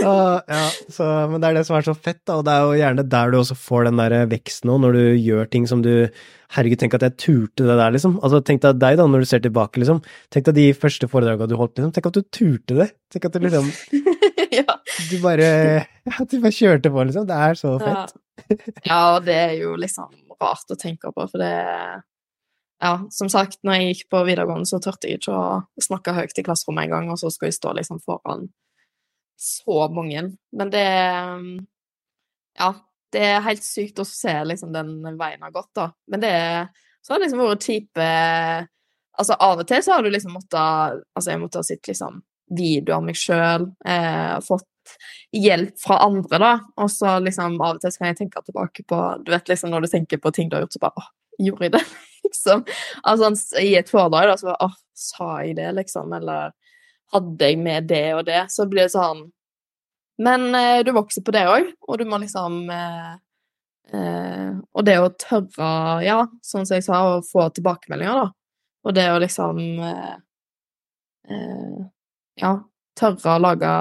ja, 0.00 0.14
ja 0.48 0.62
så, 0.88 1.08
men 1.30 1.42
det 1.42 1.50
er 1.50 1.58
det 1.58 1.64
som 1.68 1.76
er 1.78 1.86
så 1.86 1.94
fett, 1.96 2.22
da, 2.28 2.38
og 2.40 2.46
det 2.48 2.54
er 2.54 2.64
jo 2.64 2.78
gjerne 2.80 3.04
der 3.14 3.32
du 3.32 3.40
også 3.40 3.56
får 3.58 3.90
den 3.90 4.00
der 4.00 4.16
veksten 4.30 4.72
òg, 4.72 4.80
når 4.84 4.96
du 4.96 5.02
gjør 5.20 5.50
ting 5.52 5.68
som 5.70 5.84
du 5.84 5.92
Herregud, 6.52 6.82
tenk 6.82 6.92
at 6.98 7.04
jeg 7.06 7.16
turte 7.16 7.64
det 7.64 7.76
der, 7.78 7.94
liksom. 7.94 8.18
Altså, 8.20 8.42
tenk 8.44 8.60
deg 8.60 8.76
deg, 8.76 8.98
da, 9.00 9.06
når 9.08 9.22
du 9.24 9.28
ser 9.30 9.40
tilbake, 9.40 9.80
liksom. 9.80 10.02
Tenk 10.28 10.50
deg 10.50 10.58
de 10.58 10.66
første 10.76 11.08
foredragene 11.08 11.48
du 11.48 11.56
holdt, 11.56 11.78
liksom. 11.78 11.94
Tenk 11.96 12.10
at 12.10 12.18
du 12.18 12.26
turte 12.28 12.76
det. 12.76 12.88
Tenk 13.08 13.24
at 13.24 13.38
du 13.38 13.46
liksom 13.46 13.70
ja. 14.58 14.76
Du 15.08 15.14
bare 15.22 15.48
Ja, 16.04 16.26
du 16.28 16.36
bare 16.42 16.52
kjørte 16.52 16.92
på, 16.92 17.06
liksom. 17.08 17.24
Det 17.30 17.38
er 17.46 17.56
så 17.56 17.72
fett. 17.80 18.12
Ja. 18.12 18.58
ja, 18.84 19.00
og 19.14 19.24
det 19.24 19.38
er 19.38 19.56
jo 19.62 19.72
liksom 19.80 20.12
rart 20.42 20.76
å 20.76 20.76
tenke 20.76 21.08
på, 21.14 21.24
for 21.24 21.40
det 21.40 21.54
ja, 22.82 22.94
som 23.14 23.28
sagt, 23.30 23.60
når 23.62 23.78
jeg 23.78 23.90
gikk 23.92 24.08
på 24.10 24.24
videregående, 24.26 24.66
så 24.66 24.80
turte 24.82 25.08
jeg 25.08 25.20
ikke 25.20 25.36
å 25.38 25.62
snakke 25.82 26.16
høyt 26.16 26.38
i 26.38 26.44
klasserommet 26.46 26.88
engang, 26.88 27.12
og 27.12 27.20
så 27.20 27.30
skal 27.30 27.48
jeg 27.50 27.58
stå 27.60 27.76
liksom 27.78 28.00
foran 28.02 28.48
så 29.42 29.86
mange. 29.94 30.32
Men 30.52 30.72
det 30.72 30.86
Ja, 32.58 32.74
det 33.12 33.22
er 33.28 33.44
helt 33.46 33.64
sykt 33.64 34.00
å 34.02 34.06
se 34.08 34.34
liksom 34.44 34.72
den 34.74 35.18
veien 35.20 35.42
har 35.42 35.54
gått, 35.54 35.70
da. 35.78 35.90
Men 36.10 36.20
det 36.24 36.34
så 37.02 37.12
har 37.14 37.18
det 37.20 37.26
liksom 37.26 37.42
vært 37.42 37.66
type 37.66 38.10
Altså, 39.20 39.34
av 39.44 39.60
og 39.60 39.66
til 39.68 39.82
så 39.84 39.96
har 39.96 40.04
du 40.04 40.10
liksom 40.12 40.36
måttet 40.38 41.00
Altså, 41.16 41.30
jeg 41.30 41.40
måtte 41.42 41.60
ha 41.60 41.66
sett 41.66 41.88
liksom 41.90 42.22
videoer 42.52 42.98
av 42.98 43.04
meg 43.06 43.16
sjøl, 43.16 43.62
eh, 43.88 44.34
fått 44.44 44.68
hjelp 45.32 45.76
fra 45.80 45.96
andre, 46.04 46.38
da, 46.42 46.50
og 46.82 46.90
så 46.92 47.14
liksom 47.22 47.54
av 47.62 47.78
og 47.78 47.80
til 47.80 47.92
så 47.94 48.02
kan 48.02 48.10
jeg 48.10 48.18
tenke 48.18 48.42
tilbake 48.44 48.84
på 48.88 48.98
Du 49.24 49.30
vet 49.32 49.48
liksom 49.48 49.72
når 49.72 49.86
du 49.86 49.92
tenker 49.94 50.20
på 50.20 50.32
ting 50.36 50.50
du 50.50 50.58
har 50.58 50.66
gjort, 50.66 50.76
så 50.76 50.82
bare 50.82 51.00
Å, 51.00 51.06
gjorde 51.40 51.68
jeg 51.68 51.74
det? 51.78 51.84
Liksom. 52.32 52.64
Altså 53.08 53.32
i 53.60 53.74
et 53.78 53.92
foredrag, 53.92 54.32
da, 54.32 54.36
så 54.40 54.50
bare 54.50 54.68
åh, 54.68 54.76
sa 55.02 55.28
jeg 55.42 55.56
det, 55.58 55.70
liksom? 55.78 56.12
Eller 56.16 56.52
hadde 57.12 57.50
jeg 57.50 57.60
med 57.60 57.88
det 57.90 58.06
og 58.16 58.24
det? 58.28 58.44
Så 58.52 58.66
blir 58.70 58.86
det 58.86 58.94
sånn 58.94 59.26
Men 60.22 60.52
eh, 60.54 60.80
du 60.84 60.92
vokser 60.94 61.24
på 61.24 61.34
det 61.34 61.44
òg, 61.48 61.72
og 61.88 61.98
du 61.98 62.04
må 62.08 62.20
liksom 62.22 62.62
eh, 62.70 63.14
eh, 63.96 64.52
Og 64.72 64.86
det 64.86 64.98
å 65.00 65.10
tørre, 65.16 65.72
ja, 66.04 66.20
sånn 66.44 66.68
som 66.68 66.76
jeg 66.78 66.86
sa, 66.86 67.00
å 67.16 67.24
få 67.26 67.48
tilbakemeldinger, 67.56 68.22
da. 68.22 68.28
Og 68.82 68.96
det 68.96 69.08
å 69.12 69.18
liksom 69.22 69.60
eh, 69.88 70.14
eh, 71.30 71.82
Ja, 72.42 72.54
tørre 72.98 73.36
å 73.36 73.42
lage 73.42 73.74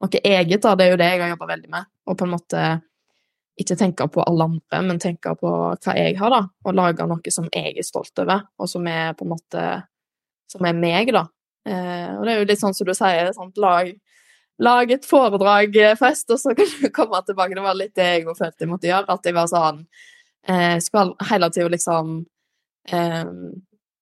noe 0.00 0.22
eget, 0.24 0.62
da. 0.64 0.74
Det 0.76 0.86
er 0.86 0.94
jo 0.94 1.00
det 1.00 1.10
jeg 1.12 1.22
har 1.22 1.34
jobba 1.34 1.50
veldig 1.54 1.72
med. 1.72 1.90
Og 2.08 2.18
på 2.18 2.26
en 2.26 2.34
måte 2.34 2.62
ikke 3.60 3.76
tenke 3.78 4.06
på 4.12 4.22
alle 4.24 4.46
andre, 4.48 4.80
men 4.86 5.00
tenke 5.02 5.32
på 5.38 5.50
hva 5.50 5.94
jeg 5.96 6.16
har, 6.18 6.32
da. 6.32 6.42
Og 6.64 6.76
lage 6.76 7.06
noe 7.08 7.34
som 7.34 7.48
jeg 7.52 7.76
er 7.76 7.86
stolt 7.86 8.22
over, 8.22 8.46
og 8.58 8.70
som 8.70 8.86
er 8.90 9.14
på 9.18 9.26
en 9.26 9.34
måte 9.36 9.68
Som 10.50 10.66
er 10.66 10.74
meg, 10.74 11.12
da. 11.14 11.28
Eh, 11.62 12.08
og 12.16 12.24
det 12.26 12.32
er 12.32 12.40
jo 12.40 12.46
litt 12.48 12.58
sånn 12.58 12.74
som 12.74 12.88
du 12.88 12.90
sier, 12.98 13.28
sant? 13.36 13.54
Lag, 13.62 13.92
lag 14.58 14.90
et 14.90 15.04
foredrag 15.06 15.76
eh, 15.78 15.94
først, 15.94 16.32
og 16.34 16.40
så 16.42 16.56
kan 16.58 16.66
du 16.66 16.88
komme 16.96 17.20
tilbake. 17.22 17.54
Det 17.54 17.62
var 17.62 17.78
litt 17.78 17.94
det 17.94 18.08
jeg 18.08 18.24
følte 18.26 18.66
jeg 18.66 18.72
måtte 18.72 18.90
gjøre. 18.90 19.14
At 19.14 19.28
jeg 19.28 19.36
var 19.36 19.46
sånn 19.52 19.84
eh, 20.50 20.76
Skulle 20.82 21.28
hele 21.30 21.50
tida 21.54 21.70
liksom 21.70 22.16
eh, 22.90 23.30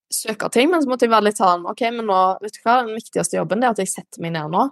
søke 0.09 0.49
ting, 0.49 0.71
men 0.71 0.81
så 0.81 0.89
måtte 0.89 1.05
jeg 1.05 1.13
være 1.13 1.27
litt 1.29 1.37
sånn 1.37 1.67
OK, 1.69 1.85
men 1.93 2.09
nå, 2.09 2.19
vet 2.41 2.57
du 2.57 2.63
hva, 2.63 2.79
den 2.81 2.97
viktigste 2.97 3.37
jobben 3.37 3.61
er 3.61 3.75
at 3.75 3.83
jeg 3.83 3.91
setter 3.91 4.25
meg 4.25 4.33
ned 4.33 4.49
nå 4.55 4.65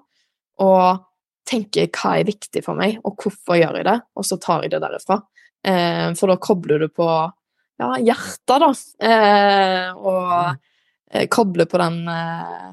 og 0.63 1.03
tenker 1.47 1.89
hva 1.95 2.17
er 2.19 2.27
viktig 2.27 2.63
for 2.65 2.77
meg, 2.79 2.99
og 3.07 3.17
hvorfor 3.23 3.59
gjør 3.59 3.79
jeg 3.79 3.87
det, 3.87 3.97
og 4.17 4.27
så 4.27 4.37
tar 4.41 4.65
jeg 4.65 4.73
det 4.73 4.81
derifra. 4.83 5.21
Eh, 5.67 6.07
for 6.17 6.31
da 6.31 6.37
kobler 6.41 6.83
du 6.83 6.87
på 6.93 7.07
ja, 7.77 7.89
hjertet, 8.01 8.63
da, 8.63 8.71
eh, 9.07 9.89
og 9.95 10.31
eh, 11.11 11.27
kobler 11.31 11.69
på 11.69 11.81
den 11.81 11.99
eh, 12.11 12.69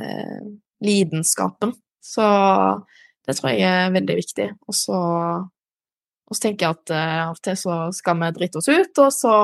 eh, 0.00 0.42
lidenskapen. 0.84 1.74
Så 2.00 2.26
det 3.26 3.36
tror 3.38 3.52
jeg 3.52 3.66
er 3.68 3.94
veldig 3.94 4.18
viktig. 4.18 4.48
Og 4.68 4.76
så, 4.76 5.00
og 6.26 6.36
så 6.36 6.46
tenker 6.46 6.66
jeg 6.66 6.78
at 6.78 6.94
eh, 6.96 7.18
av 7.26 7.36
og 7.36 7.42
til 7.44 7.58
så 7.60 7.82
skal 7.96 8.20
vi 8.22 8.32
drite 8.38 8.62
oss 8.62 8.70
ut, 8.70 9.04
og 9.04 9.12
så 9.14 9.34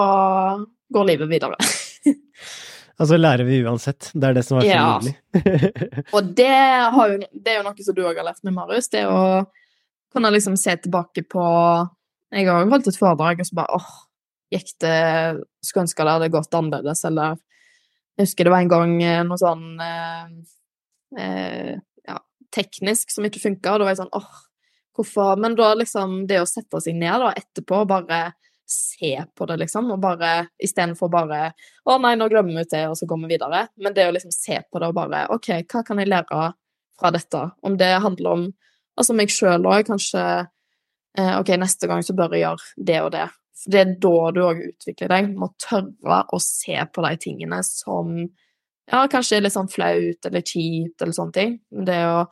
går 0.92 1.12
livet 1.12 1.32
videre. 1.32 1.58
Altså 2.96 3.18
lærer 3.20 3.44
vi 3.44 3.60
uansett. 3.66 4.08
Det 4.14 4.24
er 4.24 4.36
det 4.38 4.42
som 4.46 4.58
er 4.58 4.64
så 4.64 4.70
ja. 4.70 4.84
nydelig. 4.96 5.16
og 6.16 6.30
det, 6.38 6.48
jo, 6.48 7.18
det, 7.34 7.50
er 7.52 7.58
jo 7.58 7.64
noe 7.66 7.84
som 7.84 7.96
du 7.96 8.02
òg 8.06 8.16
har 8.16 8.28
lært 8.30 8.44
med 8.46 8.56
Marius. 8.56 8.88
Det 8.92 9.04
å 9.04 9.18
kunne 10.14 10.32
liksom 10.32 10.56
se 10.56 10.76
tilbake 10.80 11.26
på 11.28 11.44
Jeg 12.32 12.48
har 12.48 12.64
jo 12.64 12.70
holdt 12.72 12.88
et 12.88 12.98
foredrag, 12.98 13.42
og 13.42 13.48
så 13.48 13.58
bare 13.58 13.76
åh, 13.76 13.90
gikk 14.54 14.72
det 14.80 14.96
Skulle 15.60 15.84
ønske 15.84 16.06
det 16.06 16.14
hadde 16.16 16.32
gått 16.32 16.56
annerledes, 16.56 17.04
eller 17.04 17.36
Jeg 18.16 18.30
husker 18.30 18.48
det 18.48 18.54
var 18.54 18.64
en 18.64 18.72
gang 18.72 18.96
eh, 19.04 19.20
noe 19.28 19.40
sånn 19.40 19.66
eh, 19.84 20.32
eh, 21.20 21.74
ja, 22.08 22.18
teknisk 22.56 23.12
som 23.12 23.28
ikke 23.28 23.44
funka, 23.44 23.74
og 23.74 23.82
da 23.82 23.90
var 23.90 23.92
jeg 23.92 24.00
sånn 24.00 24.16
åh, 24.16 24.42
hvorfor 24.96 25.36
Men 25.42 25.58
da 25.58 25.74
liksom 25.76 26.22
Det 26.30 26.40
å 26.40 26.48
sette 26.48 26.80
seg 26.80 26.96
ned 26.96 27.20
da 27.26 27.34
etterpå 27.36 27.84
og 27.84 27.92
bare 27.92 28.24
se 28.66 29.24
på 29.36 29.46
det, 29.46 29.56
liksom, 29.62 29.90
og 29.94 30.00
bare 30.02 30.48
istedenfor 30.62 31.10
bare 31.10 31.52
'Å 31.86 31.98
nei, 32.02 32.14
nå 32.16 32.28
glemmer 32.28 32.54
vi 32.54 32.66
ut 32.66 32.70
det, 32.70 32.84
og 32.88 32.96
så 32.98 33.06
går 33.06 33.20
vi 33.22 33.36
videre'. 33.36 33.68
Men 33.76 33.94
det 33.94 34.08
å 34.08 34.12
liksom 34.12 34.32
se 34.32 34.60
på 34.70 34.80
det 34.80 34.88
og 34.88 34.94
bare 34.94 35.26
'OK, 35.30 35.48
hva 35.70 35.84
kan 35.84 35.98
jeg 35.98 36.08
lære 36.08 36.52
fra 36.98 37.10
dette?' 37.10 37.50
Om 37.62 37.76
det 37.76 38.00
handler 38.02 38.30
om 38.30 38.52
altså 38.98 39.14
meg 39.14 39.28
sjøl 39.28 39.66
òg, 39.66 39.86
kanskje 39.86 40.48
eh, 41.18 41.38
'OK, 41.38 41.56
neste 41.56 41.86
gang 41.86 42.02
så 42.02 42.14
bør 42.14 42.34
jeg 42.34 42.42
gjøre 42.42 42.84
det 42.84 43.00
og 43.02 43.12
det'. 43.12 43.30
For 43.56 43.70
det 43.70 43.80
er 43.80 43.94
da 44.00 44.16
du 44.32 44.40
òg 44.44 44.58
utvikler 44.68 45.08
deg. 45.08 45.30
Må 45.36 45.48
tørre 45.58 46.24
å 46.32 46.40
se 46.42 46.76
på 46.92 47.02
de 47.02 47.16
tingene 47.16 47.62
som 47.64 48.28
ja, 48.92 49.06
kanskje 49.10 49.38
er 49.38 49.46
litt 49.46 49.56
sånn 49.56 49.70
flaut 49.72 50.28
eller 50.28 50.44
kjipt 50.46 51.02
eller 51.02 51.16
sånne 51.16 51.32
ting. 51.32 51.58
Det 51.70 52.00
å 52.06 52.26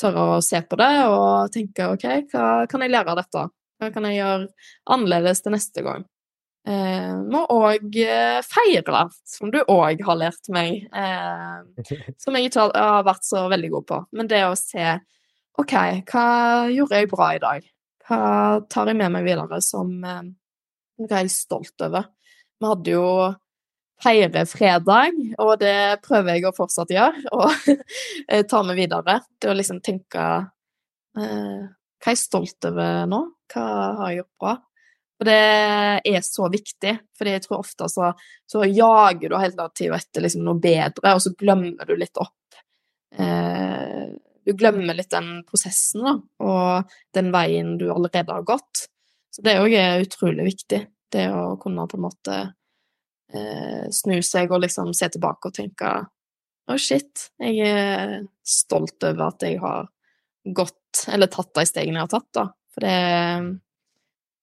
tørre 0.00 0.26
å 0.36 0.42
se 0.44 0.62
på 0.64 0.78
det 0.80 0.92
og 1.06 1.52
tenke 1.54 1.90
OK, 1.92 2.06
hva 2.32 2.66
kan 2.70 2.82
jeg 2.84 2.94
lære 2.94 3.12
av 3.12 3.20
dette? 3.20 3.44
Hva 3.80 3.90
kan 3.94 4.06
jeg 4.08 4.20
gjøre 4.20 4.48
annerledes 4.92 5.40
til 5.44 5.54
neste 5.56 5.84
gang? 5.86 6.04
Eh, 6.68 7.12
må 7.32 7.46
òg 7.54 7.96
eh, 8.04 8.40
feire, 8.44 9.06
som 9.24 9.48
du 9.52 9.62
òg 9.62 10.02
har 10.04 10.18
lært 10.20 10.50
meg, 10.52 10.84
eh, 10.92 11.94
som 12.20 12.36
jeg 12.36 12.50
ikke 12.50 12.66
har 12.76 13.06
vært 13.08 13.24
så 13.24 13.46
veldig 13.48 13.70
god 13.78 13.86
på. 13.88 14.00
Men 14.18 14.28
det 14.28 14.42
å 14.44 14.56
se 14.60 14.92
OK, 15.60 15.74
hva 16.12 16.26
gjorde 16.72 17.00
jeg 17.00 17.10
bra 17.10 17.30
i 17.34 17.40
dag? 17.42 17.64
Hva 18.08 18.20
tar 18.68 18.90
jeg 18.90 18.98
med 19.00 19.14
meg 19.16 19.26
videre 19.26 19.60
som 19.64 19.96
eh, 20.04 20.28
jeg 21.00 21.16
er 21.16 21.32
stolt 21.32 21.88
over? 21.88 22.10
Vi 22.60 22.68
hadde 22.68 22.92
jo 22.98 23.06
feire 24.00 24.44
fredag, 24.48 25.16
og 25.40 25.56
det 25.60 26.00
prøver 26.04 26.36
jeg 26.36 26.48
å 26.48 26.56
fortsatt 26.56 26.92
gjøre, 26.92 27.24
og 27.36 27.52
eh, 28.30 28.44
ta 28.48 28.62
med 28.66 28.76
videre. 28.76 29.20
Det 29.40 29.50
å 29.50 29.56
liksom 29.56 29.80
tenke 29.84 30.26
eh, 31.16 31.68
Hva 32.00 32.10
er 32.10 32.16
jeg 32.16 32.24
stolt 32.24 32.66
over 32.70 33.06
nå? 33.10 33.20
Hva 33.52 33.64
har 34.00 34.10
jeg 34.10 34.22
gjort 34.22 34.40
bra? 34.40 34.56
Og 35.20 35.26
det 35.28 35.40
er 36.08 36.22
så 36.24 36.46
viktig, 36.48 36.94
for 37.18 37.28
jeg 37.28 37.42
tror 37.44 37.60
ofte 37.60 37.88
så, 37.92 38.08
så 38.48 38.64
jager 38.64 39.28
du 39.28 39.36
hele 39.36 39.66
tida 39.76 39.98
etter 39.98 40.24
liksom 40.24 40.46
noe 40.46 40.56
bedre, 40.62 41.12
og 41.12 41.20
så 41.20 41.34
glemmer 41.36 41.84
du 41.84 41.92
litt 42.00 42.16
opp 42.22 42.56
eh, 43.20 44.08
Du 44.48 44.54
glemmer 44.56 44.96
litt 44.96 45.12
den 45.12 45.42
prosessen, 45.44 46.06
da, 46.06 46.14
og 46.40 46.96
den 47.12 47.28
veien 47.34 47.76
du 47.76 47.90
allerede 47.92 48.32
har 48.32 48.48
gått. 48.48 48.86
Så 49.30 49.44
det 49.44 49.58
òg 49.60 49.76
er 49.76 50.06
utrolig 50.06 50.48
viktig, 50.54 50.80
det 51.12 51.26
å 51.36 51.58
kunne 51.60 51.84
på 51.90 52.00
en 52.00 52.06
måte 52.06 52.40
eh, 53.34 53.84
snu 53.92 54.16
seg 54.24 54.56
og 54.56 54.64
liksom 54.64 54.94
se 54.96 55.10
tilbake 55.12 55.52
og 55.52 55.58
tenke 55.60 55.92
å, 56.00 56.02
oh 56.72 56.80
shit, 56.80 57.28
jeg 57.44 57.60
er 57.68 58.20
stolt 58.40 59.04
over 59.04 59.28
at 59.28 59.44
jeg 59.44 59.60
har 59.60 59.90
gått, 60.44 61.04
eller 61.08 61.30
tatt 61.30 61.52
de 61.56 61.66
stegene 61.68 62.00
jeg 62.00 62.06
har 62.06 62.14
tatt, 62.14 62.30
da. 62.36 62.46
For 62.74 62.86
det 62.86 62.96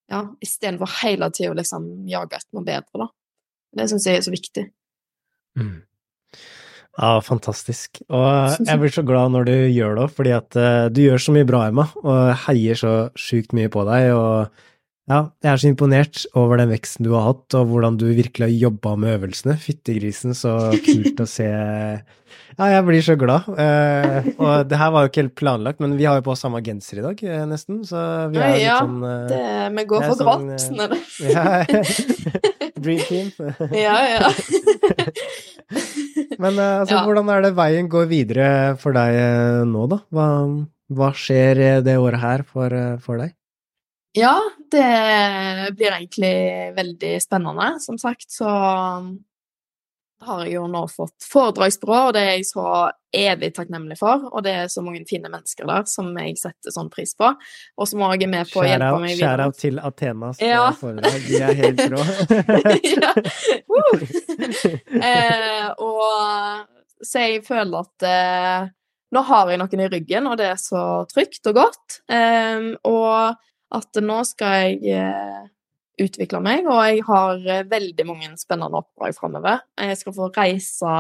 Ja, 0.08 0.22
istedenfor 0.40 0.92
hele 1.02 1.28
tida 1.36 1.52
å 1.52 1.58
liksom 1.58 1.88
jage 2.08 2.38
etter 2.40 2.56
noe 2.56 2.64
bedre, 2.68 3.02
da. 3.02 3.08
Det 3.76 3.90
syns 3.92 4.06
jeg 4.08 4.20
er 4.20 4.24
så 4.24 4.32
viktig. 4.32 4.64
Mm. 5.60 5.82
Ja, 6.98 7.10
fantastisk. 7.22 8.00
Og 8.10 8.56
jeg 8.64 8.82
blir 8.82 8.94
så 8.94 9.04
glad 9.06 9.34
når 9.36 9.50
du 9.50 9.56
gjør 9.70 10.00
det, 10.00 10.08
fordi 10.18 10.32
at 10.34 10.58
uh, 10.58 10.88
du 10.90 11.04
gjør 11.04 11.22
så 11.22 11.36
mye 11.36 11.48
bra, 11.50 11.66
Emma, 11.70 11.86
og 12.02 12.32
heier 12.48 12.80
så 12.80 12.94
sjukt 13.20 13.54
mye 13.58 13.70
på 13.74 13.84
deg. 13.90 14.14
og 14.16 14.64
ja, 15.08 15.22
jeg 15.40 15.50
er 15.54 15.60
så 15.62 15.70
imponert 15.72 16.26
over 16.36 16.60
den 16.60 16.68
veksten 16.74 17.06
du 17.08 17.14
har 17.16 17.30
hatt, 17.30 17.46
og 17.56 17.70
hvordan 17.72 17.96
du 17.96 18.10
virkelig 18.12 18.44
har 18.44 18.56
jobba 18.68 18.96
med 19.00 19.14
øvelsene. 19.16 19.56
Fyttegrisen, 19.62 20.36
så 20.36 20.58
kult 20.84 21.22
å 21.24 21.28
se. 21.32 21.48
Ja, 22.58 22.68
jeg 22.74 22.84
blir 22.90 23.06
så 23.06 23.16
glad. 23.20 23.48
Uh, 23.48 24.28
og 24.36 24.68
det 24.68 24.80
her 24.82 24.92
var 24.92 25.06
jo 25.06 25.12
ikke 25.12 25.24
helt 25.24 25.38
planlagt, 25.40 25.80
men 25.80 25.96
vi 25.96 26.10
har 26.10 26.20
jo 26.20 26.26
på 26.26 26.36
samme 26.36 26.60
genser 26.66 27.00
i 27.00 27.06
dag, 27.06 27.24
uh, 27.24 27.46
nesten, 27.48 27.80
så 27.88 28.02
vi 28.34 28.42
er 28.42 28.58
ja, 28.60 28.82
litt 28.82 28.84
sånn 28.84 29.06
uh, 29.06 29.14
det, 29.32 29.42
vi 29.78 29.88
går 29.94 30.08
for 30.10 30.20
sånn, 30.20 30.52
grått. 30.58 31.22
ja, 31.24 31.46
Dream 32.84 33.06
team. 33.08 33.32
ja, 33.78 33.96
ja. 34.12 34.32
men 36.44 36.60
altså, 36.60 36.98
ja. 36.98 37.06
hvordan 37.08 37.32
er 37.32 37.48
det 37.48 37.56
veien 37.58 37.88
går 37.96 38.12
videre 38.12 38.52
for 38.82 38.98
deg 38.98 39.24
nå, 39.72 39.88
da? 39.94 40.04
Hva, 40.12 40.30
hva 41.00 41.16
skjer 41.16 41.86
det 41.86 41.96
året 41.96 42.26
her 42.26 42.44
for, 42.44 42.76
for 43.06 43.24
deg? 43.24 43.37
Ja, 44.16 44.36
det 44.72 45.76
blir 45.78 45.92
egentlig 45.92 46.36
veldig 46.78 47.16
spennende. 47.22 47.80
Som 47.84 47.98
sagt 48.02 48.32
så 48.32 48.50
har 50.20 50.46
jeg 50.46 50.56
jo 50.56 50.64
nå 50.72 50.82
fått 50.90 51.26
foredragsbyrå, 51.30 51.98
og 52.08 52.14
det 52.16 52.22
er 52.24 52.32
jeg 52.40 52.48
så 52.50 52.66
evig 53.18 53.52
takknemlig 53.56 54.00
for. 54.00 54.26
Og 54.32 54.44
det 54.46 54.54
er 54.64 54.72
så 54.72 54.82
mange 54.86 55.04
fine 55.10 55.30
mennesker 55.30 55.68
der 55.70 55.86
som 55.90 56.10
jeg 56.18 56.38
setter 56.42 56.74
sånn 56.74 56.90
pris 56.94 57.14
på, 57.18 57.30
og 57.78 57.90
som 57.90 58.02
òg 58.08 58.26
er 58.26 58.32
med 58.32 58.50
på 58.50 58.64
å 58.64 58.66
hjelpe 58.68 59.02
meg 59.04 59.14
videre. 59.14 59.46
Shout-out 59.46 59.62
til 59.62 59.82
Athenas 59.90 60.42
ja. 60.42 60.64
foredrag, 60.80 61.22
de 61.28 61.44
er 61.44 61.54
helt 61.62 61.84
rå. 61.94 62.02
eh, 65.12 65.68
og 65.86 67.06
så 67.06 67.28
jeg 67.28 67.46
føler 67.46 67.78
at 67.84 68.08
eh, 68.10 68.72
nå 69.14 69.24
har 69.30 69.52
jeg 69.52 69.62
noen 69.62 69.86
i 69.86 69.92
ryggen, 69.92 70.32
og 70.32 70.40
det 70.42 70.50
er 70.56 70.62
så 70.62 70.82
trygt 71.12 71.46
og 71.52 71.62
godt. 71.62 72.02
Eh, 72.10 72.74
og 72.90 73.38
at 73.76 74.00
nå 74.00 74.18
skal 74.28 74.54
jeg 74.64 74.96
eh, 74.96 75.48
utvikle 76.04 76.42
meg, 76.44 76.68
og 76.70 76.82
jeg 76.88 77.04
har 77.08 77.42
eh, 77.48 77.66
veldig 77.70 78.06
mange 78.08 78.30
spennende 78.40 78.80
oppdrag 78.80 79.16
framover. 79.18 79.64
Jeg 79.82 80.00
skal 80.00 80.16
få 80.16 80.30
reise 80.36 80.94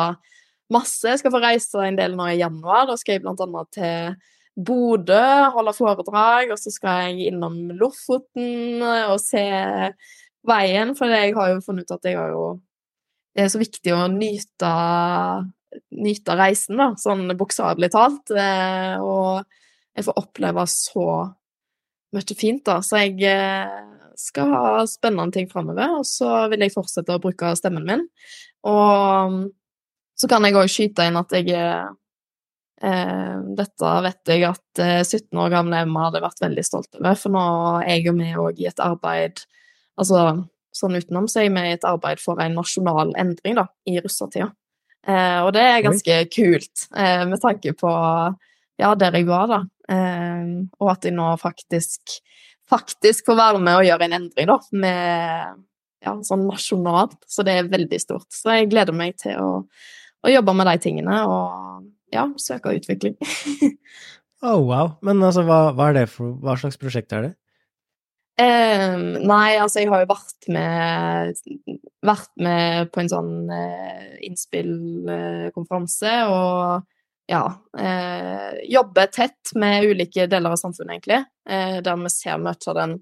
masse. 0.74 1.05
Jeg 1.07 1.22
skal 1.22 1.34
få 1.34 1.41
reise 1.43 1.86
en 1.86 1.99
del 1.99 2.18
nå 2.18 2.28
i 2.32 2.41
januar. 2.41 2.88
Da 2.89 2.97
skal 2.99 3.18
jeg 3.18 3.28
annet 3.28 3.72
til 3.78 4.18
Bodø, 4.57 5.24
holde 5.53 5.74
foredrag, 5.78 6.51
og 6.51 6.59
så 6.59 6.74
skal 6.74 7.11
jeg 7.11 7.30
innom 7.32 7.68
Lofoten 7.78 8.82
og 8.82 9.20
se 9.22 9.43
veien, 10.47 10.95
for 10.97 11.13
jeg 11.13 11.36
har 11.38 11.51
jo 11.53 11.61
funnet 11.61 11.86
ut 11.86 11.93
at 11.97 12.09
jeg 12.09 12.18
har 12.18 12.34
jo 12.34 12.47
Det 13.38 13.43
er 13.43 13.51
så 13.53 13.59
viktig 13.61 13.91
å 13.93 14.07
nyte, 14.09 14.70
nyte 15.93 16.36
reisen, 16.39 16.80
da, 16.80 16.88
sånn 16.97 17.28
bokstavelig 17.38 17.91
talt. 17.93 18.32
Eh, 18.34 18.95
og 18.97 19.43
jeg 19.93 20.07
får 20.07 20.18
oppleve 20.18 20.63
så 20.74 21.03
mye 22.16 22.38
fint, 22.39 22.64
da. 22.68 22.80
Så 22.86 23.01
jeg 23.01 23.20
eh, 23.28 23.78
skal 24.18 24.51
ha 24.53 24.82
spennende 24.89 25.36
ting 25.36 25.49
framover, 25.51 25.99
og 25.99 26.08
så 26.08 26.47
vil 26.51 26.66
jeg 26.66 26.76
fortsette 26.76 27.16
å 27.16 27.22
bruke 27.24 27.53
stemmen 27.60 27.88
min. 27.88 28.03
Og 28.68 29.39
så 30.18 30.30
kan 30.30 30.45
jeg 30.47 30.58
òg 30.58 30.70
skyte 30.72 31.05
inn 31.08 31.20
at 31.20 31.34
jeg 31.38 31.53
eh, 31.53 31.88
Dette 33.58 33.91
vet 34.05 34.32
jeg 34.34 34.45
at 34.49 34.82
eh, 34.82 35.01
17 35.03 35.39
år 35.41 35.53
gamle 35.53 35.84
Emma 35.86 36.08
hadde 36.08 36.24
vært 36.24 36.41
veldig 36.43 36.66
stolt 36.66 36.97
over, 36.97 37.18
for 37.18 37.34
nå 37.34 37.45
er 37.84 37.99
jeg 37.99 38.12
og 38.12 38.20
vi 38.22 38.32
òg 38.47 38.62
i 38.62 38.70
et 38.70 38.84
arbeid 38.84 39.43
Altså 39.97 40.20
sånn 40.78 40.97
utenom 40.97 41.26
så 41.30 41.41
er 41.41 41.47
jeg 41.47 41.55
med 41.55 41.72
i 41.72 41.76
et 41.78 41.86
arbeid 41.89 42.22
for 42.22 42.38
en 42.43 42.58
nasjonal 42.60 43.14
endring, 43.18 43.55
da, 43.58 43.66
i 43.89 43.97
russertida. 43.97 44.51
Eh, 45.08 45.39
og 45.41 45.53
det 45.55 45.64
er 45.64 45.86
ganske 45.86 46.20
Oi. 46.22 46.28
kult, 46.34 46.84
eh, 46.93 47.24
med 47.26 47.41
tanke 47.41 47.74
på 47.78 47.89
ja, 48.78 48.91
der 48.99 49.18
jeg 49.18 49.26
var, 49.30 49.47
da. 49.49 49.60
Ehm, 49.91 50.67
og 50.81 50.91
at 50.91 51.07
jeg 51.07 51.15
nå 51.15 51.29
faktisk, 51.39 52.17
faktisk 52.67 53.29
får 53.29 53.39
være 53.39 53.63
med 53.63 53.79
og 53.79 53.88
gjøre 53.88 54.07
en 54.07 54.17
endring, 54.19 54.49
da, 54.49 54.57
med 54.75 55.63
ja, 56.03 56.15
sånn 56.27 56.47
nasjonalt. 56.47 57.17
Så 57.29 57.45
det 57.47 57.53
er 57.55 57.71
veldig 57.71 58.01
stort. 58.03 58.29
Så 58.33 58.59
jeg 58.59 58.71
gleder 58.71 58.95
meg 58.95 59.17
til 59.21 59.39
å, 59.41 59.49
å 60.23 60.33
jobbe 60.33 60.55
med 60.57 60.69
de 60.71 60.77
tingene 60.83 61.23
og 61.29 61.88
ja, 62.13 62.27
søke 62.41 62.75
utvikling. 62.77 63.17
oh, 64.45 64.59
wow. 64.67 64.95
Men 65.05 65.23
altså, 65.23 65.43
hva, 65.47 65.71
hva, 65.77 65.91
det 65.95 66.07
for 66.11 66.38
Hva 66.43 66.57
slags 66.59 66.79
prosjekt 66.79 67.15
er 67.15 67.29
det? 67.29 67.33
Um, 68.38 69.15
nei, 69.25 69.57
altså, 69.57 69.81
jeg 69.81 69.89
har 69.89 70.03
jo 70.03 70.11
vært 70.11 70.47
med 70.53 71.39
Vært 72.05 72.29
med 72.38 72.91
på 72.93 73.01
en 73.01 73.09
sånn 73.09 73.49
uh, 73.49 74.11
innspillkonferanse, 74.27 76.13
uh, 76.21 76.29
og 76.29 76.85
ja, 77.28 77.43
eh, 77.80 78.71
jobber 78.71 79.05
tett 79.11 79.51
med 79.55 79.84
ulike 79.84 80.28
deler 80.32 80.55
av 80.55 80.61
samfunnet, 80.61 80.93
egentlig. 80.93 81.23
Eh, 81.49 81.82
der 81.84 81.99
vi 81.99 82.11
ser 82.13 82.39
mye 82.39 82.55
av 82.71 82.78
den 82.78 82.97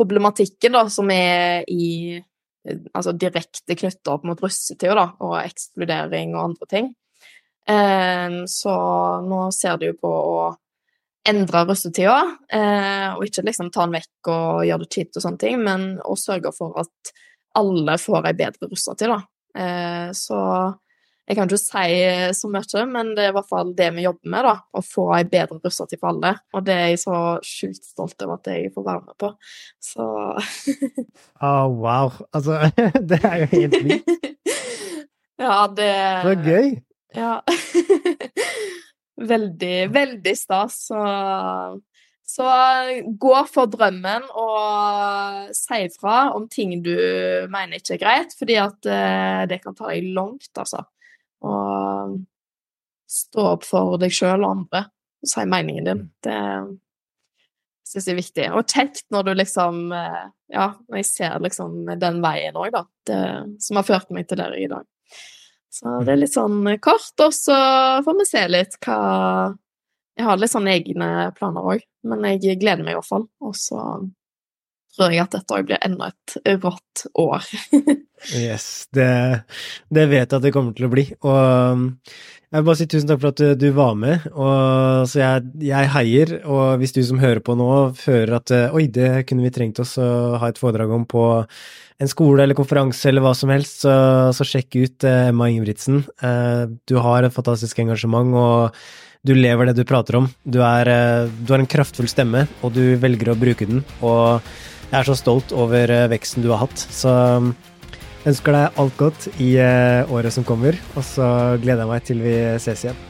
problematikken 0.00 0.72
da, 0.76 0.86
som 0.88 1.10
er 1.12 1.68
i 1.68 2.16
eh, 2.16 2.80
Altså 2.92 3.12
direkte 3.16 3.76
knytta 3.76 4.16
opp 4.16 4.24
mot 4.28 4.40
russetida, 4.42 4.96
da, 4.96 5.06
og 5.24 5.36
ekskludering 5.42 6.34
og 6.36 6.42
andre 6.44 6.70
ting. 6.72 6.90
Eh, 7.68 8.40
så 8.48 8.74
nå 9.28 9.44
ser 9.56 9.78
de 9.80 9.92
jo 9.92 10.00
på 10.00 10.10
å 10.10 10.42
endre 11.28 11.64
russetida, 11.68 12.20
eh, 12.52 13.08
og 13.12 13.24
ikke 13.28 13.44
liksom 13.44 13.68
ta 13.72 13.84
den 13.84 13.96
vekk 13.98 14.30
og 14.32 14.66
gjøre 14.68 14.84
det 14.86 14.92
kjipt 14.94 15.18
og 15.18 15.24
sånne 15.26 15.40
ting, 15.40 15.58
men 15.64 15.90
å 16.00 16.16
sørge 16.16 16.52
for 16.56 16.80
at 16.80 17.12
alle 17.60 17.96
får 18.00 18.30
ei 18.30 18.36
bedre 18.40 18.70
russetid, 18.70 19.12
da. 19.12 19.20
Eh, 19.60 20.12
så 20.16 20.40
jeg 21.30 21.36
kan 21.38 21.46
ikke 21.46 21.58
si 21.62 21.98
så 22.34 22.48
mye, 22.50 22.80
men 22.90 23.12
det 23.14 23.22
er 23.22 23.28
i 23.30 23.34
hvert 23.36 23.46
fall 23.46 23.68
det 23.78 23.86
vi 23.94 24.02
jobber 24.02 24.32
med, 24.32 24.46
da. 24.48 24.54
Å 24.74 24.80
få 24.82 25.04
ei 25.14 25.22
bedre 25.30 25.60
russetid 25.62 26.00
for 26.00 26.10
alle. 26.10 26.32
Og 26.58 26.64
det 26.66 26.74
er 26.74 26.88
jeg 26.90 27.02
så 27.04 27.18
sjukt 27.46 27.86
stolt 27.86 28.24
over 28.26 28.40
at 28.40 28.50
jeg 28.50 28.72
får 28.74 28.86
være 28.88 29.04
med 29.04 29.16
på. 29.22 29.30
Så 29.78 30.06
oh, 31.46 31.68
wow. 31.84 32.10
Altså, 32.34 32.58
det 33.12 33.20
er 33.22 33.44
jo 33.44 33.50
helt 33.52 33.78
vilt. 33.86 34.10
ja, 35.44 35.54
det 35.78 35.92
Så 36.26 36.34
gøy. 36.48 36.74
Ja. 37.14 37.32
veldig, 39.30 39.78
veldig 39.94 40.36
stas. 40.42 40.82
Så 40.90 41.04
så 42.30 42.46
gå 43.18 43.38
for 43.50 43.70
drømmen 43.70 44.28
og 44.38 45.48
si 45.56 45.80
fra 45.98 46.28
om 46.36 46.44
ting 46.50 46.76
du 46.84 46.94
mener 47.50 47.80
ikke 47.80 47.96
er 47.96 48.02
greit, 48.04 48.36
fordi 48.38 48.58
at 48.62 48.86
eh, 48.86 49.40
det 49.50 49.58
kan 49.64 49.74
ta 49.74 49.90
deg 49.90 50.12
langt, 50.14 50.50
altså. 50.54 50.84
Og 51.46 52.20
stå 53.10 53.46
opp 53.56 53.66
for 53.66 53.98
deg 54.00 54.14
sjøl 54.14 54.44
og 54.44 54.50
andre 54.52 54.84
og 55.20 55.28
si 55.28 55.44
meningen 55.48 55.88
din. 55.88 56.04
Det 56.24 56.36
syns 57.90 58.06
jeg 58.06 58.14
er 58.14 58.20
viktig. 58.20 58.46
Og 58.56 58.68
kjekt 58.68 59.04
når 59.12 59.26
du 59.26 59.32
liksom 59.40 59.90
eh, 59.96 60.28
Ja, 60.50 60.72
når 60.88 61.02
jeg 61.02 61.06
ser 61.06 61.42
liksom 61.44 61.84
den 62.00 62.22
veien 62.24 62.56
òg, 62.58 62.72
da. 62.74 62.84
Det, 63.06 63.20
som 63.62 63.78
har 63.78 63.86
ført 63.86 64.08
meg 64.14 64.26
til 64.28 64.40
dere 64.40 64.58
i 64.58 64.70
dag. 64.70 64.86
Så 65.70 66.00
det 66.02 66.14
er 66.14 66.18
litt 66.18 66.34
sånn 66.34 66.64
kort, 66.82 67.12
og 67.22 67.34
så 67.36 67.56
får 68.02 68.16
vi 68.18 68.26
se 68.26 68.40
litt 68.50 68.74
hva 68.82 68.96
Jeg 70.18 70.26
har 70.26 70.40
litt 70.40 70.50
sånne 70.50 70.72
egne 70.74 71.10
planer 71.36 71.68
òg, 71.76 71.84
men 72.10 72.26
jeg 72.26 72.58
gleder 72.58 72.82
meg 72.82 72.96
i 72.96 72.98
hvert 72.98 73.08
fall. 73.08 73.28
Og 73.46 73.54
så 73.56 73.78
tror 75.00 75.14
jeg 75.14 75.24
at 75.24 75.36
dette 75.38 75.62
blir 75.66 75.80
enda 75.80 76.10
et 76.12 76.60
rått 76.62 77.06
år. 77.18 77.48
yes, 78.36 78.66
det, 78.96 79.08
det, 79.88 80.06
vet 80.12 80.26
jeg 80.26 80.36
at 80.36 80.44
det 80.44 80.52
kommer 80.54 80.76
til 80.76 80.86
å 80.86 80.92
bli. 80.92 81.06
Og 81.24 81.40
um, 81.74 81.88
jeg 82.50 82.58
vil 82.58 82.66
bare 82.66 82.80
si 82.80 82.88
tusen 82.90 83.10
takk 83.10 83.20
for 83.22 83.32
at 83.32 83.60
du, 83.62 83.68
var 83.76 83.98
med. 83.98 84.30
Og, 84.32 85.04
så 85.10 85.22
jeg, 85.22 85.50
jeg, 85.70 85.92
heier, 85.94 86.32
og 86.44 86.80
hvis 86.82 86.96
du 86.96 87.02
som 87.06 87.20
hører 87.22 87.42
på 87.46 87.54
nå 87.58 87.68
føler 87.98 88.40
at 88.40 88.54
oi, 88.74 88.88
det 88.90 89.22
kunne 89.30 89.46
vi 89.46 89.54
trengt 89.54 89.78
oss 89.82 89.94
å 90.02 90.10
ha 90.42 90.50
et 90.50 90.58
foredrag 90.58 90.90
om 90.94 91.06
på 91.08 91.28
en 92.00 92.08
skole 92.10 92.44
eller 92.44 92.56
konferanse 92.56 93.08
eller 93.10 93.24
hva 93.24 93.34
som 93.36 93.52
helst, 93.52 93.84
så, 93.84 93.92
så 94.34 94.46
sjekk 94.46 94.78
ut 94.80 95.06
eh, 95.06 95.28
Emma 95.28 95.50
Ingebrigtsen. 95.50 96.00
Eh, 96.24 96.64
du 96.88 96.96
har 97.04 97.26
et 97.26 97.34
fantastisk 97.34 97.82
engasjement. 97.84 98.34
og 98.40 98.80
du 99.20 99.34
lever 99.36 99.68
det 99.68 99.76
du 99.76 99.84
prater 99.84 100.16
om. 100.16 100.30
Du, 100.48 100.62
er, 100.64 100.88
eh, 100.88 101.28
du 101.28 101.52
har 101.52 101.60
en 101.60 101.68
kraftfull 101.68 102.08
stemme, 102.08 102.46
og 102.64 102.72
du 102.72 102.96
velger 103.00 103.32
å 103.32 103.38
bruke 103.38 103.68
den. 103.68 103.84
Og 104.00 104.40
jeg 104.90 104.98
er 104.98 105.06
så 105.06 105.16
stolt 105.18 105.52
over 105.54 105.92
eh, 105.94 106.08
veksten 106.10 106.44
du 106.44 106.50
har 106.52 106.64
hatt. 106.64 106.82
Så 106.90 107.10
jeg 107.10 108.32
ønsker 108.34 108.56
deg 108.56 108.80
alt 108.82 108.96
godt 109.00 109.28
i 109.38 109.52
eh, 109.62 110.10
året 110.12 110.34
som 110.34 110.46
kommer, 110.46 110.78
og 110.96 111.06
så 111.06 111.30
gleder 111.62 111.86
jeg 111.86 111.92
meg 111.94 112.08
til 112.10 112.24
vi 112.24 112.36
ses 112.62 112.86
igjen. 112.88 113.04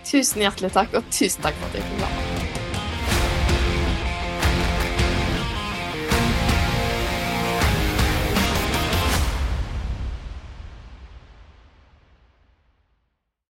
Tusen 0.00 0.46
hjertelig 0.46 0.72
takk, 0.74 0.96
og 0.96 1.12
tusen 1.12 1.44
takk 1.44 1.60
for 1.60 1.70
at 1.70 1.76
du 1.76 1.92
kom. 1.92 2.49